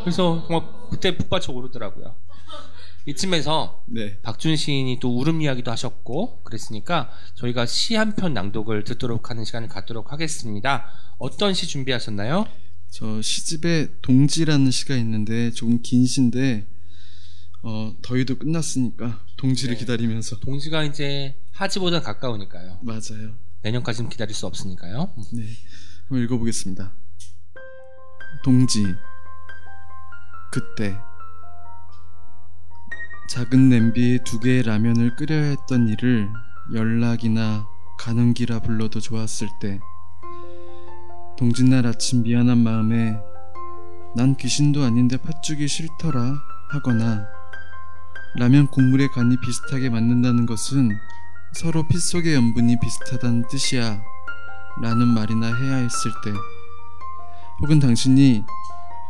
그래서 0.03 0.43
정말 0.47 0.67
그때 0.91 1.15
푹 1.15 1.29
받쳐 1.29 1.53
오르더라고요. 1.53 2.15
이쯤에서 3.09 3.83
네. 3.87 4.19
박준 4.21 4.55
시인이 4.55 4.99
또 4.99 5.17
울음 5.17 5.41
이야기도 5.41 5.71
하셨고 5.71 6.41
그랬으니까 6.43 7.09
저희가 7.35 7.65
시 7.65 7.95
한 7.95 8.13
편 8.15 8.33
낭독을 8.33 8.83
듣도록 8.83 9.29
하는 9.29 9.43
시간을 9.45 9.67
갖도록 9.67 10.11
하겠습니다. 10.11 10.85
어떤 11.17 11.53
시 11.53 11.67
준비하셨나요? 11.67 12.47
저 12.91 13.21
시집에 13.21 13.89
동지라는 14.01 14.71
시가 14.71 14.95
있는데 14.97 15.51
조금 15.51 15.81
긴 15.81 16.05
시인데 16.05 16.67
어, 17.61 17.93
더위도 18.01 18.37
끝났으니까 18.37 19.23
동지를 19.37 19.75
네. 19.75 19.79
기다리면서 19.79 20.39
동지가 20.39 20.83
이제 20.85 21.35
하지보다 21.51 22.01
가까우니까요. 22.01 22.79
맞아요. 22.81 23.35
내년까지는 23.61 24.09
기다릴 24.09 24.33
수 24.33 24.45
없으니까요. 24.47 25.13
네. 25.33 25.43
한번 26.07 26.23
읽어보겠습니다. 26.23 26.93
동지 28.43 28.83
그때 30.51 30.95
작은 33.29 33.69
냄비에 33.69 34.17
두 34.23 34.39
개의 34.39 34.63
라면을 34.63 35.15
끓여야 35.15 35.49
했던 35.49 35.87
일을 35.87 36.31
연락이나 36.73 37.67
가는 37.99 38.33
기라 38.33 38.57
불러도 38.59 38.99
좋았을 38.99 39.47
때 39.61 39.79
동짓날 41.37 41.85
아침 41.85 42.23
미안한 42.23 42.57
마음에 42.57 43.15
난 44.15 44.35
귀신도 44.35 44.83
아닌데 44.83 45.17
팥죽이 45.17 45.67
싫더라 45.67 46.33
하거나 46.71 47.27
라면 48.35 48.65
국물의 48.65 49.09
간이 49.09 49.37
비슷하게 49.37 49.91
맞는다는 49.91 50.47
것은 50.47 50.89
서로 51.53 51.87
피 51.87 51.99
속의 51.99 52.33
염분이 52.33 52.79
비슷하다는 52.79 53.47
뜻이야 53.47 54.01
라는 54.81 55.07
말이나 55.07 55.55
해야 55.55 55.75
했을 55.75 56.11
때 56.23 56.31
혹은 57.61 57.79
당신이 57.79 58.43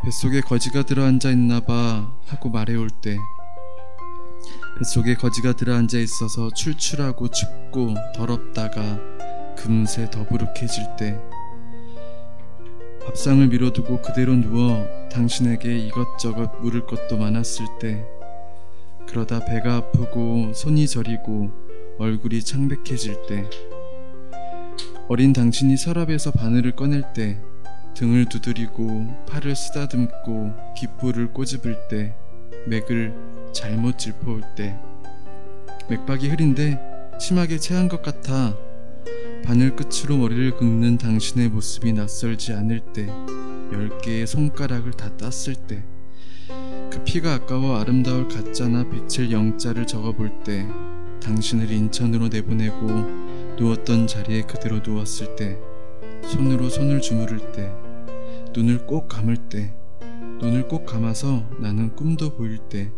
뱃속에 0.03 0.41
거지가 0.41 0.83
들어앉아 0.83 1.31
있나 1.31 1.61
봐 1.61 2.11
하고 2.27 2.49
말해올 2.49 2.89
때 2.89 3.17
뱃속에 4.79 5.15
거지가 5.15 5.57
들어앉아 5.57 5.97
있어서 5.99 6.49
출출하고 6.51 7.27
춥고 7.27 7.95
더럽다가 8.15 8.97
금세 9.57 10.09
더부룩해질 10.09 10.95
때 10.97 11.19
밥상을 13.05 13.45
밀어두고 13.47 14.01
그대로 14.01 14.33
누워 14.35 14.87
당신에게 15.11 15.77
이것저것 15.79 16.49
물을 16.61 16.85
것도 16.85 17.17
많았을 17.17 17.65
때 17.81 18.05
그러다 19.05 19.43
배가 19.43 19.75
아프고 19.75 20.53
손이 20.53 20.87
저리고 20.87 21.51
얼굴이 21.97 22.41
창백해질 22.41 23.27
때 23.27 23.49
어린 25.09 25.33
당신이 25.33 25.75
서랍에서 25.75 26.31
바늘을 26.31 26.77
꺼낼 26.77 27.03
때 27.13 27.37
등을 27.95 28.29
두드리고 28.29 29.25
팔을 29.27 29.57
쓰다듬고 29.57 30.53
귓불을 30.77 31.33
꼬집을 31.33 31.89
때 31.89 32.15
맥을 32.65 33.38
잘못 33.51 33.97
짚어올 33.97 34.41
때 34.55 34.77
맥박이 35.89 36.29
흐린데 36.29 36.79
심하게 37.19 37.57
체한 37.57 37.87
것 37.87 38.01
같아 38.01 38.55
바늘 39.43 39.75
끝으로 39.75 40.17
머리를 40.17 40.57
긁는 40.57 40.97
당신의 40.97 41.49
모습이 41.49 41.93
낯설지 41.93 42.53
않을 42.53 42.79
때열 42.93 43.97
개의 44.01 44.27
손가락을 44.27 44.91
다 44.91 45.15
땄을 45.17 45.55
때 45.67 45.83
그 46.91 47.03
피가 47.03 47.35
아까워 47.35 47.77
아름다울 47.77 48.27
가짜나 48.27 48.83
빛을 48.89 49.31
영자를 49.31 49.85
적어볼 49.85 50.43
때 50.43 50.67
당신을 51.21 51.71
인천으로 51.71 52.29
내보내고 52.29 52.87
누웠던 53.57 54.07
자리에 54.07 54.41
그대로 54.43 54.79
누웠을 54.79 55.35
때 55.35 55.59
손으로 56.23 56.69
손을 56.69 56.99
주무를 57.01 57.51
때 57.51 57.71
눈을 58.53 58.87
꼭 58.87 59.07
감을 59.07 59.37
때 59.49 59.73
눈을 60.39 60.67
꼭 60.67 60.85
감아서 60.85 61.43
나는 61.59 61.95
꿈도 61.95 62.35
보일 62.35 62.57
때 62.57 62.91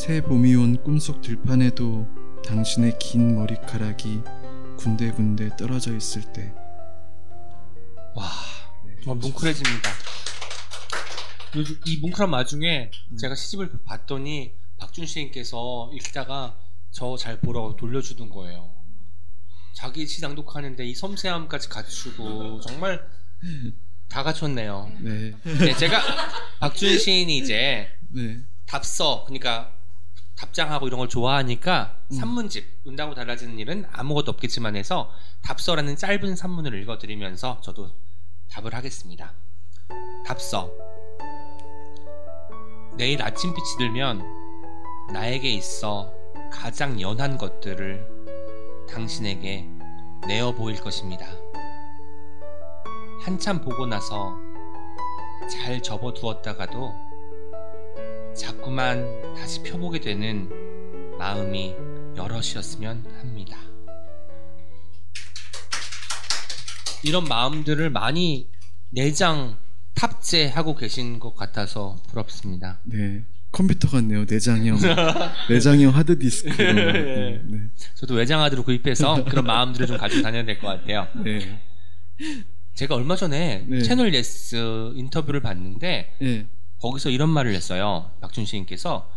새 0.00 0.22
봄이 0.22 0.54
온 0.54 0.82
꿈속 0.82 1.20
들판에도 1.20 2.08
당신의 2.46 2.98
긴 2.98 3.34
머리카락이 3.34 4.22
군데군데 4.78 5.58
떨어져 5.58 5.94
있을 5.94 6.22
때 6.32 6.54
와, 8.14 8.30
정말 9.04 9.20
뭉클해집니다. 9.20 9.90
요즘 11.54 11.78
이 11.84 11.98
뭉클한 11.98 12.32
와중에 12.32 12.90
제가 13.20 13.34
시집을 13.34 13.82
봤더니 13.84 14.54
박준 14.78 15.04
시인께서 15.04 15.90
읽다가 15.92 16.56
저 16.90 17.18
잘 17.18 17.38
보라고 17.38 17.76
돌려주던 17.76 18.30
거예요. 18.30 18.72
자기 19.74 20.06
시 20.06 20.22
낭독하는데 20.22 20.82
이 20.82 20.94
섬세함까지 20.94 21.68
갖추고 21.68 22.62
정말 22.62 23.06
다 24.08 24.22
갖췄네요. 24.22 24.92
네, 25.00 25.34
네, 25.42 25.76
제가 25.76 26.00
박준 26.58 26.98
시인이 26.98 27.36
이제 27.36 27.90
네, 28.08 28.38
답서 28.64 29.24
그러니까 29.26 29.78
답장하고 30.40 30.86
이런 30.86 30.98
걸 30.98 31.08
좋아하니까 31.08 31.96
산문집 32.10 32.66
운다고 32.84 33.14
달라지는 33.14 33.58
일은 33.58 33.84
아무것도 33.92 34.32
없겠지만 34.32 34.74
해서 34.74 35.12
답서라는 35.42 35.96
짧은 35.96 36.34
산문을 36.34 36.80
읽어드리면서 36.82 37.60
저도 37.60 37.90
답을 38.48 38.74
하겠습니다. 38.74 39.34
답서 40.26 40.72
내일 42.96 43.22
아침 43.22 43.54
빛이 43.54 43.76
들면 43.78 44.22
나에게 45.12 45.50
있어 45.50 46.12
가장 46.50 46.98
연한 47.00 47.36
것들을 47.36 48.86
당신에게 48.88 49.68
내어 50.26 50.52
보일 50.52 50.80
것입니다. 50.80 51.26
한참 53.22 53.60
보고 53.60 53.86
나서 53.86 54.34
잘 55.50 55.82
접어두었다가도 55.82 57.09
자꾸만 58.40 59.34
다시 59.34 59.62
펴보게 59.62 60.00
되는 60.00 60.48
마음이 61.18 61.74
여럿이었으면 62.16 63.04
합니다. 63.20 63.58
이런 67.04 67.24
마음들을 67.24 67.90
많이 67.90 68.48
내장 68.88 69.58
탑재하고 69.94 70.74
계신 70.74 71.18
것 71.18 71.34
같아서 71.34 71.98
부럽습니다. 72.08 72.80
네. 72.84 73.24
컴퓨터 73.52 73.88
같네요. 73.88 74.24
내장형, 74.26 74.78
내장형 75.50 75.94
하드디스크. 75.94 76.56
거. 76.56 76.62
네, 76.72 77.42
네. 77.44 77.58
저도 77.94 78.14
외장 78.14 78.40
하드로 78.40 78.62
구입해서 78.64 79.22
그런 79.24 79.44
마음들을 79.44 79.86
좀 79.86 79.98
가지고 79.98 80.22
다녀야 80.22 80.46
될 80.46 80.58
것 80.58 80.66
같아요. 80.68 81.08
네. 81.22 81.60
제가 82.74 82.94
얼마 82.94 83.16
전에 83.16 83.66
네. 83.68 83.82
채널 83.82 84.14
예스 84.14 84.92
인터뷰를 84.94 85.40
봤는데 85.40 86.16
네. 86.22 86.46
거기서 86.80 87.10
이런 87.10 87.28
말을 87.28 87.54
했어요. 87.54 88.10
박준 88.20 88.44
시인께서 88.44 89.10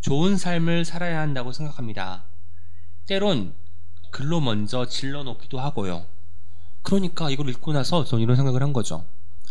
좋은 0.00 0.36
삶을 0.36 0.84
살아야 0.84 1.20
한다고 1.20 1.52
생각합니다. 1.52 2.24
때론 3.06 3.54
글로 4.10 4.40
먼저 4.40 4.86
질러놓기도 4.86 5.58
하고요. 5.58 6.06
그러니까 6.82 7.30
이걸 7.30 7.48
읽고 7.48 7.72
나서 7.72 8.04
저는 8.04 8.22
이런 8.22 8.36
생각을 8.36 8.62
한 8.62 8.72
거죠. 8.72 9.04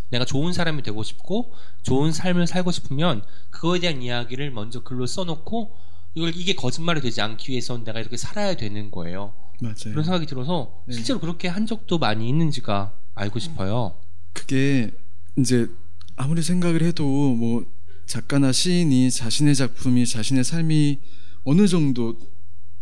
내가 0.09 0.24
좋은 0.24 0.53
사람이 0.53 0.84
되고 0.84 1.03
싶고 1.03 1.51
좋은 1.84 2.11
삶을 2.11 2.47
살고 2.47 2.72
싶으면 2.72 3.24
그거에 3.49 3.80
대한 3.80 4.01
이야기를 4.01 4.51
먼저 4.51 4.84
글로 4.84 5.05
써놓고 5.05 5.76
이걸 6.13 6.36
이게 6.36 6.55
거짓말이 6.55 7.01
되지 7.01 7.22
않기 7.22 7.51
위해서 7.51 7.78
내가 7.84 7.99
이렇게 7.99 8.16
살아야 8.16 8.55
되는 8.55 8.91
거예요. 8.91 9.34
맞아요. 9.59 9.76
그런 9.86 10.03
생각이 10.03 10.26
들어서 10.26 10.82
네. 10.86 10.93
실제로 10.93 11.20
그렇게 11.20 11.47
한 11.47 11.66
적도 11.66 11.97
많이 11.97 12.30
있는지가 12.30 12.93
알고 13.16 13.39
싶어요. 13.39 13.95
그게 14.34 14.91
이제 15.38 15.70
아무리 16.16 16.41
생각을 16.41 16.84
해도 16.84 17.05
뭐 17.36 17.66
작가나 18.05 18.51
시인이 18.51 19.11
자신의 19.11 19.55
작품이 19.55 20.05
자신의 20.05 20.43
삶이 20.43 20.99
어느 21.43 21.68
정도 21.68 22.18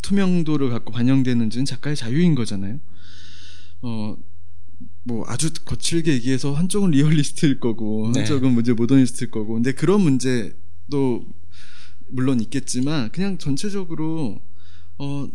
투명도를 0.01 0.69
갖고 0.69 0.91
반영되는지는 0.91 1.65
작가의 1.65 1.95
자유인 1.95 2.35
거잖아요. 2.35 2.79
어, 3.81 4.17
뭐 5.03 5.25
아주 5.27 5.51
거칠게 5.65 6.13
얘기해서 6.13 6.53
한쪽은 6.53 6.91
리얼리스트일 6.91 7.59
거고 7.59 8.11
네. 8.13 8.19
한쪽은 8.19 8.51
문제 8.53 8.73
모더니스트일 8.73 9.31
거고 9.31 9.55
근데 9.55 9.73
그런 9.73 10.01
문제도 10.01 11.25
물론 12.09 12.39
있겠지만 12.41 13.11
그냥 13.11 13.37
전체적으로 13.37 14.41
어, 14.97 15.27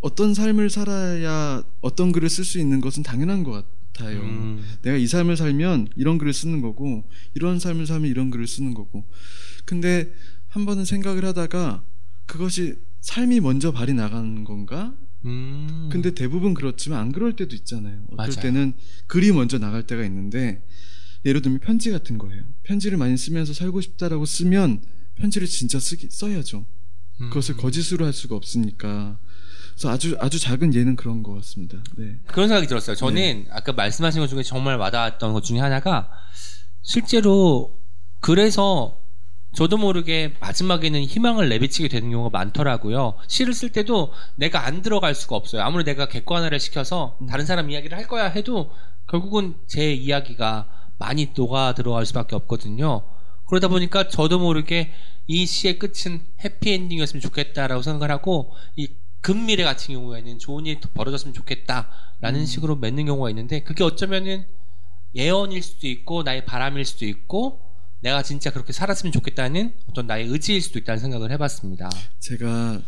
어떤 0.00 0.34
삶을 0.34 0.70
살아야 0.70 1.62
어떤 1.80 2.12
글을 2.12 2.28
쓸 2.28 2.44
수 2.44 2.58
있는 2.58 2.80
것은 2.80 3.02
당연한 3.02 3.42
것 3.44 3.52
같아요. 3.52 3.75
음, 4.04 4.64
내가 4.82 4.96
이 4.96 5.06
삶을 5.06 5.36
살면 5.36 5.88
이런 5.96 6.18
글을 6.18 6.32
쓰는 6.32 6.60
거고 6.60 7.08
이런 7.34 7.58
삶을 7.58 7.86
살면 7.86 8.10
이런 8.10 8.30
글을 8.30 8.46
쓰는 8.46 8.74
거고 8.74 9.04
근데 9.64 10.12
한 10.48 10.64
번은 10.66 10.84
생각을 10.84 11.24
하다가 11.24 11.82
그것이 12.26 12.76
삶이 13.00 13.40
먼저 13.40 13.72
발이 13.72 13.94
나가는 13.94 14.44
건가? 14.44 14.94
음. 15.24 15.88
근데 15.92 16.12
대부분 16.12 16.54
그렇지만 16.54 17.00
안 17.00 17.12
그럴 17.12 17.36
때도 17.36 17.54
있잖아요. 17.54 18.04
어떨 18.10 18.16
맞아요. 18.16 18.40
때는 18.42 18.72
글이 19.06 19.32
먼저 19.32 19.58
나갈 19.58 19.86
때가 19.86 20.04
있는데 20.04 20.62
예를 21.24 21.42
들면 21.42 21.60
편지 21.60 21.90
같은 21.90 22.18
거예요. 22.18 22.44
편지를 22.62 22.98
많이 22.98 23.16
쓰면서 23.16 23.52
살고 23.52 23.80
싶다라고 23.80 24.24
쓰면 24.24 24.82
편지를 25.16 25.46
진짜 25.46 25.80
쓰기, 25.80 26.08
써야죠. 26.10 26.66
음. 27.20 27.28
그것을 27.30 27.56
거짓으로 27.56 28.04
할 28.04 28.12
수가 28.12 28.36
없으니까. 28.36 29.18
그래서 29.76 29.90
아주 29.90 30.16
아주 30.20 30.40
작은 30.40 30.74
예는 30.74 30.96
그런 30.96 31.22
것 31.22 31.34
같습니다. 31.34 31.76
네. 31.96 32.18
그런 32.26 32.48
생각이 32.48 32.66
들었어요. 32.66 32.96
저는 32.96 33.46
아까 33.50 33.72
말씀하신 33.72 34.22
것 34.22 34.26
중에 34.28 34.42
정말 34.42 34.76
와닿았던 34.76 35.34
것 35.34 35.44
중에 35.44 35.58
하나가 35.58 36.08
실제로 36.80 37.78
그래서 38.20 38.98
저도 39.54 39.76
모르게 39.76 40.34
마지막에는 40.40 41.02
희망을 41.02 41.50
내비치게 41.50 41.88
되는 41.88 42.10
경우가 42.10 42.30
많더라고요. 42.30 43.18
시를 43.28 43.52
쓸 43.52 43.70
때도 43.70 44.12
내가 44.36 44.66
안 44.66 44.80
들어갈 44.80 45.14
수가 45.14 45.36
없어요. 45.36 45.62
아무리 45.62 45.84
내가 45.84 46.08
객관화를 46.08 46.58
시켜서 46.58 47.18
다른 47.28 47.44
사람 47.44 47.70
이야기를 47.70 47.96
할 47.96 48.08
거야 48.08 48.28
해도 48.28 48.70
결국은 49.08 49.56
제 49.66 49.92
이야기가 49.92 50.68
많이 50.98 51.32
녹아 51.36 51.74
들어갈 51.74 52.06
수밖에 52.06 52.34
없거든요. 52.34 53.02
그러다 53.46 53.68
보니까 53.68 54.08
저도 54.08 54.38
모르게 54.38 54.92
이 55.26 55.44
시의 55.44 55.78
끝은 55.78 56.20
해피엔딩이었으면 56.44 57.20
좋겠다라고 57.20 57.82
생각을 57.82 58.10
하고 58.10 58.52
이 58.76 58.88
금미래 59.26 59.64
같은 59.64 59.92
경우에는 59.92 60.38
좋은 60.38 60.66
일이 60.66 60.80
더 60.80 60.88
벌어졌으면 60.94 61.34
좋겠다라는 61.34 62.46
식으로 62.46 62.76
맺는 62.76 63.06
경우가 63.06 63.28
있는데 63.30 63.58
그게 63.58 63.82
어쩌면은 63.82 64.44
예언일 65.16 65.64
수도 65.64 65.88
있고 65.88 66.22
나의 66.22 66.44
바람일 66.44 66.84
수도 66.84 67.06
있고 67.06 67.60
내가 68.02 68.22
진짜 68.22 68.52
그렇게 68.52 68.72
살았으면 68.72 69.10
좋겠다는 69.12 69.72
어떤 69.90 70.06
나의 70.06 70.28
의지일 70.28 70.62
수도 70.62 70.78
있다는 70.78 71.00
생각을 71.00 71.32
해봤습니다. 71.32 71.90
제가 72.20 72.80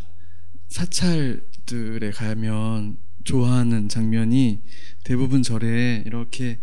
사찰들에 0.69 2.13
가면 2.13 2.99
좋아하는 3.25 3.89
장면이 3.89 4.61
대부분 5.03 5.43
절에 5.43 6.05
이렇게 6.07 6.61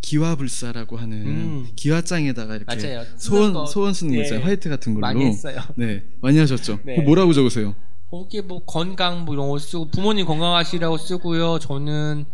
기와불사라고 0.00 0.96
하는 0.96 1.26
음. 1.26 1.68
기와장에다가 1.76 2.56
이렇게 2.56 2.74
맞아요. 2.74 3.04
소원 3.18 3.52
거. 3.52 3.66
소원 3.66 3.92
쓰는 3.92 4.12
거 4.12 4.20
네. 4.20 4.22
있잖아요. 4.22 4.46
화이트 4.46 4.70
같은 4.70 4.94
걸로. 4.94 5.02
많이 5.02 5.26
했어요. 5.26 5.60
네, 5.76 6.02
많이 6.22 6.38
하셨죠. 6.38 6.80
네. 6.86 7.02
뭐라고 7.02 7.34
적으세요? 7.34 7.74
거기에 8.10 8.40
뭐 8.42 8.64
건강 8.64 9.24
뭐 9.24 9.34
이런 9.34 9.48
거 9.48 9.58
쓰고 9.58 9.90
부모님 9.90 10.26
건강하시라고 10.26 10.96
쓰고요. 10.96 11.58
저는 11.58 12.24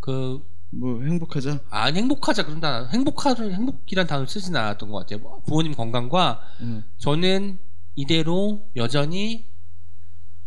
그 0.00 0.48
뭐 0.70 1.02
행복하자. 1.02 1.60
아, 1.70 1.86
행복하자 1.86 2.44
그런 2.44 2.60
단어, 2.60 2.86
행복하를 2.88 3.54
행복이란 3.54 4.06
단어 4.06 4.26
쓰진 4.26 4.54
않았던 4.54 4.90
것 4.90 4.98
같아요. 5.00 5.20
뭐 5.20 5.40
부모님 5.46 5.72
건강과 5.72 6.40
음. 6.60 6.84
저는 6.98 7.58
이대로 7.94 8.68
여전히 8.76 9.46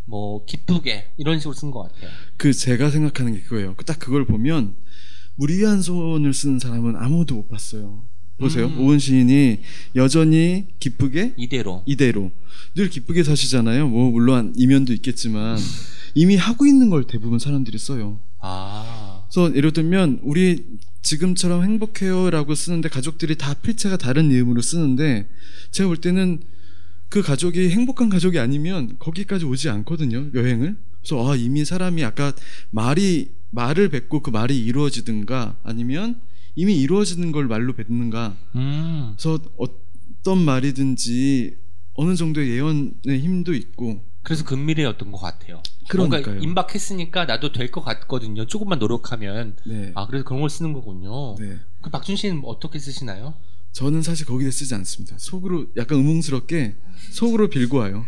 뭐 0.06 0.46
기쁘게 0.46 1.14
이런 1.18 1.40
식으로 1.40 1.54
쓴 1.54 1.72
것 1.72 1.84
같아요. 1.84 2.10
그 2.38 2.54
제가 2.54 2.90
생각하는 2.90 3.34
게 3.34 3.42
그거예요. 3.42 3.76
딱 3.86 3.98
그걸 4.00 4.26
보면 4.26 4.76
무리한 5.36 5.82
소원을 5.82 6.34
쓰는 6.34 6.60
사람은 6.60 6.96
아무도 6.98 7.36
못 7.36 7.48
봤어요. 7.48 8.06
보세요. 8.42 8.66
음. 8.68 8.80
오은 8.80 9.00
시인이 9.00 9.60
여전히 9.96 10.66
기쁘게 10.80 11.34
이대로. 11.38 11.84
이대로 11.86 12.32
늘 12.76 12.90
기쁘게 12.90 13.24
사시잖아요. 13.24 13.88
뭐 13.88 14.12
물론 14.12 14.54
이면도 14.58 14.94
있겠지만 14.94 15.58
이미 16.16 16.36
하고 16.36 16.66
있는 16.66 16.90
걸 16.90 17.06
대부분 17.06 17.40
사람들이 17.40 17.78
써요. 17.78 18.20
아, 18.40 19.24
그래서 19.30 19.56
예를 19.56 19.72
들면 19.72 20.20
우리 20.24 20.66
지금처럼 21.02 21.64
행복해요라고 21.64 22.56
쓰는데 22.56 22.90
가족들이 22.90 23.38
다 23.38 23.54
필체가 23.54 23.98
다른 23.98 24.32
이름으로 24.32 24.62
쓰는데 24.62 25.28
제가 25.72 25.88
볼 25.88 25.98
때는 25.98 26.42
그 27.10 27.22
가족이 27.22 27.70
행복한 27.70 28.10
가족이 28.10 28.40
아니면 28.40 28.96
거기까지 29.00 29.46
오지 29.46 29.70
않거든요 29.70 30.30
여행을 30.34 30.78
그래서 31.02 31.30
아 31.30 31.36
이미 31.36 31.66
사람이 31.66 32.04
아까 32.04 32.34
말이 32.70 33.32
말을 33.50 33.90
뱉고 33.90 34.22
그 34.22 34.30
말이 34.30 34.58
이루어지든가 34.64 35.58
아니면 35.64 36.22
이미 36.56 36.80
이루어지는 36.80 37.32
걸 37.32 37.48
말로 37.48 37.74
뱉는가 37.74 38.36
음, 38.56 39.14
그래서 39.18 39.40
어떤 39.58 40.40
말이든지 40.44 41.56
어느 41.96 42.16
정도의 42.16 42.50
예언의 42.52 43.20
힘도 43.22 43.54
있고 43.54 44.04
그래서 44.24 44.44
근미래였던 44.46 45.12
것 45.12 45.18
같아요. 45.20 45.62
그러니까요. 45.88 46.22
뭔가 46.24 46.44
임박했으니까 46.44 47.26
나도 47.26 47.52
될 47.52 47.72
것 47.72 47.82
같거든요. 47.82 48.46
조금만 48.46 48.78
노력하면. 48.80 49.56
네. 49.66 49.92
아, 49.96 50.06
그래서 50.06 50.24
그런 50.24 50.42
걸 50.42 50.50
쓰는 50.50 50.74
거군요. 50.74 51.36
네. 51.40 51.58
그 51.82 51.90
박준 51.90 52.16
씨는 52.16 52.42
어떻게 52.46 52.78
쓰시나요? 52.78 53.34
저는 53.72 54.04
사실 54.04 54.26
거기에 54.28 54.52
쓰지 54.52 54.76
않습니다. 54.76 55.16
속으로 55.18 55.68
약간 55.76 55.98
의문스럽게 55.98 56.76
속으로 57.12 57.50
빌고 57.50 57.78
와요. 57.78 58.06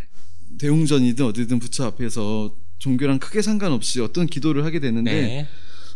대웅전이든 0.60 1.26
어디든 1.26 1.58
부처 1.60 1.86
앞에서 1.86 2.56
종교랑 2.78 3.18
크게 3.18 3.42
상관없이 3.42 4.00
어떤 4.02 4.28
기도를 4.28 4.66
하게 4.66 4.80
되는데 4.80 5.12
네. 5.12 5.48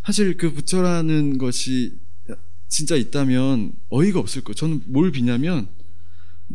사실 0.03 0.35
그 0.37 0.51
부처라는 0.51 1.37
것이 1.37 1.93
진짜 2.67 2.95
있다면 2.95 3.73
어이가 3.89 4.19
없을 4.19 4.43
거예요. 4.43 4.55
저는 4.55 4.81
뭘 4.87 5.11
비냐면 5.11 5.67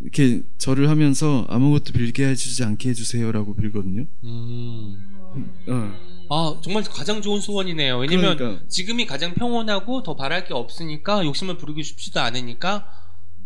이렇게 0.00 0.42
절을 0.58 0.88
하면서 0.88 1.46
아무것도 1.48 1.92
빌게 1.92 2.26
해주지 2.28 2.64
않게 2.64 2.90
해주세요라고 2.90 3.54
빌거든요. 3.56 4.06
음. 4.24 5.52
어. 5.68 6.12
아, 6.30 6.60
정말 6.62 6.82
가장 6.84 7.20
좋은 7.20 7.40
소원이네요. 7.40 7.98
왜냐면 7.98 8.36
그러니까요. 8.36 8.68
지금이 8.68 9.06
가장 9.06 9.34
평온하고 9.34 10.02
더 10.02 10.16
바랄 10.16 10.44
게 10.46 10.54
없으니까 10.54 11.24
욕심을 11.24 11.58
부리고 11.58 11.82
싶지도 11.82 12.20
않으니까 12.20 12.90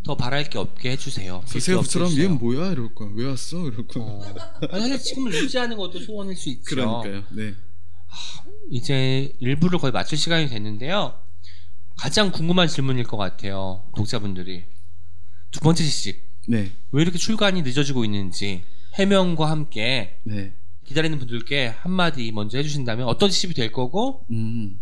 더 0.05 0.17
바랄 0.17 0.49
게 0.49 0.59
없게 0.59 0.93
해주세요. 0.93 1.41
그래서 1.41 1.53
빌게 1.53 1.65
제가 1.65 1.81
부처럼 1.81 2.09
없게 2.09 2.23
얘는. 2.23 2.39
뭐야 2.39 2.73
이럴 2.73 2.95
거야. 2.95 3.11
왜 3.15 3.27
왔어? 3.27 3.67
이럴 3.67 3.87
거야. 3.89 4.05
어. 4.05 4.23
아니, 4.71 4.83
사실 4.83 4.99
지금을 5.01 5.35
유지하는 5.35 5.77
것도 5.77 5.99
소원일 6.01 6.37
수 6.37 6.49
있죠. 6.51 6.63
그러니까요. 6.65 7.25
네. 7.31 7.55
이제 8.71 9.33
일부를 9.41 9.81
거의 9.81 9.93
마칠 9.93 10.17
시간이 10.17 10.49
됐는데요. 10.49 11.26
가장 11.97 12.31
궁금한 12.31 12.69
질문일 12.69 13.05
것 13.05 13.17
같아요. 13.17 13.85
독자분들이. 13.97 14.65
두 15.51 15.61
번째 15.61 15.85
시집. 15.85 16.21
네. 16.49 16.73
왜 16.93 17.03
이렇게 17.03 17.19
출간이 17.19 17.63
늦어지고 17.63 18.05
있는지 18.05 18.63
해명과 18.95 19.51
함께 19.51 20.19
네. 20.25 20.55
기다리는 20.85 21.19
분들께 21.19 21.75
한마디 21.81 22.31
먼저 22.33 22.59
해주신다면 22.59 23.07
어떤 23.09 23.31
시집이 23.31 23.55
될 23.55 23.73
거고 23.73 24.25
음. 24.31 24.79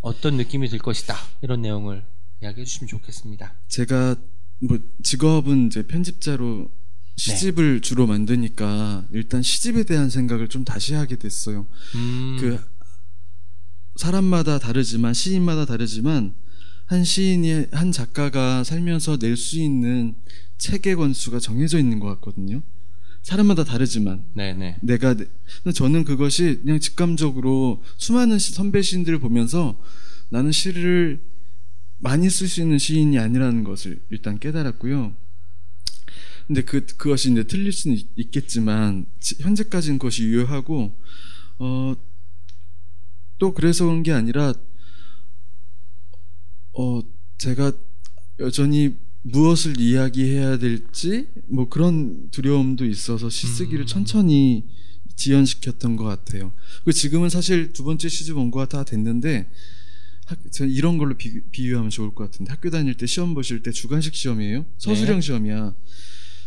어떤 0.00 0.36
느낌이 0.36 0.68
들 0.68 0.78
것이다. 0.78 1.16
이런 1.42 1.62
내용을 1.62 2.04
이야기해 2.42 2.64
주시면 2.64 2.88
좋겠습니다. 2.88 3.54
제가 3.68 4.16
뭐 4.60 4.78
직업은 5.02 5.66
이제 5.66 5.86
편집자로 5.86 6.70
시집을 7.16 7.80
주로 7.80 8.06
만드니까 8.06 9.06
일단 9.10 9.42
시집에 9.42 9.84
대한 9.84 10.10
생각을 10.10 10.48
좀 10.48 10.64
다시 10.64 10.94
하게 10.94 11.16
됐어요. 11.16 11.66
음, 11.94 12.36
그 12.40 12.62
사람마다 13.96 14.58
다르지만 14.58 15.14
시인마다 15.14 15.64
다르지만 15.64 16.34
한 16.86 17.04
시인이 17.04 17.66
한 17.72 17.92
작가가 17.92 18.62
살면서 18.64 19.18
낼 19.20 19.36
수 19.36 19.58
있는 19.58 20.14
책의 20.58 20.96
권수가 20.96 21.40
정해져 21.40 21.78
있는 21.78 22.00
것 22.00 22.06
같거든요. 22.08 22.62
사람마다 23.22 23.64
다르지만 23.64 24.24
네네. 24.34 24.78
내가 24.82 25.14
내- 25.14 25.24
근데 25.64 25.72
저는 25.74 26.04
그것이 26.04 26.60
그냥 26.62 26.78
직감적으로 26.78 27.82
수많은 27.96 28.38
시- 28.38 28.52
선배 28.52 28.82
시인들을 28.82 29.18
보면서 29.18 29.80
나는 30.28 30.52
시를 30.52 31.20
많이 31.98 32.30
쓸 32.30 32.46
수 32.46 32.60
있는 32.60 32.78
시인이 32.78 33.18
아니라는 33.18 33.64
것을 33.64 34.00
일단 34.10 34.38
깨달았고요. 34.38 35.14
근데 36.46 36.62
그 36.62 36.86
그것이 36.86 37.32
이제 37.32 37.42
틀릴 37.42 37.72
수는 37.72 37.96
있- 37.96 38.06
있겠지만 38.16 39.06
지- 39.18 39.34
현재까지는 39.40 39.98
그것이 39.98 40.22
유효하고 40.24 40.96
어 41.58 41.96
또 43.38 43.52
그래서 43.52 43.84
그런 43.84 44.02
게 44.02 44.12
아니라 44.12 44.54
어 46.78 47.00
제가 47.38 47.72
여전히 48.40 48.96
무엇을 49.22 49.80
이야기해야 49.80 50.58
될지 50.58 51.26
뭐 51.48 51.68
그런 51.68 52.30
두려움도 52.30 52.84
있어서 52.86 53.28
시쓰기를 53.28 53.84
음. 53.84 53.86
천천히 53.86 54.64
지연시켰던 55.16 55.96
것 55.96 56.04
같아요. 56.04 56.52
그리고 56.84 56.92
지금은 56.92 57.28
사실 57.30 57.72
두 57.72 57.82
번째 57.84 58.08
시즌 58.08 58.34
원고가 58.36 58.66
다 58.68 58.84
됐는데 58.84 59.50
학, 60.26 60.38
저는 60.52 60.70
이런 60.72 60.98
걸로 60.98 61.16
비, 61.16 61.40
비유하면 61.50 61.90
좋을 61.90 62.14
것 62.14 62.24
같은데 62.30 62.50
학교 62.50 62.68
다닐 62.70 62.94
때 62.94 63.06
시험 63.06 63.32
보실 63.34 63.62
때 63.62 63.70
주관식 63.72 64.14
시험이에요. 64.14 64.66
서술형 64.78 65.20
시험이야. 65.22 65.74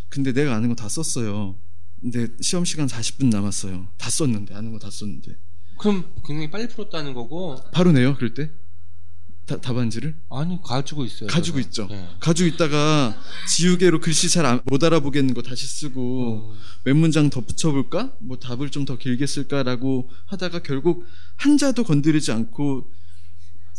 근데 0.09 0.31
내가 0.33 0.55
아는 0.55 0.69
거 0.69 0.75
다 0.75 0.87
썼어요. 0.89 1.57
근데 2.01 2.27
시험 2.41 2.63
시간 2.65 2.87
40분 2.87 3.25
남았어요. 3.29 3.87
다 3.97 4.09
썼는데 4.09 4.53
아는 4.53 4.71
거 4.71 4.79
다 4.79 4.89
썼는데 4.91 5.35
그럼 5.79 6.05
굉장히 6.25 6.49
빨리 6.51 6.67
풀었다는 6.67 7.13
거고 7.13 7.55
바로 7.71 7.91
내요 7.91 8.15
그럴 8.15 8.33
때 8.33 8.51
다, 9.49 9.59
답안지를 9.59 10.15
아니 10.29 10.59
가지고 10.63 11.03
있어요. 11.05 11.27
가지고 11.27 11.57
제가. 11.57 11.67
있죠. 11.67 11.87
네. 11.89 12.07
가지고 12.19 12.47
있다가 12.49 13.19
지우개로 13.47 13.99
글씨 13.99 14.29
잘 14.29 14.61
못 14.65 14.83
알아보겠는 14.83 15.33
거 15.33 15.41
다시 15.41 15.65
쓰고 15.67 16.51
어, 16.53 16.55
몇 16.83 16.95
문장 16.95 17.29
더 17.29 17.41
붙여볼까? 17.41 18.13
뭐 18.19 18.37
답을 18.37 18.69
좀 18.69 18.85
더 18.85 18.97
길게 18.97 19.25
쓸까라고 19.27 20.09
하다가 20.27 20.59
결국 20.59 21.05
한자도 21.37 21.83
건드리지 21.83 22.31
않고 22.31 22.89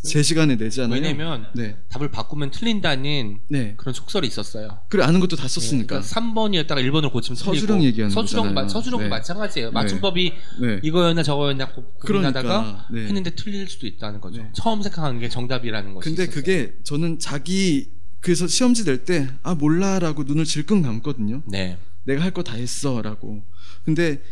제 0.03 0.23
시간에 0.23 0.57
내잖아요. 0.57 0.95
왜냐면 0.95 1.47
네, 1.55 1.77
답을 1.91 2.11
바꾸면 2.11 2.51
틀린다는 2.53 3.41
네. 3.51 3.75
그런 3.77 3.93
속설이 3.93 4.27
있었어요. 4.27 4.81
그래 4.89 5.05
아는 5.05 5.21
것도 5.21 5.37
다 5.37 5.47
썼으니까. 5.47 6.01
그러니까 6.01 6.09
3번이었다가 6.09 6.77
1번을 6.85 7.13
고치면 7.13 7.37
틀리고. 7.37 7.83
얘기하는 7.85 8.15
거잖아요. 8.15 8.53
마- 8.55 8.67
서술형 8.69 9.01
네. 9.03 9.09
마찬가지예요. 9.09 9.69
네. 9.69 9.73
맞춤법이 9.73 10.33
네. 10.63 10.81
이거였나 10.83 11.23
저거였나 11.23 11.73
고- 11.73 11.85
고민하다가 12.01 12.49
그러니까, 12.49 12.87
네. 12.93 13.01
했는데 13.07 13.31
틀릴 13.35 13.69
수도 13.69 13.87
있다는 13.87 14.21
거죠. 14.23 14.43
네. 14.43 14.49
처음 14.55 14.81
생각하는 14.83 15.21
게 15.21 15.29
정답이라는 15.29 15.93
것이. 15.95 16.09
근데 16.09 16.23
있었어요. 16.23 16.35
그게 16.43 16.75
저는 16.85 17.19
자기 17.19 17.91
그래서 18.21 18.47
시험지 18.47 18.85
낼 18.85 19.05
때 19.05 19.29
아 19.43 19.55
몰라라고 19.55 20.23
눈을 20.25 20.45
질끈 20.45 20.81
감거든요. 20.83 21.43
네. 21.47 21.77
내가 22.05 22.23
할 22.23 22.33
거 22.33 22.43
다 22.43 22.55
했어라고. 22.55 23.43
근데 23.85 24.23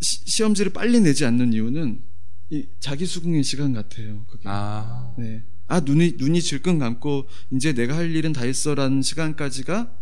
시, 0.00 0.42
험지를 0.44 0.72
빨리 0.72 1.00
내지 1.00 1.24
않는 1.24 1.52
이유는 1.52 2.00
이 2.50 2.66
자기 2.80 3.06
수긍의 3.06 3.42
시간 3.44 3.72
같아요. 3.72 4.24
그게. 4.26 4.44
아. 4.46 5.14
네. 5.18 5.42
아 5.66 5.80
눈이 5.80 6.14
눈이 6.16 6.40
질끈 6.40 6.78
감고 6.78 7.28
이제 7.52 7.74
내가 7.74 7.96
할 7.96 8.14
일은 8.14 8.32
다 8.32 8.42
했어라는 8.42 9.02
시간까지가 9.02 9.92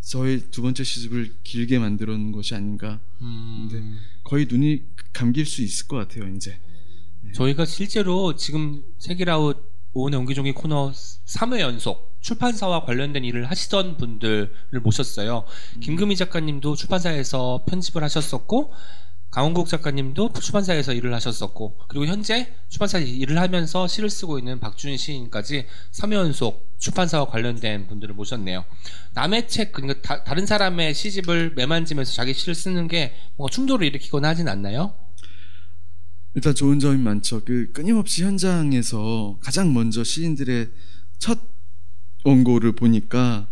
저의 0.00 0.40
두 0.50 0.60
번째 0.62 0.82
시집을 0.82 1.36
길게 1.44 1.78
만들어 1.78 2.16
놓은 2.16 2.32
것이 2.32 2.54
아닌가. 2.54 3.00
음. 3.20 3.68
네. 3.72 3.82
거의 4.24 4.46
눈이 4.46 4.82
감길 5.12 5.46
수 5.46 5.62
있을 5.62 5.86
것 5.86 5.96
같아요. 5.96 6.28
이제. 6.34 6.58
저희가 7.32 7.64
실제로 7.64 8.36
지금 8.36 8.82
세계라웃 8.98 9.72
오은의 9.92 10.18
옹기종기 10.20 10.52
코너 10.52 10.92
3회 10.92 11.60
연속 11.60 12.18
출판사와 12.20 12.84
관련된 12.84 13.24
일을 13.24 13.48
하시던 13.48 13.96
분들을 13.96 14.50
모셨어요. 14.82 15.44
음. 15.76 15.80
김금희 15.80 16.16
작가님도 16.16 16.74
출판사에서 16.74 17.64
편집을 17.68 18.02
하셨었고 18.02 18.72
강원국 19.34 19.66
작가님도 19.66 20.32
출판사에서 20.40 20.92
일을 20.92 21.12
하셨었고 21.12 21.76
그리고 21.88 22.06
현재 22.06 22.54
출판사에서 22.68 23.08
일을 23.08 23.40
하면서 23.40 23.88
시를 23.88 24.08
쓰고 24.08 24.38
있는 24.38 24.60
박준 24.60 24.96
시인까지 24.96 25.66
3연속 25.90 26.60
출판사와 26.78 27.26
관련된 27.26 27.88
분들을 27.88 28.14
모셨네요. 28.14 28.64
남의 29.14 29.48
책 29.48 29.72
그러니까 29.72 30.22
다, 30.22 30.34
른 30.34 30.46
사람의 30.46 30.94
시집을 30.94 31.54
매만지면서 31.56 32.12
자기 32.12 32.32
시를 32.32 32.54
쓰는 32.54 32.86
게 32.86 33.12
뭔가 33.36 33.52
충돌을 33.52 33.84
일으키거나 33.88 34.28
하진 34.28 34.46
않나요? 34.46 34.94
일단 36.34 36.54
좋은 36.54 36.78
점이 36.78 37.02
많죠. 37.02 37.42
그 37.44 37.72
끊임없이 37.72 38.22
현장에서 38.22 39.38
가장 39.40 39.74
먼저 39.74 40.04
시인들의 40.04 40.70
첫 41.18 41.40
원고를 42.22 42.70
보니까 42.76 43.48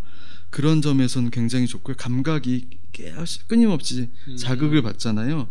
그런 0.50 0.80
점에서는 0.80 1.30
굉장히 1.30 1.66
좋고요. 1.66 1.96
감각이 1.96 2.81
계속 2.92 3.48
끊임없이 3.48 4.10
음. 4.28 4.36
자극을 4.36 4.82
받잖아요. 4.82 5.48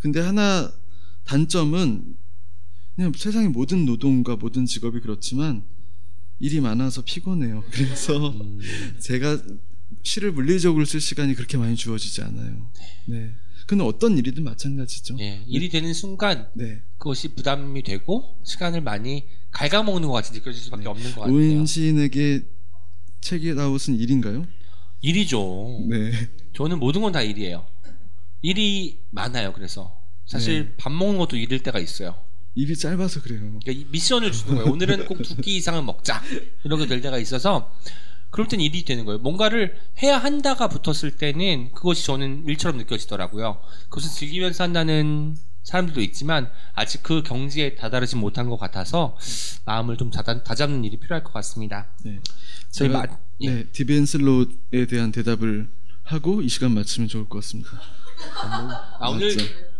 근데 0.00 0.20
하나 0.20 0.72
단점은 1.24 2.16
그냥 2.96 3.12
세상의 3.16 3.48
모든 3.48 3.86
노동과 3.86 4.36
모든 4.36 4.66
직업이 4.66 5.00
그렇지만 5.00 5.62
일이 6.38 6.60
많아서 6.60 7.02
피곤해요. 7.02 7.64
그래서 7.70 8.30
음. 8.30 8.60
제가 8.98 9.40
시를 10.02 10.32
물리적으로 10.32 10.84
쓸 10.84 11.00
시간이 11.00 11.34
그렇게 11.34 11.56
많이 11.56 11.76
주어지지 11.76 12.22
않아요. 12.22 12.70
네. 13.06 13.34
근데 13.66 13.84
어떤 13.84 14.18
일이든 14.18 14.42
마찬가지죠. 14.42 15.16
예, 15.20 15.44
일이 15.46 15.68
되는 15.68 15.94
순간 15.94 16.48
네. 16.54 16.82
그것이 16.98 17.28
부담이 17.28 17.84
되고 17.84 18.36
시간을 18.42 18.80
많이 18.80 19.28
갉아먹는 19.52 20.08
것 20.08 20.14
같이 20.14 20.32
느껴질 20.32 20.60
수밖에 20.60 20.88
없는 20.88 21.14
것 21.14 21.20
같아요. 21.20 21.36
오인 21.36 21.66
시인에게 21.66 22.42
책이 23.20 23.54
나웃은 23.54 23.96
일인가요? 23.96 24.44
일이죠. 25.00 25.86
네. 25.88 26.12
저는 26.54 26.78
모든 26.78 27.00
건 27.02 27.12
다 27.12 27.22
일이에요. 27.22 27.66
일이 28.42 29.00
많아요. 29.10 29.52
그래서 29.52 29.96
사실 30.26 30.64
네. 30.70 30.74
밥 30.76 30.92
먹는 30.92 31.18
것도 31.18 31.36
일일 31.36 31.62
때가 31.62 31.78
있어요. 31.78 32.14
입이 32.54 32.76
짧아서 32.76 33.22
그래요. 33.22 33.40
그러니까 33.40 33.72
이 33.72 33.86
미션을 33.90 34.32
주는 34.32 34.56
거예요. 34.56 34.72
오늘은 34.72 35.06
꼭 35.06 35.22
두 35.22 35.36
끼 35.40 35.56
이상은 35.56 35.86
먹자. 35.86 36.20
이렇게 36.64 36.86
될 36.86 37.00
때가 37.00 37.18
있어서 37.18 37.72
그럴 38.30 38.46
땐 38.48 38.60
일이 38.60 38.84
되는 38.84 39.04
거예요. 39.04 39.18
뭔가를 39.20 39.76
해야 40.02 40.18
한다가 40.18 40.68
붙었을 40.68 41.16
때는 41.16 41.72
그것이 41.72 42.04
저는 42.06 42.44
일처럼 42.48 42.76
느껴지더라고요. 42.78 43.60
그것을 43.88 44.10
즐기면서 44.10 44.64
한다는 44.64 45.36
사람들도 45.62 46.00
있지만 46.02 46.50
아직 46.74 47.02
그 47.02 47.22
경지에 47.22 47.74
다다르지 47.74 48.16
못한 48.16 48.48
것 48.48 48.56
같아서 48.56 49.16
마음을 49.64 49.96
좀 49.96 50.10
다잡는 50.10 50.84
일이 50.84 50.96
필요할 50.98 51.22
것 51.22 51.32
같습니다. 51.34 51.88
네. 52.04 52.18
저희 52.70 52.88
제가 52.88 53.06
마- 53.06 53.18
예. 53.42 53.50
네, 53.50 53.64
디벤슬롯에 53.72 54.86
대한 54.88 55.12
대답을 55.12 55.68
하고 56.04 56.42
이 56.42 56.48
시간 56.48 56.72
마치면 56.72 57.08
좋을 57.08 57.28
것 57.28 57.38
같습니다. 57.38 57.70
아, 58.98 59.08
오늘. 59.08 59.30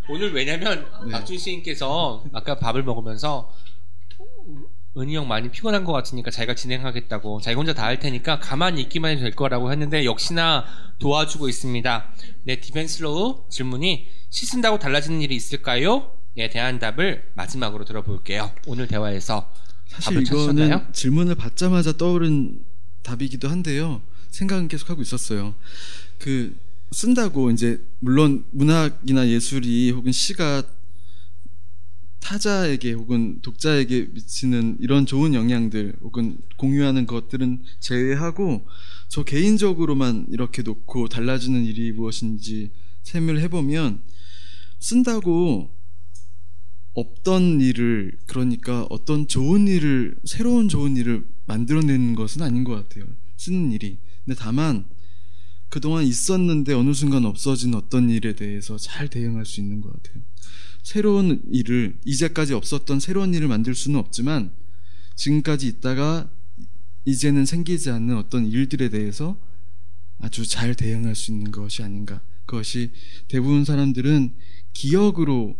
오늘 0.08 0.32
왜냐면 0.32 0.86
네. 1.04 1.12
박준 1.12 1.38
시인께서 1.38 2.24
아까 2.32 2.58
밥을 2.58 2.82
먹으면서 2.82 3.52
은희 4.96 5.14
형 5.14 5.28
많이 5.28 5.50
피곤한 5.50 5.84
것 5.84 5.92
같으니까 5.92 6.30
자기가 6.32 6.54
진행하겠다고 6.56 7.40
자기 7.42 7.54
혼자 7.54 7.74
다 7.74 7.84
할 7.84 8.00
테니까 8.00 8.40
가만히 8.40 8.80
있기만 8.82 9.12
해도 9.12 9.20
될 9.22 9.30
거라고 9.32 9.70
했는데 9.70 10.04
역시나 10.04 10.64
도와주고 10.98 11.48
있습니다. 11.48 12.12
네 12.44 12.60
디펜슬로우 12.60 13.44
질문이 13.50 14.08
시 14.30 14.46
쓴다고 14.46 14.78
달라지는 14.78 15.20
일이 15.22 15.36
있을까요? 15.36 16.10
에 16.36 16.48
대한 16.48 16.78
답을 16.78 17.30
마지막으로 17.34 17.84
들어볼게요. 17.84 18.50
오늘 18.66 18.86
대화에서 18.88 19.48
사실 19.88 20.14
답을 20.14 20.24
찾으셨나요? 20.24 20.66
이거는 20.66 20.92
질문을 20.92 21.34
받자마자 21.36 21.92
떠오른 21.92 22.64
답이기도 23.02 23.48
한데요. 23.48 24.02
생각은 24.30 24.68
계속 24.68 24.90
하고 24.90 25.02
있었어요. 25.02 25.54
그 26.18 26.56
쓴다고 26.92 27.50
이제 27.50 27.82
물론 28.00 28.44
문학이나 28.50 29.28
예술이 29.28 29.90
혹은 29.92 30.12
시가 30.12 30.62
타자에게 32.20 32.92
혹은 32.92 33.40
독자에게 33.42 34.08
미치는 34.12 34.76
이런 34.80 35.06
좋은 35.06 35.34
영향들 35.34 35.96
혹은 36.02 36.38
공유하는 36.56 37.06
것들은 37.06 37.62
제외하고 37.80 38.66
저 39.08 39.24
개인적으로만 39.24 40.26
이렇게 40.30 40.62
놓고 40.62 41.08
달라지는 41.08 41.64
일이 41.64 41.90
무엇인지 41.92 42.70
세밀 43.02 43.38
해보면 43.40 44.00
쓴다고 44.78 45.70
없던 46.94 47.60
일을 47.60 48.12
그러니까 48.26 48.86
어떤 48.90 49.26
좋은 49.26 49.66
일을 49.66 50.16
새로운 50.24 50.68
좋은 50.68 50.96
일을 50.96 51.24
만들어내는 51.50 52.14
것은 52.14 52.42
아닌 52.42 52.62
것 52.62 52.72
같아요. 52.74 53.04
쓰는 53.36 53.72
일이. 53.72 53.98
근데 54.24 54.38
다만 54.38 54.84
그동안 55.68 56.04
있었는데 56.04 56.72
어느 56.74 56.92
순간 56.92 57.24
없어진 57.24 57.74
어떤 57.74 58.08
일에 58.08 58.34
대해서 58.34 58.76
잘 58.76 59.08
대응할 59.08 59.44
수 59.44 59.60
있는 59.60 59.80
것 59.80 59.92
같아요. 59.92 60.22
새로운 60.82 61.42
일을 61.50 61.98
이제까지 62.04 62.54
없었던 62.54 63.00
새로운 63.00 63.34
일을 63.34 63.48
만들 63.48 63.74
수는 63.74 63.98
없지만 63.98 64.52
지금까지 65.16 65.66
있다가 65.66 66.30
이제는 67.04 67.46
생기지 67.46 67.90
않는 67.90 68.16
어떤 68.16 68.46
일들에 68.46 68.88
대해서 68.88 69.36
아주 70.18 70.46
잘 70.46 70.74
대응할 70.74 71.14
수 71.14 71.32
있는 71.32 71.50
것이 71.50 71.82
아닌가. 71.82 72.22
그것이 72.46 72.92
대부분 73.28 73.64
사람들은 73.64 74.34
기억으로 74.72 75.56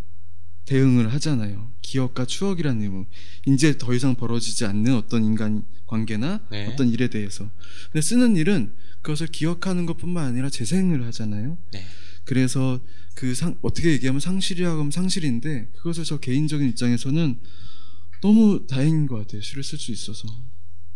대응을 0.71 1.12
하잖아요. 1.14 1.73
기억과 1.83 2.27
추억이라는 2.27 2.81
의무. 2.81 3.07
이제 3.49 3.77
더 3.77 3.93
이상 3.93 4.14
벌어지지 4.14 4.64
않는 4.66 4.95
어떤 4.95 5.25
인간 5.25 5.64
관계나 5.87 6.47
네. 6.49 6.68
어떤 6.68 6.89
일에 6.89 7.09
대해서. 7.09 7.51
근데 7.87 8.01
쓰는 8.01 8.37
일은 8.37 8.73
그것을 9.03 9.27
기억하는 9.27 9.85
것뿐만 9.87 10.25
아니라 10.25 10.49
재생을 10.49 11.05
하잖아요. 11.07 11.59
네. 11.73 11.85
그래서 12.25 12.79
그 13.16 13.35
상, 13.35 13.59
어떻게 13.62 13.91
얘기하면 13.91 14.21
상실이라고 14.21 14.79
하면 14.79 14.91
상실인데 14.93 15.71
그것을 15.79 16.05
저 16.05 16.21
개인적인 16.21 16.68
입장에서는 16.68 17.41
너무 18.23 18.66
다행인 18.68 19.09
것 19.09 19.16
같아요. 19.16 19.41
시를 19.41 19.64
쓸 19.64 19.77
수 19.77 19.91
있어서. 19.91 20.29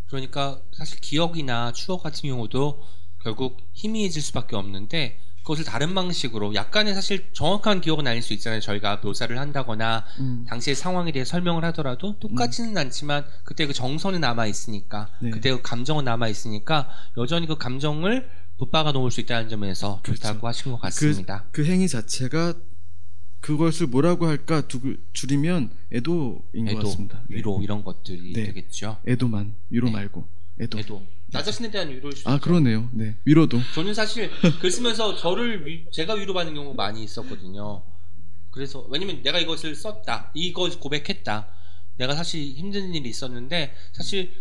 그러니까 0.07 0.63
사실 0.73 1.01
기억이나 1.01 1.73
추억 1.73 2.05
같은 2.05 2.29
경우도 2.29 2.81
결국 3.25 3.59
희미해질 3.73 4.23
수밖에 4.23 4.55
없는데 4.55 5.19
그것을 5.45 5.65
다른 5.65 5.95
방식으로 5.95 6.55
약간의 6.55 6.95
사실 6.95 7.29
정확한 7.33 7.83
기억은 7.83 8.07
아닐 8.07 8.23
수 8.23 8.33
있잖아요. 8.33 8.61
저희가 8.61 9.01
묘사를 9.05 9.39
한다거나 9.39 10.05
음. 10.19 10.47
당시의 10.49 10.75
상황에 10.75 11.13
대해 11.13 11.25
설명을 11.25 11.65
하더라도 11.67 12.19
똑같지는 12.19 12.77
않지만 12.79 13.27
그때 13.45 13.67
그 13.67 13.75
정서는 13.75 14.23
남아 14.23 14.47
있으니까 14.47 15.11
네. 15.21 15.29
그때 15.31 15.51
그 15.51 15.61
감정은 15.61 16.05
남아 16.05 16.29
있으니까 16.29 16.89
여전히 17.19 17.47
그 17.47 17.59
감정을 17.59 18.29
붙박아 18.57 18.93
놓을 18.93 19.11
수 19.11 19.21
있다는 19.21 19.51
점에서 19.51 20.01
좋다고 20.03 20.41
그렇죠. 20.41 20.47
하신 20.47 20.73
것 20.73 20.81
같습니다. 20.81 21.45
그, 21.53 21.63
그 21.63 21.71
행위 21.71 21.89
자체가 21.89 22.55
그것을 23.41 23.89
뭐라고 23.89 24.27
할까 24.27 24.67
두, 24.67 24.97
줄이면 25.13 25.71
애도인 25.93 26.65
것 26.65 26.71
애도, 26.71 26.83
같습니다. 26.85 27.23
네. 27.29 27.37
위로 27.37 27.61
이런 27.63 27.85
것들이 27.85 28.33
네. 28.33 28.45
되겠죠. 28.45 28.97
애도만 29.07 29.55
위로 29.69 29.89
네. 29.89 29.93
말고 29.93 30.27
애도. 30.63 30.79
애도. 30.79 31.03
나 31.35 31.43
자신에 31.43 31.71
대한 31.71 31.91
위로일 31.91 32.17
수도 32.17 32.31
아 32.31 32.35
있죠. 32.35 32.45
그러네요. 32.45 32.89
네 32.93 33.17
위로도. 33.25 33.59
저는 33.75 33.93
사실 33.93 34.31
글 34.61 34.71
쓰면서 34.71 35.17
저를 35.17 35.67
위- 35.67 35.85
제가 35.91 36.15
위로받는 36.15 36.55
경우가 36.55 36.75
많이 36.77 37.03
있었거든요. 37.03 37.83
그래서 38.51 38.87
왜냐면 38.89 39.21
내가 39.25 39.41
이것을 39.41 39.75
썼다, 39.75 40.31
이거 40.35 40.71
고백했다. 40.79 41.49
내가 41.97 42.15
사실 42.15 42.41
힘든 42.55 42.95
일이 42.95 43.09
있었는데 43.09 43.75
사실 43.93 44.33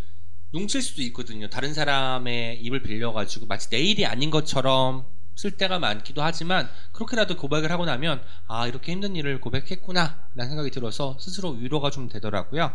뭉칠 0.52 0.84
수도 0.84 1.02
있거든요. 1.04 1.50
다른 1.50 1.74
사람의 1.74 2.60
입을 2.62 2.84
빌려가지고 2.84 3.48
마치 3.48 3.70
내 3.70 3.80
일이 3.80 4.06
아닌 4.06 4.30
것처럼 4.30 5.06
쓸 5.36 5.50
때가 5.58 5.80
많기도 5.80 6.22
하지만 6.22 6.70
그렇게라도 6.92 7.38
고백을 7.38 7.72
하고 7.72 7.86
나면 7.86 8.22
아 8.46 8.68
이렇게 8.68 8.92
힘든 8.92 9.16
일을 9.16 9.42
고백했구나 9.42 10.28
라는 10.36 10.50
생각이 10.52 10.70
들어서 10.70 11.18
스스로 11.20 11.50
위로가 11.52 11.90
좀 11.90 12.08
되더라고요. 12.08 12.72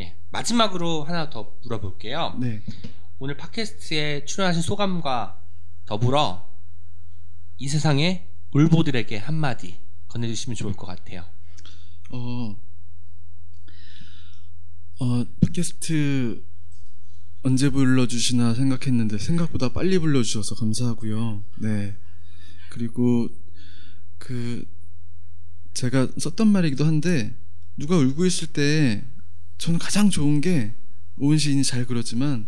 예, 0.00 0.16
마지막으로 0.30 1.04
하나 1.04 1.30
더 1.30 1.52
물어볼게요. 1.62 2.36
네. 2.40 2.62
오늘 3.20 3.36
팟캐스트에 3.36 4.26
출연하신 4.26 4.62
소감과 4.62 5.42
더불어 5.86 6.48
이 7.58 7.66
세상의 7.66 8.28
울보들에게 8.54 9.16
한마디 9.16 9.76
건네주시면 10.06 10.54
좋을 10.54 10.72
것 10.74 10.86
같아요. 10.86 11.24
어, 12.10 12.56
어, 15.00 15.24
팟캐스트 15.40 16.44
언제 17.42 17.70
불러주시나 17.70 18.54
생각했는데 18.54 19.18
생각보다 19.18 19.72
빨리 19.72 19.98
불러주셔서 19.98 20.54
감사하고요. 20.54 21.42
네. 21.56 21.96
그리고 22.70 23.28
그 24.18 24.64
제가 25.74 26.06
썼던 26.18 26.46
말이기도 26.46 26.84
한데 26.84 27.36
누가 27.76 27.96
울고 27.96 28.26
있을 28.26 28.46
때 28.46 29.04
저는 29.58 29.80
가장 29.80 30.08
좋은 30.08 30.40
게 30.40 30.76
오은 31.16 31.36
시인이 31.38 31.64
잘 31.64 31.84
그러지만 31.84 32.46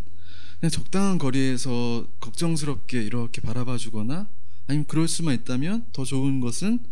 그냥 0.61 0.69
적당한 0.69 1.17
거리에서 1.17 2.05
걱정스럽게 2.19 3.01
이렇게 3.01 3.41
바라봐 3.41 3.77
주거나 3.77 4.27
아니면 4.67 4.85
그럴 4.87 5.07
수만 5.07 5.33
있다면 5.33 5.87
더 5.91 6.05
좋은 6.05 6.39
것은 6.39 6.85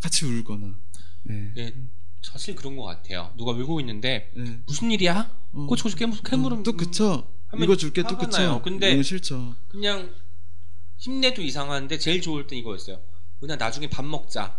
같이 0.00 0.26
울거나 0.26 0.74
네. 1.22 1.52
예, 1.56 1.74
사실 2.20 2.56
그런 2.56 2.74
것 2.76 2.82
같아요. 2.82 3.32
누가 3.36 3.52
울고 3.52 3.78
있는데 3.78 4.32
네. 4.36 4.60
무슨 4.66 4.90
일이야? 4.90 5.30
어. 5.52 5.66
고쳐 5.66 5.88
줄게 5.88 6.04
무슨 6.04 6.24
캐물음 6.24 6.64
또 6.64 6.72
하면 6.72 7.64
이거 7.64 7.76
줄게 7.76 8.02
또 8.02 8.16
나요. 8.28 8.60
근데 8.60 8.90
이건 8.90 9.04
싫죠 9.04 9.54
그냥 9.68 10.12
힘내도 10.98 11.42
이상한데 11.42 11.96
제일 11.98 12.20
좋을 12.20 12.48
땐 12.48 12.58
이거였어요. 12.58 13.00
은하 13.44 13.54
나중에 13.54 13.88
밥 13.88 14.04
먹자. 14.04 14.58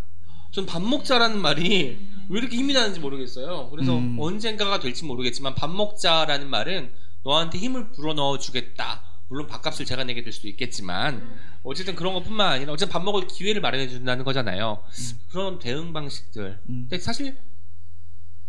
전 0.52 0.66
밥 0.66 0.82
먹자라는 0.82 1.42
말이 1.42 1.98
왜 2.30 2.40
이렇게 2.40 2.56
힘이 2.56 2.74
나는지 2.74 3.02
모르겠어요. 3.02 3.70
그래서 3.72 3.98
음. 3.98 4.18
언젠가가 4.20 4.80
될지 4.80 5.04
모르겠지만 5.04 5.54
밥 5.56 5.70
먹자라는 5.70 6.50
말은 6.50 6.92
너한테 7.24 7.58
힘을 7.60 7.92
불어넣어 7.92 8.38
주겠다. 8.40 9.04
물론 9.28 9.48
밥값을 9.48 9.86
제가 9.86 10.04
내게 10.04 10.24
될 10.24 10.34
수도 10.34 10.48
있겠지만 10.50 11.40
어쨌든 11.64 11.96
그런 11.96 12.14
것뿐만 12.16 12.52
아니라 12.52 12.74
어쨌든 12.74 12.92
밥 12.92 13.02
먹을 13.04 13.28
기회를 13.28 13.62
마련해 13.62 13.88
준다는 13.88 14.26
거잖아요. 14.26 14.84
그런 15.30 15.58
대응 15.60 15.94
방식들. 15.94 16.60
음. 16.68 16.88
근데 16.90 17.00
사실 17.00 17.38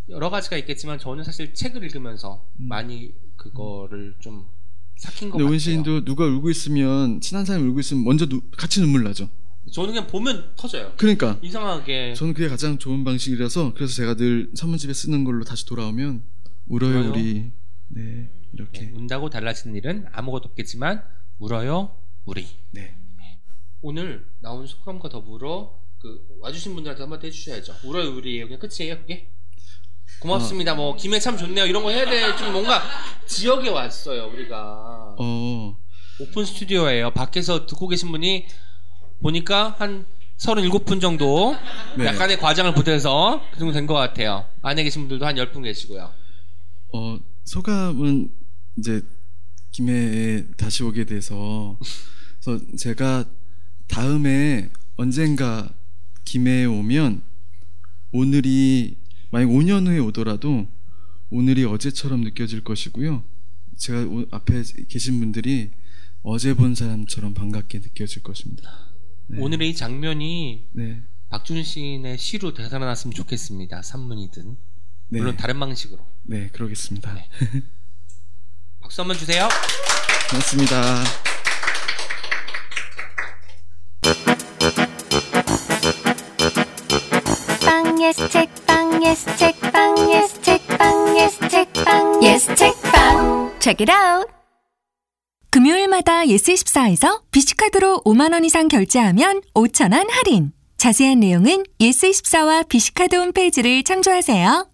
여러 0.09 0.29
가지가 0.29 0.57
있겠지만 0.57 0.99
저는 0.99 1.23
사실 1.23 1.53
책을 1.53 1.83
읽으면서 1.83 2.45
음. 2.59 2.67
많이 2.67 3.13
그거를 3.37 4.15
좀 4.19 4.45
삭힌 4.97 5.29
것 5.29 5.37
같아요. 5.37 5.49
오은 5.49 5.57
시인도 5.59 6.03
누가 6.03 6.25
울고 6.25 6.49
있으면 6.49 7.21
친한 7.21 7.45
사람이 7.45 7.65
울고 7.69 7.79
있으면 7.79 8.03
먼저 8.03 8.25
누- 8.27 8.41
같이 8.51 8.81
눈물 8.81 9.03
나죠. 9.03 9.29
저는 9.71 9.93
그냥 9.93 10.07
보면 10.07 10.51
터져요. 10.57 10.91
그러니까 10.97 11.39
이상하게 11.41 12.13
저는 12.15 12.33
그게 12.33 12.49
가장 12.49 12.77
좋은 12.77 13.05
방식이라서 13.05 13.73
그래서 13.75 13.93
제가 13.93 14.15
늘 14.15 14.51
산문집에 14.53 14.91
쓰는 14.93 15.23
걸로 15.23 15.45
다시 15.45 15.65
돌아오면 15.65 16.23
울어요 16.67 16.99
울어요? 16.99 17.11
우리 17.11 17.51
네 17.87 18.29
이렇게 18.53 18.81
네, 18.81 18.91
운다고 18.93 19.29
달라지는 19.29 19.75
일은 19.75 20.05
아무것도 20.11 20.49
없겠지만 20.49 21.03
울어요 21.39 21.95
우리. 22.25 22.47
네 22.71 22.95
오늘 23.81 24.25
나온 24.39 24.65
소감과 24.65 25.09
더불어 25.09 25.79
그 25.99 26.25
와주신 26.39 26.73
분들한테 26.75 27.03
한마디 27.03 27.27
해주셔야죠. 27.27 27.75
울어요 27.83 28.15
우리 28.15 28.41
그냥 28.43 28.59
끝이에요 28.59 28.97
그게. 28.99 29.29
고맙습니다. 30.19 30.75
뭐 30.75 30.95
김해 30.95 31.19
참 31.19 31.37
좋네요. 31.37 31.65
이런 31.65 31.83
거 31.83 31.89
해야 31.89 32.05
돼. 32.05 32.35
좀 32.37 32.51
뭔가 32.53 32.81
지역에 33.25 33.69
왔어요 33.69 34.27
우리가. 34.27 35.15
어 35.17 35.77
오픈 36.21 36.45
스튜디오예요. 36.45 37.11
밖에서 37.11 37.65
듣고 37.65 37.87
계신 37.87 38.11
분이 38.11 38.45
보니까 39.21 39.75
한 39.79 40.05
37분 40.37 41.01
정도 41.01 41.55
네. 41.97 42.05
약간의 42.05 42.37
과장을 42.37 42.73
보태서 42.73 43.41
그 43.51 43.59
정도 43.59 43.73
된 43.73 43.87
것 43.87 43.93
같아요. 43.95 44.45
안에 44.61 44.83
계신 44.83 45.01
분들도 45.03 45.25
한 45.25 45.35
10분 45.35 45.63
계시고요. 45.63 46.11
어, 46.93 47.17
소감은 47.45 48.29
이제 48.77 49.01
김해에 49.71 50.45
다시 50.57 50.83
오게 50.83 51.05
돼서 51.05 51.79
그래서 52.43 52.65
제가 52.77 53.25
다음에 53.87 54.69
언젠가 54.95 55.73
김해에 56.25 56.65
오면 56.65 57.21
오늘이 58.11 58.97
만약 59.31 59.47
5년 59.47 59.87
후에 59.87 59.99
오더라도 59.99 60.67
오늘이 61.29 61.65
어제처럼 61.65 62.21
느껴질 62.21 62.63
것이고요. 62.63 63.23
제가 63.77 64.01
오- 64.03 64.25
앞에 64.31 64.63
계신 64.87 65.19
분들이 65.19 65.71
어제 66.21 66.53
본 66.53 66.75
사람처럼 66.75 67.33
반갑게 67.33 67.79
느껴질 67.79 68.21
것입니다. 68.21 68.69
네. 69.27 69.39
오늘의 69.39 69.71
이 69.71 69.75
장면이 69.75 70.67
네. 70.73 71.01
박준 71.29 71.63
시인의 71.63 72.19
시로 72.19 72.53
되살아났으면 72.53 73.13
좋겠습니다. 73.15 73.81
산문이든 73.81 74.57
네. 75.09 75.19
물론 75.19 75.35
다른 75.35 75.59
방식으로. 75.59 76.05
네, 76.23 76.49
그러겠습니다. 76.49 77.17
네. 78.83 78.89
박수 78.93 79.01
한번 79.01 79.17
주세요. 79.17 79.47
고맙습니다. 80.29 81.03
방 87.65 88.01
예스 88.01 88.29
책방 88.29 89.03
예스 89.03 89.37
책방 89.37 90.11
예스 90.11 90.41
책방 90.41 91.17
예스 91.17 91.47
책방 91.49 92.23
예스 92.23 92.55
책방 92.55 93.59
Check 93.59 93.85
it 93.85 93.91
out 93.91 94.31
금요일마다 95.49 96.23
예스24에서 96.25 97.21
비시카드로 97.31 98.01
5만원 98.05 98.43
이상 98.43 98.67
결제하면 98.67 99.41
5천원 99.53 100.07
할인. 100.09 100.51
자세한 100.77 101.19
내용은 101.19 101.63
예스24와 101.79 102.67
비시카드 102.67 103.15
홈페이지를 103.15 103.83
참조하세요. 103.83 104.67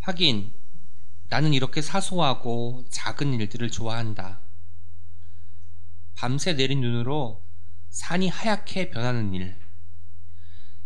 하긴 0.00 0.53
나는 1.34 1.52
이렇게 1.52 1.82
사소하고 1.82 2.84
작은 2.90 3.34
일들을 3.34 3.68
좋아한다. 3.68 4.38
밤새 6.14 6.52
내린 6.52 6.80
눈으로 6.80 7.42
산이 7.90 8.28
하얗게 8.28 8.90
변하는 8.90 9.34
일. 9.34 9.56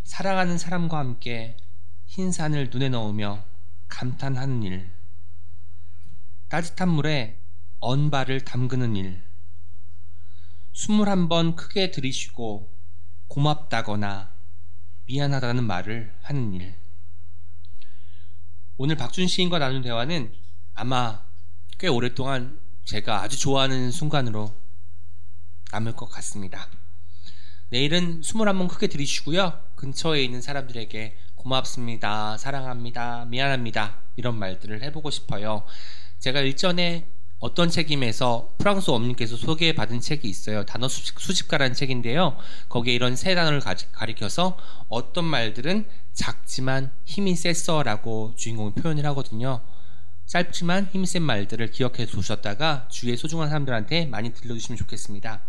사랑하는 0.04 0.56
사람과 0.56 0.96
함께 0.96 1.58
흰 2.06 2.32
산을 2.32 2.70
눈에 2.72 2.88
넣으며 2.88 3.44
감탄하는 3.88 4.62
일. 4.62 4.90
따뜻한 6.48 6.88
물에 6.88 7.38
언발을 7.80 8.46
담그는 8.46 8.96
일. 8.96 9.22
숨을 10.72 11.10
한번 11.10 11.56
크게 11.56 11.90
들이쉬고 11.90 12.72
고맙다거나 13.26 14.32
미안하다는 15.04 15.64
말을 15.64 16.16
하는 16.22 16.54
일. 16.54 16.87
오늘 18.80 18.94
박준 18.94 19.26
시인과 19.26 19.58
나눈 19.58 19.82
대화는 19.82 20.32
아마 20.74 21.20
꽤 21.80 21.88
오랫동안 21.88 22.60
제가 22.84 23.22
아주 23.22 23.36
좋아하는 23.36 23.90
순간으로 23.90 24.54
남을 25.72 25.96
것 25.96 26.06
같습니다. 26.06 26.68
내일은 27.70 28.22
숨을 28.22 28.46
한번 28.46 28.68
크게 28.68 28.86
들이쉬고요. 28.86 29.60
근처에 29.74 30.22
있는 30.22 30.40
사람들에게 30.40 31.18
고맙습니다. 31.34 32.38
사랑합니다. 32.38 33.24
미안합니다. 33.24 34.00
이런 34.14 34.38
말들을 34.38 34.80
해보고 34.84 35.10
싶어요. 35.10 35.64
제가 36.20 36.38
일전에 36.38 37.08
어떤 37.40 37.70
책임에서 37.70 38.52
프랑스 38.58 38.90
어머님께서 38.90 39.36
소개받은 39.36 40.00
책이 40.00 40.28
있어요. 40.28 40.64
단어 40.64 40.88
수집, 40.88 41.20
수집가라는 41.20 41.74
책인데요. 41.74 42.36
거기에 42.68 42.94
이런 42.94 43.14
세 43.14 43.34
단어를 43.34 43.60
가, 43.60 43.74
가리켜서 43.92 44.58
어떤 44.88 45.24
말들은 45.24 45.86
작지만 46.14 46.90
힘이 47.04 47.36
셌어라고 47.36 48.34
주인공이 48.36 48.74
표현을 48.74 49.06
하거든요. 49.06 49.60
짧지만 50.26 50.88
힘이 50.92 51.06
센 51.06 51.22
말들을 51.22 51.70
기억해 51.70 52.06
두셨다가 52.06 52.88
주위의 52.90 53.16
소중한 53.16 53.48
사람들한테 53.48 54.06
많이 54.06 54.32
들려주시면 54.32 54.76
좋겠습니다. 54.76 55.40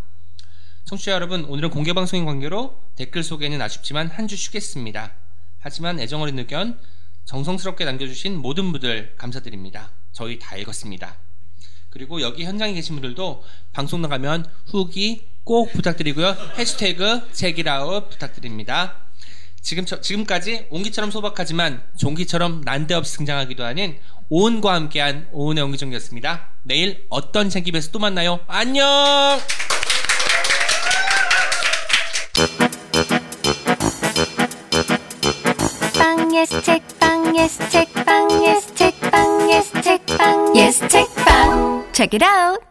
청취자 0.85 1.11
여러분, 1.11 1.43
오늘은 1.45 1.69
공개 1.71 1.93
방송인 1.93 2.25
관계로 2.25 2.79
댓글 2.95 3.23
소개는 3.23 3.61
아쉽지만 3.61 4.07
한 4.07 4.27
주 4.27 4.37
쉬겠습니다. 4.37 5.13
하지만 5.59 5.99
애정어린 5.99 6.37
의견 6.39 6.79
정성스럽게 7.25 7.83
남겨주신 7.83 8.37
모든 8.37 8.71
분들 8.71 9.15
감사드립니다. 9.17 9.91
저희 10.13 10.39
다 10.39 10.55
읽었습니다. 10.55 11.17
그리고 11.89 12.21
여기 12.21 12.43
현장에 12.45 12.73
계신 12.73 12.95
분들도 12.95 13.43
방송 13.73 14.01
나가면 14.01 14.45
후기 14.67 15.23
꼭 15.43 15.71
부탁드리고요. 15.73 16.35
해시태그 16.57 17.29
책이라웃 17.33 18.09
부탁드립니다. 18.09 18.95
지금 19.61 19.85
지금까지 19.85 20.67
옹기처럼 20.69 21.11
소박하지만 21.11 21.83
종기처럼 21.97 22.61
난데없이 22.61 23.17
등장하기도 23.17 23.63
하는 23.63 23.97
오은과 24.29 24.73
함께한 24.73 25.27
오은의 25.31 25.63
옹기종기였습니다. 25.63 26.49
내일 26.63 27.05
어떤 27.09 27.49
책입에서 27.49 27.91
또 27.91 27.99
만나요. 27.99 28.39
안녕. 28.47 29.39
빵 35.97 36.35
예스 36.35 36.61
책 36.61 36.99
빵 36.99 37.35
예스 37.35 37.69
책 37.69 37.98
빵 38.29 38.43
예스 38.45 38.75
책빵 38.75 39.49
예스 39.49 39.81
책빵 39.81 40.55
예스 40.55 40.87
책빵 40.87 41.83
Check 41.93 42.13
it 42.13 42.23
out 42.23 42.61